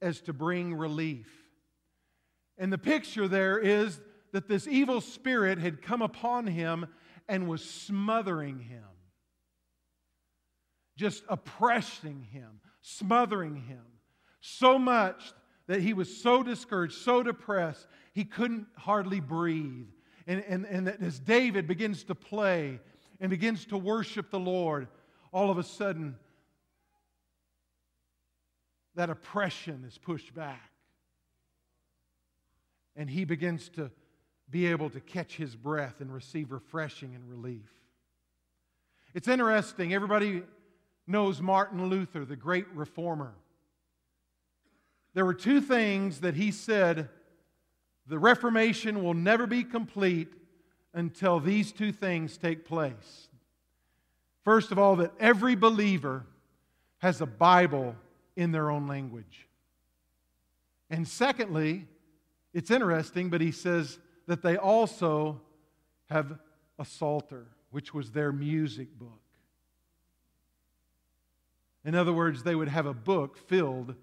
as 0.00 0.20
to 0.22 0.32
bring 0.32 0.74
relief. 0.74 1.28
And 2.56 2.72
the 2.72 2.78
picture 2.78 3.28
there 3.28 3.58
is 3.58 4.00
that 4.32 4.48
this 4.48 4.66
evil 4.66 5.00
spirit 5.00 5.58
had 5.58 5.82
come 5.82 6.02
upon 6.02 6.46
him 6.46 6.86
and 7.28 7.48
was 7.48 7.64
smothering 7.64 8.58
him, 8.58 8.84
just 10.96 11.22
oppressing 11.28 12.26
him, 12.32 12.60
smothering 12.80 13.56
him, 13.56 13.84
so 14.40 14.78
much 14.78 15.32
that 15.66 15.80
he 15.80 15.92
was 15.92 16.22
so 16.22 16.42
discouraged, 16.42 16.94
so 16.94 17.22
depressed, 17.22 17.86
he 18.14 18.24
couldn't 18.24 18.66
hardly 18.76 19.20
breathe. 19.20 19.88
And, 20.26 20.42
and, 20.48 20.64
and 20.66 20.86
that 20.86 21.02
as 21.02 21.18
David 21.18 21.66
begins 21.66 22.04
to 22.04 22.14
play 22.14 22.80
and 23.20 23.30
begins 23.30 23.66
to 23.66 23.76
worship 23.76 24.30
the 24.30 24.38
Lord, 24.38 24.88
all 25.32 25.50
of 25.50 25.58
a 25.58 25.62
sudden, 25.62 26.16
that 28.94 29.10
oppression 29.10 29.84
is 29.86 29.98
pushed 29.98 30.34
back. 30.34 30.70
And 32.96 33.08
he 33.08 33.24
begins 33.24 33.68
to 33.70 33.90
be 34.50 34.66
able 34.66 34.90
to 34.90 35.00
catch 35.00 35.36
his 35.36 35.54
breath 35.54 36.00
and 36.00 36.12
receive 36.12 36.52
refreshing 36.52 37.14
and 37.14 37.28
relief. 37.28 37.70
It's 39.14 39.28
interesting, 39.28 39.94
everybody 39.94 40.42
knows 41.06 41.40
Martin 41.40 41.88
Luther, 41.88 42.24
the 42.24 42.36
great 42.36 42.66
reformer. 42.74 43.34
There 45.14 45.24
were 45.24 45.34
two 45.34 45.60
things 45.60 46.20
that 46.20 46.34
he 46.34 46.50
said 46.50 47.08
the 48.06 48.18
Reformation 48.18 49.02
will 49.02 49.14
never 49.14 49.46
be 49.46 49.62
complete 49.62 50.28
until 50.94 51.40
these 51.40 51.72
two 51.72 51.92
things 51.92 52.38
take 52.38 52.64
place. 52.64 53.28
First 54.44 54.72
of 54.72 54.78
all, 54.78 54.96
that 54.96 55.12
every 55.20 55.54
believer 55.54 56.24
has 56.98 57.20
a 57.20 57.26
Bible 57.26 57.94
in 58.34 58.50
their 58.50 58.70
own 58.70 58.86
language. 58.86 59.46
And 60.88 61.06
secondly, 61.06 61.86
it's 62.54 62.70
interesting, 62.70 63.28
but 63.28 63.42
he 63.42 63.52
says 63.52 63.98
that 64.28 64.42
they 64.42 64.56
also 64.56 65.40
have 66.10 66.38
a 66.78 66.84
psalter, 66.84 67.46
which 67.70 67.92
was 67.92 68.12
their 68.12 68.30
music 68.30 68.96
book. 68.96 69.22
In 71.84 71.94
other 71.94 72.12
words, 72.12 72.42
they 72.42 72.54
would 72.54 72.68
have 72.68 72.84
a 72.84 72.92
book 72.92 73.38
filled 73.48 73.94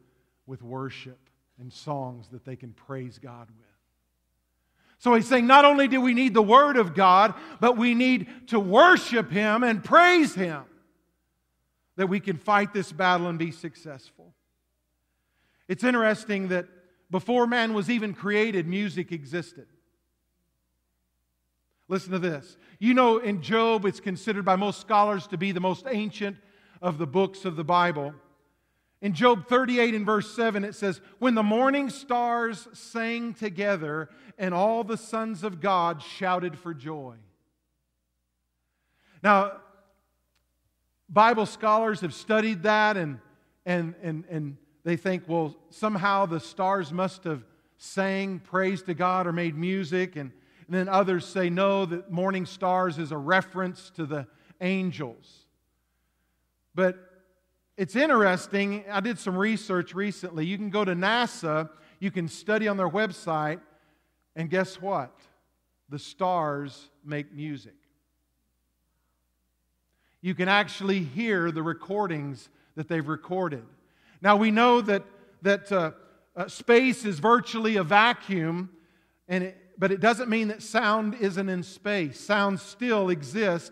with 0.47 0.63
worship 0.63 1.19
and 1.59 1.71
songs 1.71 2.30
that 2.30 2.43
they 2.43 2.55
can 2.55 2.73
praise 2.73 3.19
God 3.19 3.47
with. 3.49 3.67
So 4.97 5.13
he's 5.13 5.28
saying 5.28 5.45
not 5.45 5.63
only 5.63 5.88
do 5.88 6.01
we 6.01 6.15
need 6.15 6.34
the 6.34 6.41
Word 6.41 6.78
of 6.78 6.95
God, 6.95 7.36
but 7.59 7.78
we 7.78 7.93
need 7.93 8.28
to 8.47 8.59
worship 8.59 9.30
Him 9.30 9.63
and 9.63 9.84
praise 9.84 10.34
Him 10.34 10.63
that 11.97 12.07
we 12.07 12.19
can 12.19 12.38
fight 12.38 12.73
this 12.73 12.91
battle 12.91 13.28
and 13.28 13.38
be 13.38 13.51
successful. 13.51 14.34
It's 15.67 15.84
interesting 15.84 16.47
that 16.47 16.65
before 17.11 17.45
man 17.45 17.76
was 17.76 17.91
even 17.91 18.15
created, 18.15 18.67
music 18.67 19.11
existed. 19.11 19.67
Listen 21.88 22.11
to 22.11 22.19
this. 22.19 22.57
You 22.79 22.93
know, 22.93 23.19
in 23.19 23.41
Job, 23.41 23.86
it's 23.86 23.99
considered 23.99 24.43
by 24.43 24.55
most 24.55 24.81
scholars 24.81 25.27
to 25.27 25.38
be 25.38 25.51
the 25.51 25.59
most 25.59 25.86
ancient 25.89 26.38
of 26.81 26.97
the 26.97 27.07
books 27.07 27.45
of 27.45 27.55
the 27.55 27.63
Bible. 27.63 28.13
In 29.01 29.13
Job 29.13 29.47
38 29.47 29.93
and 29.93 30.05
verse 30.05 30.36
7, 30.36 30.63
it 30.63 30.73
says, 30.73 30.99
When 31.19 31.36
the 31.36 31.43
morning 31.43 31.89
stars 31.89 32.67
sang 32.73 33.33
together 33.33 34.09
and 34.38 34.53
all 34.53 34.83
the 34.83 34.97
sons 34.97 35.43
of 35.43 35.61
God 35.61 36.01
shouted 36.01 36.57
for 36.57 36.73
joy. 36.73 37.15
Now, 39.21 39.53
Bible 41.07 41.45
scholars 41.45 42.01
have 42.01 42.13
studied 42.13 42.63
that 42.63 42.97
and, 42.97 43.19
and, 43.65 43.93
and, 44.01 44.23
and 44.29 44.57
they 44.83 44.97
think, 44.97 45.23
well, 45.27 45.55
somehow 45.69 46.25
the 46.25 46.39
stars 46.39 46.91
must 46.91 47.25
have 47.25 47.43
sang 47.77 48.39
praise 48.39 48.81
to 48.83 48.95
God 48.95 49.27
or 49.27 49.31
made 49.31 49.55
music. 49.55 50.15
And, 50.15 50.31
and 50.68 50.76
then 50.76 50.89
others 50.89 51.26
say, 51.26 51.49
no, 51.49 51.86
that 51.86 52.11
morning 52.11 52.45
stars 52.45 52.97
is 52.97 53.11
a 53.11 53.18
reference 53.18 53.91
to 53.91 54.05
the 54.05 54.28
angels. 54.61 55.45
But 56.74 56.97
it's 57.78 57.95
interesting. 57.95 58.84
I 58.89 58.99
did 58.99 59.20
some 59.20 59.38
research 59.38 59.93
recently. 59.93 60.45
You 60.45 60.57
can 60.57 60.70
go 60.70 60.84
to 60.86 60.93
NASA, 60.93 61.70
you 61.99 62.09
can 62.09 62.28
study 62.28 62.68
on 62.68 62.78
their 62.78 62.89
website, 62.89 63.59
and 64.36 64.49
guess 64.49 64.82
what? 64.82 65.16
The 65.89 65.99
stars 65.99 66.89
make 67.03 67.34
music. 67.34 67.76
You 70.22 70.34
can 70.34 70.49
actually 70.49 70.99
hear 70.99 71.51
the 71.51 71.61
recordings 71.61 72.49
that 72.76 72.88
they've 72.88 73.07
recorded. 73.07 73.63
Now, 74.22 74.36
we 74.36 74.49
know 74.49 74.82
that, 74.82 75.03
that 75.43 75.72
uh, 75.72 75.91
uh, 76.36 76.47
space 76.47 77.05
is 77.05 77.20
virtually 77.20 77.76
a 77.76 77.84
vacuum, 77.84 78.72
and 79.28 79.43
it, 79.43 79.57
but 79.78 79.91
it 79.91 79.99
doesn't 79.99 80.30
mean 80.30 80.47
that 80.49 80.61
sound 80.61 81.15
isn't 81.15 81.49
in 81.49 81.63
space. 81.63 82.19
Sound 82.19 82.59
still 82.59 83.09
exists 83.09 83.71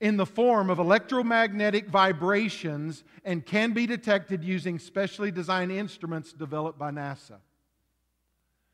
in 0.00 0.16
the 0.16 0.26
form 0.26 0.70
of 0.70 0.78
electromagnetic 0.78 1.88
vibrations 1.88 3.04
and 3.24 3.44
can 3.44 3.72
be 3.72 3.86
detected 3.86 4.44
using 4.44 4.78
specially 4.78 5.30
designed 5.30 5.72
instruments 5.72 6.32
developed 6.32 6.78
by 6.78 6.90
NASA. 6.90 7.38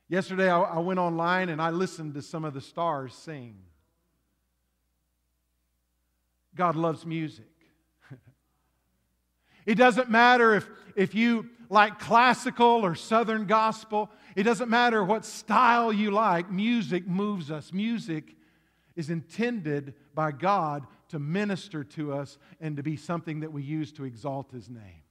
Yesterday, 0.08 0.50
I, 0.50 0.78
went 0.80 0.98
online 0.98 1.50
and 1.50 1.62
I 1.62 1.70
listened 1.70 2.14
to 2.14 2.22
some 2.22 2.44
of 2.44 2.52
the 2.52 2.60
stars 2.60 3.14
sing. 3.14 3.56
God 6.56 6.74
loves 6.74 7.06
music. 7.06 7.52
it 9.66 9.76
doesn't 9.76 10.10
matter 10.10 10.56
if, 10.56 10.68
if 10.96 11.14
you 11.14 11.48
like 11.68 12.00
classical 12.00 12.84
or 12.84 12.96
southern 12.96 13.46
gospel, 13.46 14.10
it 14.36 14.44
doesn't 14.44 14.68
matter 14.68 15.04
what 15.04 15.24
style 15.24 15.92
you 15.92 16.10
like, 16.10 16.50
music 16.50 17.06
moves 17.06 17.50
us. 17.50 17.72
Music 17.72 18.36
is 18.96 19.10
intended 19.10 19.94
by 20.14 20.32
God 20.32 20.86
to 21.08 21.18
minister 21.18 21.84
to 21.84 22.12
us 22.12 22.38
and 22.60 22.76
to 22.76 22.82
be 22.82 22.96
something 22.96 23.40
that 23.40 23.52
we 23.52 23.62
use 23.62 23.92
to 23.92 24.04
exalt 24.04 24.50
His 24.52 24.68
name. 24.68 25.02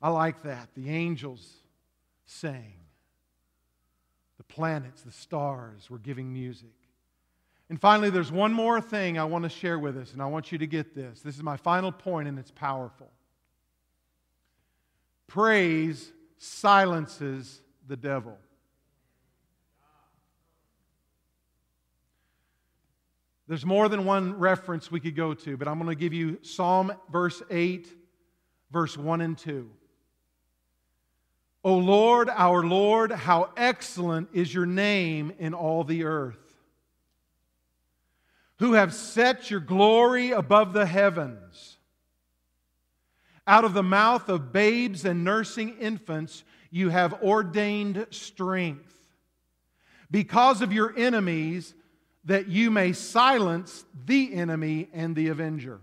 I 0.00 0.10
like 0.10 0.42
that. 0.42 0.68
The 0.74 0.90
angels 0.90 1.54
sang, 2.26 2.74
the 4.36 4.44
planets, 4.44 5.02
the 5.02 5.10
stars 5.10 5.90
were 5.90 5.98
giving 5.98 6.32
music. 6.32 6.68
And 7.68 7.80
finally, 7.80 8.08
there's 8.08 8.32
one 8.32 8.52
more 8.52 8.80
thing 8.80 9.18
I 9.18 9.24
want 9.24 9.42
to 9.42 9.48
share 9.48 9.78
with 9.78 9.96
us, 9.98 10.12
and 10.12 10.22
I 10.22 10.26
want 10.26 10.52
you 10.52 10.58
to 10.58 10.66
get 10.66 10.94
this. 10.94 11.20
This 11.20 11.36
is 11.36 11.42
my 11.42 11.56
final 11.56 11.92
point, 11.92 12.28
and 12.28 12.38
it's 12.38 12.50
powerful. 12.50 13.10
Praise 15.28 16.12
silences 16.38 17.60
the 17.86 17.96
devil. 17.96 18.36
There's 23.46 23.64
more 23.64 23.88
than 23.88 24.04
one 24.04 24.38
reference 24.38 24.90
we 24.90 25.00
could 25.00 25.16
go 25.16 25.32
to, 25.32 25.56
but 25.56 25.68
I'm 25.68 25.78
going 25.78 25.88
to 25.88 25.94
give 25.94 26.12
you 26.12 26.38
Psalm 26.42 26.92
verse 27.10 27.42
8, 27.50 27.88
verse 28.70 28.96
1 28.96 29.20
and 29.22 29.38
2. 29.38 29.70
O 31.64 31.74
Lord, 31.74 32.28
our 32.28 32.62
Lord, 32.62 33.10
how 33.10 33.50
excellent 33.56 34.28
is 34.34 34.52
your 34.52 34.66
name 34.66 35.32
in 35.38 35.54
all 35.54 35.82
the 35.82 36.04
earth, 36.04 36.36
who 38.58 38.74
have 38.74 38.92
set 38.92 39.50
your 39.50 39.60
glory 39.60 40.30
above 40.30 40.74
the 40.74 40.86
heavens. 40.86 41.77
Out 43.48 43.64
of 43.64 43.72
the 43.72 43.82
mouth 43.82 44.28
of 44.28 44.52
babes 44.52 45.06
and 45.06 45.24
nursing 45.24 45.78
infants, 45.78 46.44
you 46.70 46.90
have 46.90 47.22
ordained 47.22 48.06
strength. 48.10 48.94
Because 50.10 50.60
of 50.60 50.70
your 50.70 50.92
enemies, 50.98 51.74
that 52.26 52.48
you 52.48 52.70
may 52.70 52.92
silence 52.92 53.86
the 54.04 54.34
enemy 54.34 54.90
and 54.92 55.16
the 55.16 55.28
avenger. 55.28 55.80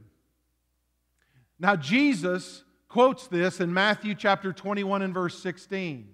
Now, 1.58 1.76
Jesus 1.76 2.64
quotes 2.88 3.26
this 3.26 3.60
in 3.60 3.74
Matthew 3.74 4.14
chapter 4.14 4.54
21 4.54 5.02
and 5.02 5.14
verse 5.14 5.42
16. 5.42 6.08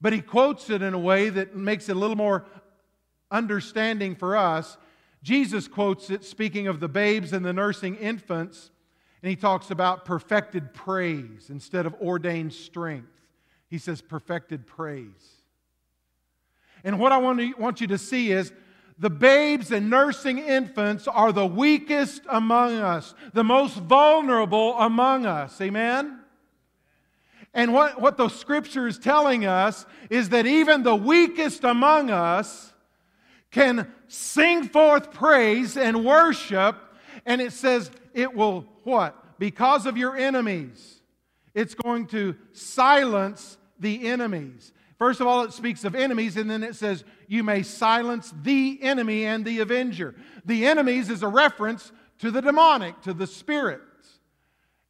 But 0.00 0.12
he 0.12 0.20
quotes 0.20 0.70
it 0.70 0.82
in 0.82 0.94
a 0.94 0.98
way 0.98 1.30
that 1.30 1.56
makes 1.56 1.88
it 1.88 1.96
a 1.96 1.98
little 1.98 2.14
more 2.14 2.46
understanding 3.28 4.14
for 4.14 4.36
us. 4.36 4.76
Jesus 5.20 5.66
quotes 5.66 6.10
it 6.10 6.24
speaking 6.24 6.68
of 6.68 6.78
the 6.78 6.88
babes 6.88 7.32
and 7.32 7.44
the 7.44 7.52
nursing 7.52 7.96
infants, 7.96 8.70
and 9.24 9.30
he 9.30 9.36
talks 9.36 9.70
about 9.70 10.04
perfected 10.04 10.74
praise 10.74 11.48
instead 11.48 11.86
of 11.86 11.94
ordained 11.94 12.52
strength. 12.52 13.22
He 13.70 13.78
says 13.78 14.02
perfected 14.02 14.66
praise. 14.66 15.40
And 16.84 16.98
what 16.98 17.10
I 17.10 17.16
want, 17.16 17.58
want 17.58 17.80
you 17.80 17.86
to 17.86 17.96
see 17.96 18.32
is 18.32 18.52
the 18.98 19.08
babes 19.08 19.72
and 19.72 19.88
nursing 19.88 20.36
infants 20.36 21.08
are 21.08 21.32
the 21.32 21.46
weakest 21.46 22.20
among 22.28 22.74
us, 22.74 23.14
the 23.32 23.42
most 23.42 23.78
vulnerable 23.78 24.78
among 24.78 25.24
us. 25.24 25.58
Amen? 25.58 26.20
And 27.54 27.72
what, 27.72 27.98
what 27.98 28.18
the 28.18 28.28
scripture 28.28 28.86
is 28.86 28.98
telling 28.98 29.46
us 29.46 29.86
is 30.10 30.28
that 30.28 30.44
even 30.44 30.82
the 30.82 30.96
weakest 30.96 31.64
among 31.64 32.10
us 32.10 32.74
can 33.50 33.90
sing 34.06 34.68
forth 34.68 35.12
praise 35.12 35.78
and 35.78 36.04
worship, 36.04 36.76
and 37.24 37.40
it 37.40 37.54
says 37.54 37.90
it 38.14 38.34
will 38.34 38.66
what? 38.84 39.38
Because 39.38 39.86
of 39.86 39.96
your 39.96 40.16
enemies, 40.16 41.00
it's 41.54 41.74
going 41.74 42.06
to 42.08 42.36
silence 42.52 43.58
the 43.78 44.08
enemies. 44.08 44.72
First 44.98 45.20
of 45.20 45.26
all, 45.26 45.42
it 45.42 45.52
speaks 45.52 45.84
of 45.84 45.94
enemies, 45.94 46.36
and 46.36 46.50
then 46.50 46.62
it 46.62 46.76
says, 46.76 47.04
You 47.26 47.42
may 47.42 47.62
silence 47.62 48.32
the 48.42 48.78
enemy 48.80 49.26
and 49.26 49.44
the 49.44 49.60
avenger. 49.60 50.14
The 50.44 50.66
enemies 50.66 51.10
is 51.10 51.22
a 51.22 51.28
reference 51.28 51.92
to 52.18 52.30
the 52.30 52.40
demonic, 52.40 53.02
to 53.02 53.12
the 53.12 53.26
spirits. 53.26 54.20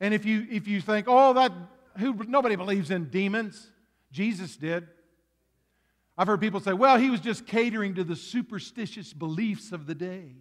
And 0.00 0.12
if 0.12 0.24
you, 0.26 0.46
if 0.50 0.68
you 0.68 0.80
think, 0.80 1.06
Oh, 1.08 1.32
that, 1.32 1.52
who, 1.98 2.14
nobody 2.28 2.56
believes 2.56 2.90
in 2.90 3.06
demons, 3.06 3.70
Jesus 4.12 4.56
did. 4.56 4.86
I've 6.16 6.26
heard 6.26 6.40
people 6.40 6.60
say, 6.60 6.74
Well, 6.74 6.98
he 6.98 7.10
was 7.10 7.20
just 7.20 7.46
catering 7.46 7.94
to 7.94 8.04
the 8.04 8.16
superstitious 8.16 9.12
beliefs 9.12 9.72
of 9.72 9.86
the 9.86 9.94
day. 9.94 10.36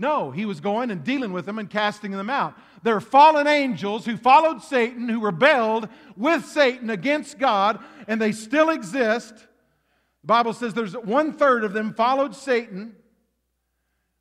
No, 0.00 0.30
he 0.30 0.46
was 0.46 0.60
going 0.60 0.92
and 0.92 1.02
dealing 1.02 1.32
with 1.32 1.44
them 1.44 1.58
and 1.58 1.68
casting 1.68 2.12
them 2.12 2.30
out. 2.30 2.54
They're 2.84 3.00
fallen 3.00 3.48
angels 3.48 4.06
who 4.06 4.16
followed 4.16 4.62
Satan, 4.62 5.08
who 5.08 5.20
rebelled 5.20 5.88
with 6.16 6.44
Satan 6.44 6.88
against 6.88 7.38
God, 7.38 7.80
and 8.06 8.20
they 8.20 8.30
still 8.30 8.70
exist. 8.70 9.34
The 9.34 10.26
Bible 10.26 10.52
says 10.52 10.72
there's 10.72 10.94
one 10.94 11.32
third 11.32 11.64
of 11.64 11.72
them 11.72 11.94
followed 11.94 12.36
Satan. 12.36 12.94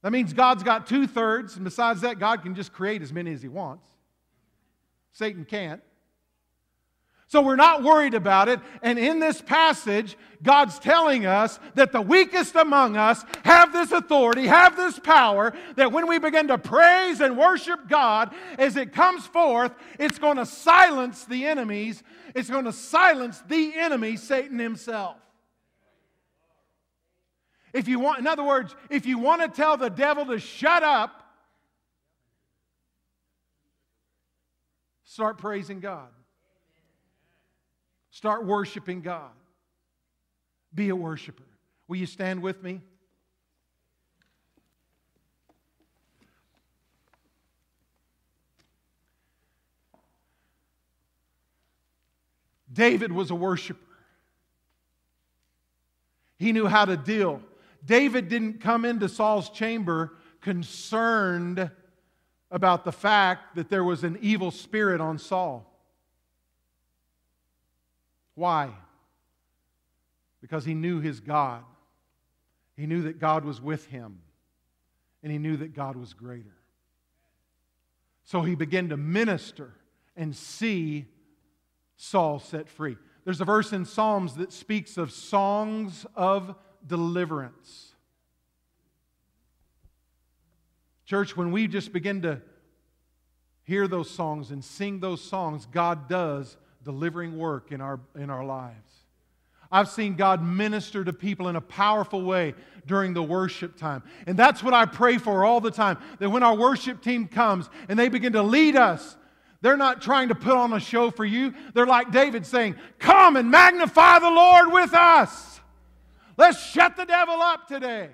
That 0.01 0.11
means 0.11 0.33
God's 0.33 0.63
got 0.63 0.87
two 0.87 1.05
thirds, 1.05 1.55
and 1.55 1.63
besides 1.63 2.01
that, 2.01 2.17
God 2.17 2.41
can 2.41 2.55
just 2.55 2.73
create 2.73 3.03
as 3.03 3.13
many 3.13 3.31
as 3.31 3.43
he 3.43 3.47
wants. 3.47 3.85
Satan 5.11 5.45
can't. 5.45 5.81
So 7.29 7.41
we're 7.41 7.57
not 7.57 7.83
worried 7.83 8.13
about 8.13 8.47
it. 8.47 8.61
And 8.81 8.97
in 8.97 9.19
this 9.19 9.41
passage, 9.41 10.17
God's 10.41 10.79
telling 10.79 11.25
us 11.25 11.59
that 11.75 11.91
the 11.91 12.01
weakest 12.01 12.55
among 12.55 12.95
us 12.95 13.25
have 13.43 13.73
this 13.73 13.91
authority, 13.91 14.47
have 14.47 14.77
this 14.77 14.97
power, 14.97 15.53
that 15.75 15.91
when 15.91 16.07
we 16.07 16.19
begin 16.19 16.47
to 16.47 16.57
praise 16.57 17.19
and 17.19 17.37
worship 17.37 17.89
God, 17.89 18.33
as 18.57 18.77
it 18.77 18.93
comes 18.93 19.27
forth, 19.27 19.73
it's 19.99 20.17
going 20.17 20.37
to 20.37 20.45
silence 20.45 21.25
the 21.25 21.45
enemies. 21.45 22.01
It's 22.33 22.49
going 22.49 22.65
to 22.65 22.73
silence 22.73 23.43
the 23.49 23.73
enemy, 23.75 24.15
Satan 24.15 24.57
himself. 24.57 25.17
If 27.73 27.89
you 27.89 27.99
want, 27.99 28.19
in 28.19 28.27
other 28.27 28.43
words, 28.43 28.73
if 28.89 29.05
you 29.05 29.19
want 29.19 29.41
to 29.41 29.49
tell 29.49 29.75
the 29.75 29.89
devil 29.89 30.25
to 30.27 30.39
shut 30.39 30.81
up, 30.81 31.23
start 35.03 35.37
praising 35.37 35.81
God. 35.81 36.07
Start 38.17 38.45
worshiping 38.45 39.01
God. 39.01 39.29
Be 40.73 40.89
a 40.89 40.95
worshiper. 40.95 41.43
Will 41.87 41.97
you 41.97 42.07
stand 42.07 42.41
with 42.41 42.63
me? 42.63 42.81
David 52.73 53.11
was 53.11 53.29
a 53.29 53.35
worshiper. 53.35 53.77
He 56.39 56.51
knew 56.51 56.65
how 56.65 56.85
to 56.85 56.97
deal. 56.97 57.39
David 57.85 58.29
didn't 58.29 58.61
come 58.61 58.83
into 58.83 59.07
Saul's 59.07 59.51
chamber 59.51 60.13
concerned 60.41 61.69
about 62.49 62.83
the 62.83 62.91
fact 62.91 63.57
that 63.57 63.69
there 63.69 63.83
was 63.83 64.03
an 64.03 64.17
evil 64.23 64.49
spirit 64.49 65.01
on 65.01 65.19
Saul. 65.19 65.66
Why? 68.37 68.69
Because 70.41 70.63
he 70.63 70.75
knew 70.75 70.99
his 70.99 71.19
God. 71.19 71.63
He 72.75 72.85
knew 72.85 73.01
that 73.01 73.19
God 73.19 73.43
was 73.43 73.59
with 73.59 73.87
him, 73.87 74.19
and 75.23 75.31
he 75.31 75.39
knew 75.39 75.57
that 75.57 75.73
God 75.73 75.95
was 75.95 76.13
greater. 76.13 76.55
So 78.25 78.43
he 78.43 78.53
began 78.53 78.89
to 78.89 78.97
minister 78.97 79.73
and 80.15 80.35
see 80.35 81.07
Saul 81.95 82.37
set 82.37 82.69
free. 82.69 82.95
There's 83.25 83.41
a 83.41 83.45
verse 83.45 83.73
in 83.73 83.85
Psalms 83.85 84.35
that 84.35 84.53
speaks 84.53 84.97
of 84.97 85.11
songs 85.11 86.05
of 86.15 86.53
deliverance. 86.85 87.95
Church, 91.07 91.35
when 91.35 91.51
we 91.51 91.67
just 91.67 91.91
begin 91.91 92.21
to 92.21 92.39
hear 93.63 93.87
those 93.87 94.11
songs 94.11 94.51
and 94.51 94.63
sing 94.63 94.99
those 94.99 95.23
songs, 95.23 95.65
God 95.65 96.07
does 96.07 96.55
delivering 96.87 97.37
work 97.37 97.73
in 97.73 97.81
our, 97.81 97.99
in 98.15 98.29
our 98.29 98.45
lives. 98.45 98.93
I've 99.69 99.89
seen 99.89 100.15
God 100.15 100.41
minister 100.41 101.03
to 101.03 101.11
people 101.11 101.49
in 101.49 101.57
a 101.57 101.61
powerful 101.61 102.21
way 102.21 102.55
during 102.85 103.13
the 103.13 103.21
worship 103.21 103.75
time. 103.75 104.01
And 104.25 104.39
that's 104.39 104.63
what 104.63 104.73
I 104.73 104.85
pray 104.85 105.17
for 105.17 105.43
all 105.43 105.59
the 105.59 105.69
time 105.69 105.97
that 106.19 106.29
when 106.29 106.43
our 106.43 106.55
worship 106.55 107.01
team 107.01 107.27
comes 107.27 107.69
and 107.89 107.99
they 107.99 108.07
begin 108.07 108.31
to 108.33 108.41
lead 108.41 108.77
us, 108.77 109.17
They're 109.61 109.75
not 109.75 110.01
trying 110.01 110.29
to 110.29 110.35
put 110.35 110.53
on 110.53 110.71
a 110.71 110.79
show 110.79 111.11
for 111.11 111.25
you. 111.25 111.53
They're 111.73 111.87
like 111.87 112.11
David 112.11 112.45
saying, 112.45 112.75
Come 112.99 113.35
and 113.35 113.51
magnify 113.51 114.19
the 114.19 114.29
Lord 114.29 114.71
with 114.71 114.93
us. 114.93 115.59
Let's 116.37 116.63
shut 116.63 116.95
the 116.95 117.05
devil 117.05 117.41
up 117.41 117.67
today. 117.67 118.09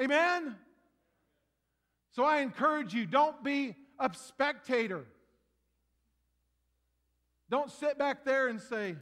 Amen? 0.00 0.54
So 2.12 2.24
I 2.24 2.38
encourage 2.40 2.94
you 2.94 3.04
don't 3.04 3.42
be 3.42 3.74
a 3.98 4.10
spectator. 4.14 5.04
Don't 7.52 7.70
sit 7.70 7.98
back 7.98 8.24
there 8.24 8.48
and 8.48 8.58
say, 8.58 8.96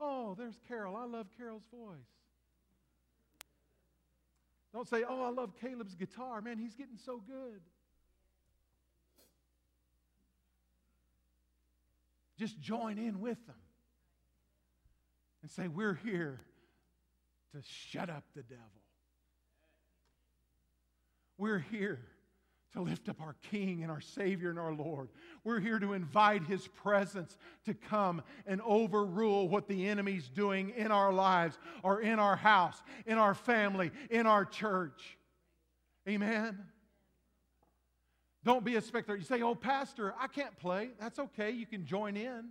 Oh, 0.00 0.34
there's 0.38 0.58
Carol. 0.66 0.96
I 0.96 1.04
love 1.04 1.26
Carol's 1.36 1.66
voice. 1.70 1.98
Don't 4.72 4.88
say, 4.88 5.02
Oh, 5.06 5.22
I 5.22 5.28
love 5.28 5.50
Caleb's 5.60 5.94
guitar. 5.94 6.40
Man, 6.40 6.56
he's 6.56 6.74
getting 6.74 6.96
so 6.96 7.22
good. 7.26 7.60
Just 12.38 12.58
join 12.58 12.96
in 12.96 13.20
with 13.20 13.44
them 13.46 13.56
and 15.42 15.50
say, 15.50 15.68
We're 15.68 16.00
here 16.02 16.40
to 17.52 17.58
shut 17.62 18.08
up 18.08 18.24
the 18.34 18.42
devil. 18.42 18.64
We're 21.36 21.58
here 21.58 22.00
to 22.72 22.80
lift 22.80 23.08
up 23.08 23.20
our 23.20 23.36
King 23.50 23.82
and 23.82 23.90
our 23.90 24.00
Savior 24.00 24.50
and 24.50 24.58
our 24.58 24.72
Lord. 24.72 25.08
We're 25.44 25.60
here 25.60 25.78
to 25.78 25.92
invite 25.92 26.44
His 26.44 26.66
presence 26.68 27.36
to 27.64 27.74
come 27.74 28.22
and 28.46 28.60
overrule 28.62 29.48
what 29.48 29.68
the 29.68 29.88
enemy's 29.88 30.28
doing 30.28 30.72
in 30.76 30.90
our 30.90 31.12
lives 31.12 31.58
or 31.82 32.00
in 32.00 32.18
our 32.18 32.36
house, 32.36 32.82
in 33.06 33.18
our 33.18 33.34
family, 33.34 33.90
in 34.10 34.26
our 34.26 34.44
church. 34.44 35.16
Amen. 36.08 36.58
Don't 38.44 38.64
be 38.64 38.76
a 38.76 38.80
spectator. 38.80 39.16
You 39.16 39.24
say, 39.24 39.42
Oh, 39.42 39.54
Pastor, 39.54 40.14
I 40.20 40.28
can't 40.28 40.56
play. 40.58 40.90
That's 41.00 41.18
okay. 41.18 41.50
You 41.50 41.66
can 41.66 41.84
join 41.84 42.16
in. 42.16 42.50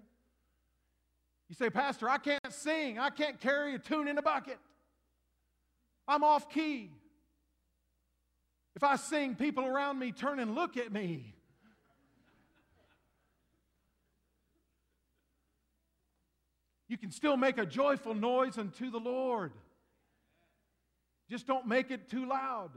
You 1.48 1.56
say, 1.56 1.70
Pastor, 1.70 2.10
I 2.10 2.18
can't 2.18 2.52
sing. 2.52 3.00
I 3.00 3.10
can't 3.10 3.40
carry 3.40 3.76
a 3.76 3.80
tune 3.80 4.08
in 4.08 4.18
a 4.18 4.22
bucket. 4.22 4.58
I'm 6.08 6.24
off 6.24 6.50
key. 6.50 6.92
If 8.76 8.84
I 8.84 8.98
sing, 8.98 9.36
people 9.36 9.66
around 9.66 10.00
me 10.00 10.12
turn 10.12 10.40
and 10.40 10.54
look 10.54 10.76
at 10.76 10.92
me. 10.92 11.34
You 16.88 16.98
can 16.98 17.12
still 17.12 17.38
make 17.38 17.58
a 17.58 17.66
joyful 17.66 18.14
noise 18.14 18.58
unto 18.58 18.92
the 18.92 19.00
Lord. 19.00 19.54
Just 21.30 21.48
don't 21.48 21.68
make 21.68 21.90
it 21.90 22.10
too 22.10 22.28
loud. 22.28 22.72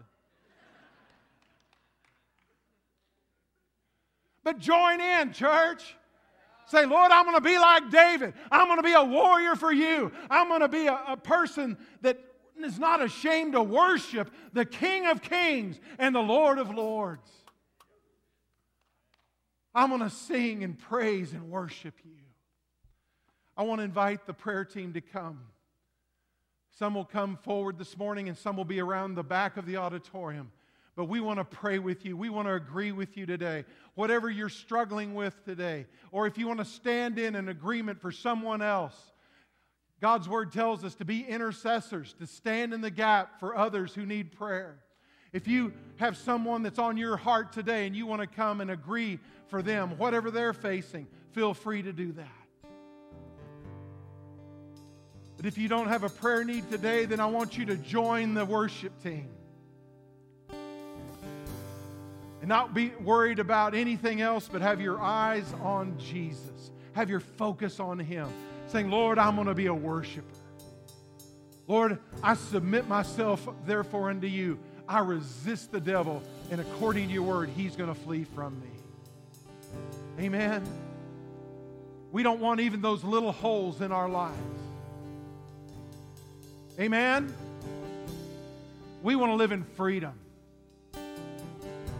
But 4.44 4.58
join 4.58 5.00
in, 5.00 5.32
church. 5.32 5.94
Say, 6.66 6.86
Lord, 6.86 7.10
I'm 7.10 7.24
going 7.24 7.36
to 7.36 7.42
be 7.42 7.58
like 7.58 7.90
David. 7.90 8.34
I'm 8.50 8.66
going 8.66 8.78
to 8.78 8.82
be 8.82 8.92
a 8.92 9.04
warrior 9.04 9.56
for 9.56 9.72
you. 9.72 10.12
I'm 10.30 10.48
going 10.48 10.60
to 10.60 10.68
be 10.68 10.86
a, 10.86 11.00
a 11.08 11.16
person 11.16 11.76
that 12.02 12.18
is 12.64 12.78
not 12.78 13.02
ashamed 13.02 13.52
to 13.52 13.62
worship 13.62 14.30
the 14.52 14.64
King 14.64 15.06
of 15.06 15.22
Kings 15.22 15.78
and 15.98 16.14
the 16.14 16.20
Lord 16.20 16.58
of 16.58 16.74
Lords. 16.74 17.30
I'm 19.74 19.90
going 19.90 20.00
to 20.00 20.10
sing 20.10 20.64
and 20.64 20.78
praise 20.78 21.32
and 21.32 21.50
worship 21.50 21.94
you. 22.04 22.16
I 23.56 23.62
want 23.62 23.80
to 23.80 23.84
invite 23.84 24.26
the 24.26 24.32
prayer 24.32 24.64
team 24.64 24.92
to 24.92 25.00
come. 25.00 25.40
Some 26.78 26.94
will 26.94 27.04
come 27.04 27.36
forward 27.36 27.76
this 27.78 27.96
morning 27.96 28.28
and 28.28 28.38
some 28.38 28.56
will 28.56 28.64
be 28.64 28.80
around 28.80 29.14
the 29.14 29.24
back 29.24 29.56
of 29.56 29.66
the 29.66 29.76
auditorium. 29.76 30.52
But 30.94 31.04
we 31.04 31.20
want 31.20 31.38
to 31.38 31.44
pray 31.44 31.78
with 31.78 32.04
you. 32.04 32.16
We 32.16 32.28
want 32.28 32.48
to 32.48 32.54
agree 32.54 32.90
with 32.90 33.16
you 33.16 33.24
today. 33.24 33.64
Whatever 33.94 34.30
you're 34.30 34.48
struggling 34.48 35.14
with 35.14 35.44
today, 35.44 35.86
or 36.10 36.26
if 36.26 36.38
you 36.38 36.48
want 36.48 36.58
to 36.58 36.64
stand 36.64 37.18
in 37.18 37.36
an 37.36 37.48
agreement 37.48 38.00
for 38.00 38.10
someone 38.10 38.62
else, 38.62 38.96
God's 40.00 40.28
word 40.28 40.52
tells 40.52 40.84
us 40.84 40.94
to 40.96 41.04
be 41.04 41.22
intercessors, 41.22 42.14
to 42.20 42.26
stand 42.26 42.72
in 42.72 42.80
the 42.80 42.90
gap 42.90 43.40
for 43.40 43.56
others 43.56 43.94
who 43.94 44.06
need 44.06 44.30
prayer. 44.32 44.78
If 45.32 45.48
you 45.48 45.72
have 45.96 46.16
someone 46.16 46.62
that's 46.62 46.78
on 46.78 46.96
your 46.96 47.16
heart 47.16 47.52
today 47.52 47.86
and 47.86 47.94
you 47.94 48.06
want 48.06 48.22
to 48.22 48.26
come 48.26 48.60
and 48.60 48.70
agree 48.70 49.18
for 49.48 49.60
them, 49.60 49.98
whatever 49.98 50.30
they're 50.30 50.52
facing, 50.52 51.06
feel 51.32 51.52
free 51.52 51.82
to 51.82 51.92
do 51.92 52.12
that. 52.12 52.28
But 55.36 55.46
if 55.46 55.58
you 55.58 55.68
don't 55.68 55.88
have 55.88 56.04
a 56.04 56.08
prayer 56.08 56.44
need 56.44 56.70
today, 56.70 57.04
then 57.04 57.20
I 57.20 57.26
want 57.26 57.58
you 57.58 57.66
to 57.66 57.76
join 57.76 58.34
the 58.34 58.44
worship 58.44 59.02
team. 59.02 59.28
And 62.40 62.48
not 62.48 62.72
be 62.72 62.90
worried 63.02 63.40
about 63.40 63.74
anything 63.74 64.20
else, 64.20 64.48
but 64.50 64.62
have 64.62 64.80
your 64.80 65.00
eyes 65.00 65.52
on 65.62 65.98
Jesus. 65.98 66.70
Have 66.92 67.10
your 67.10 67.20
focus 67.20 67.78
on 67.78 67.98
Him 67.98 68.28
saying, 68.68 68.90
Lord, 68.90 69.18
I'm 69.18 69.34
going 69.34 69.48
to 69.48 69.54
be 69.54 69.66
a 69.66 69.74
worshiper. 69.74 70.26
Lord, 71.66 71.98
I 72.22 72.34
submit 72.34 72.88
myself, 72.88 73.46
therefore, 73.66 74.10
unto 74.10 74.26
you. 74.26 74.58
I 74.88 75.00
resist 75.00 75.70
the 75.70 75.80
devil, 75.80 76.22
and 76.50 76.60
according 76.60 77.08
to 77.08 77.12
your 77.12 77.24
word, 77.24 77.50
he's 77.54 77.76
going 77.76 77.92
to 77.92 78.00
flee 78.00 78.24
from 78.24 78.58
me. 78.60 80.24
Amen. 80.24 80.66
We 82.10 82.22
don't 82.22 82.40
want 82.40 82.60
even 82.60 82.80
those 82.80 83.04
little 83.04 83.32
holes 83.32 83.82
in 83.82 83.92
our 83.92 84.08
lives. 84.08 84.38
Amen. 86.80 87.34
We 89.02 89.14
want 89.14 89.30
to 89.30 89.36
live 89.36 89.52
in 89.52 89.62
freedom. 89.62 90.14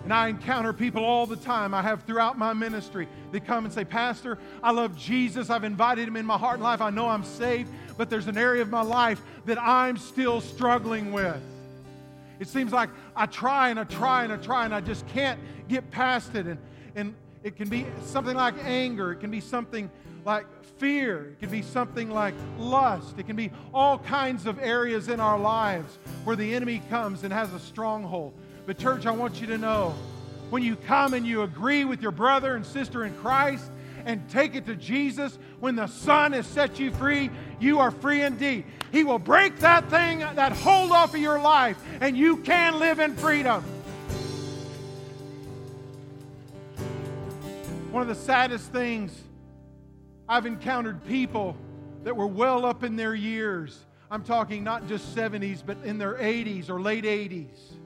And 0.09 0.15
I 0.15 0.29
encounter 0.29 0.73
people 0.73 1.05
all 1.05 1.27
the 1.27 1.37
time. 1.37 1.75
I 1.75 1.83
have 1.83 2.05
throughout 2.05 2.39
my 2.39 2.55
ministry 2.55 3.07
that 3.31 3.45
come 3.45 3.67
and 3.67 3.75
say, 3.75 3.85
Pastor, 3.85 4.39
I 4.63 4.71
love 4.71 4.97
Jesus. 4.97 5.51
I've 5.51 5.65
invited 5.65 6.09
him 6.09 6.17
in 6.17 6.25
my 6.25 6.39
heart 6.39 6.55
and 6.55 6.63
life. 6.63 6.81
I 6.81 6.89
know 6.89 7.11
I'm 7.11 7.25
saved, 7.25 7.71
but 7.99 8.09
there's 8.09 8.27
an 8.27 8.39
area 8.39 8.63
of 8.63 8.71
my 8.71 8.81
life 8.81 9.21
that 9.45 9.61
I'm 9.61 9.99
still 9.99 10.41
struggling 10.41 11.13
with. 11.13 11.37
It 12.41 12.49
seems 12.49 12.73
like 12.73 12.89
I 13.15 13.27
try 13.27 13.69
and 13.69 13.79
I 13.79 13.85
try 13.85 14.25
and 14.25 14.33
I 14.33 14.39
try 14.39 14.65
and 14.65 14.75
I 14.75 14.81
just 14.81 15.07
can't 15.09 15.39
get 15.69 15.91
past 15.91 16.35
it. 16.35 16.47
And, 16.47 16.59
and 16.97 17.15
it 17.43 17.57
can 17.57 17.69
be 17.69 17.85
something 18.07 18.35
like 18.35 18.55
anger, 18.65 19.13
it 19.13 19.21
can 19.21 19.31
be 19.31 19.43
something 19.43 19.91
like 20.25 20.47
fear, 20.79 21.33
it 21.33 21.39
can 21.39 21.51
be 21.51 21.61
something 21.61 22.09
like 22.09 22.33
lust, 22.59 23.19
it 23.19 23.27
can 23.27 23.37
be 23.37 23.51
all 23.75 23.99
kinds 23.99 24.47
of 24.47 24.59
areas 24.59 25.09
in 25.09 25.21
our 25.21 25.39
lives 25.39 25.99
where 26.25 26.35
the 26.35 26.55
enemy 26.55 26.81
comes 26.89 27.25
and 27.25 27.33
has 27.35 27.53
a 27.53 27.61
stronghold. 27.61 28.33
But, 28.69 28.77
church, 28.77 29.07
I 29.07 29.13
want 29.13 29.41
you 29.41 29.47
to 29.47 29.57
know 29.57 29.95
when 30.51 30.63
you 30.63 30.77
come 30.77 31.15
and 31.15 31.27
you 31.27 31.41
agree 31.41 31.87
with 31.87 32.03
your 32.03 32.11
brother 32.11 32.55
and 32.55 32.67
sister 32.67 33.07
in 33.07 33.15
Christ 33.15 33.71
and 34.05 34.29
take 34.29 34.55
it 34.55 34.67
to 34.67 34.77
Jesus, 34.77 35.39
when 35.59 35.75
the 35.75 35.87
Son 35.87 36.33
has 36.33 36.47
set 36.47 36.79
you 36.79 36.91
free, 36.91 37.31
you 37.61 37.79
are 37.79 37.91
free 37.91 38.21
indeed. 38.21 38.67
He 38.93 39.05
will 39.05 39.19
break 39.19 39.61
that 39.61 39.89
thing, 39.89 40.19
that 40.19 40.53
hold 40.53 40.93
off 40.93 41.15
of 41.15 41.21
your 41.21 41.41
life, 41.41 41.83
and 42.03 42.15
you 42.15 42.37
can 42.37 42.79
live 42.79 42.99
in 42.99 43.17
freedom. 43.17 43.65
One 47.91 48.03
of 48.03 48.09
the 48.09 48.23
saddest 48.23 48.71
things 48.71 49.19
I've 50.29 50.45
encountered 50.45 51.07
people 51.07 51.57
that 52.05 52.15
were 52.15 52.27
well 52.27 52.67
up 52.67 52.85
in 52.85 52.97
their 52.97 53.15
years. 53.15 53.79
I'm 54.11 54.25
talking 54.25 54.63
not 54.63 54.87
just 54.89 55.17
70s, 55.17 55.63
but 55.65 55.79
in 55.85 55.97
their 55.97 56.17
80s 56.17 56.69
or 56.69 56.83
late 56.83 57.05
80s 57.05 57.78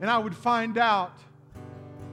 and 0.00 0.10
I 0.10 0.18
would 0.18 0.34
find 0.34 0.78
out 0.78 1.18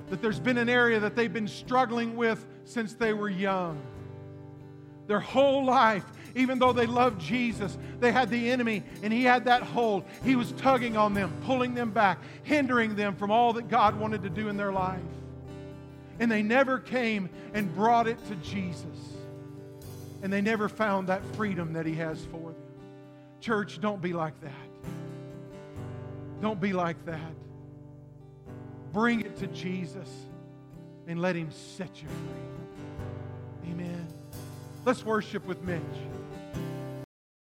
that 0.10 0.22
there's 0.22 0.40
been 0.40 0.58
an 0.58 0.70
area 0.70 1.00
that 1.00 1.16
they've 1.16 1.32
been 1.32 1.48
struggling 1.48 2.16
with 2.16 2.46
since 2.66 2.94
they 2.94 3.14
were 3.14 3.30
young. 3.30 3.82
Their 5.08 5.20
whole 5.20 5.64
life, 5.66 6.04
even 6.36 6.60
though 6.60 6.74
they 6.74 6.86
loved 6.86 7.22
Jesus, 7.22 7.78
they 8.00 8.12
had 8.12 8.30
the 8.30 8.50
enemy 8.50 8.84
and 9.04 9.14
he 9.14 9.24
had 9.24 9.46
that 9.46 9.64
hold. 9.64 10.04
He 10.24 10.36
was 10.36 10.52
tugging 10.54 10.98
on 10.98 11.14
them, 11.14 11.32
pulling 11.46 11.76
them 11.76 11.92
back, 11.92 12.20
hindering 12.44 12.96
them 12.96 13.16
from 13.16 13.32
all 13.32 13.54
that 13.54 13.68
God 13.68 14.00
wanted 14.00 14.24
to 14.24 14.30
do 14.30 14.50
in 14.50 14.58
their 14.58 14.72
life. 14.72 15.00
And 16.20 16.32
they 16.32 16.42
never 16.42 16.80
came 16.80 17.30
and 17.54 17.74
brought 17.76 18.08
it 18.08 18.18
to 18.28 18.36
Jesus. 18.36 19.14
And 20.24 20.32
they 20.32 20.42
never 20.42 20.70
found 20.70 21.08
that 21.10 21.24
freedom 21.36 21.74
that 21.74 21.86
he 21.86 21.94
has 21.96 22.24
for 22.26 22.52
them. 22.52 22.56
Church, 23.42 23.80
don't 23.80 24.02
be 24.02 24.14
like 24.14 24.40
that. 24.42 24.52
Don't 26.42 26.60
be 26.60 26.74
like 26.74 27.04
that. 27.06 27.20
Bring 28.96 29.20
it 29.20 29.36
to 29.40 29.48
Jesus 29.48 30.10
and 31.06 31.22
let 31.22 31.36
Him 31.36 31.52
set 31.52 32.02
you 32.02 32.08
free. 32.08 33.70
Amen. 33.72 34.08
Let's 34.86 35.04
worship 35.04 35.46
with 35.46 35.62
Mitch. 35.64 35.82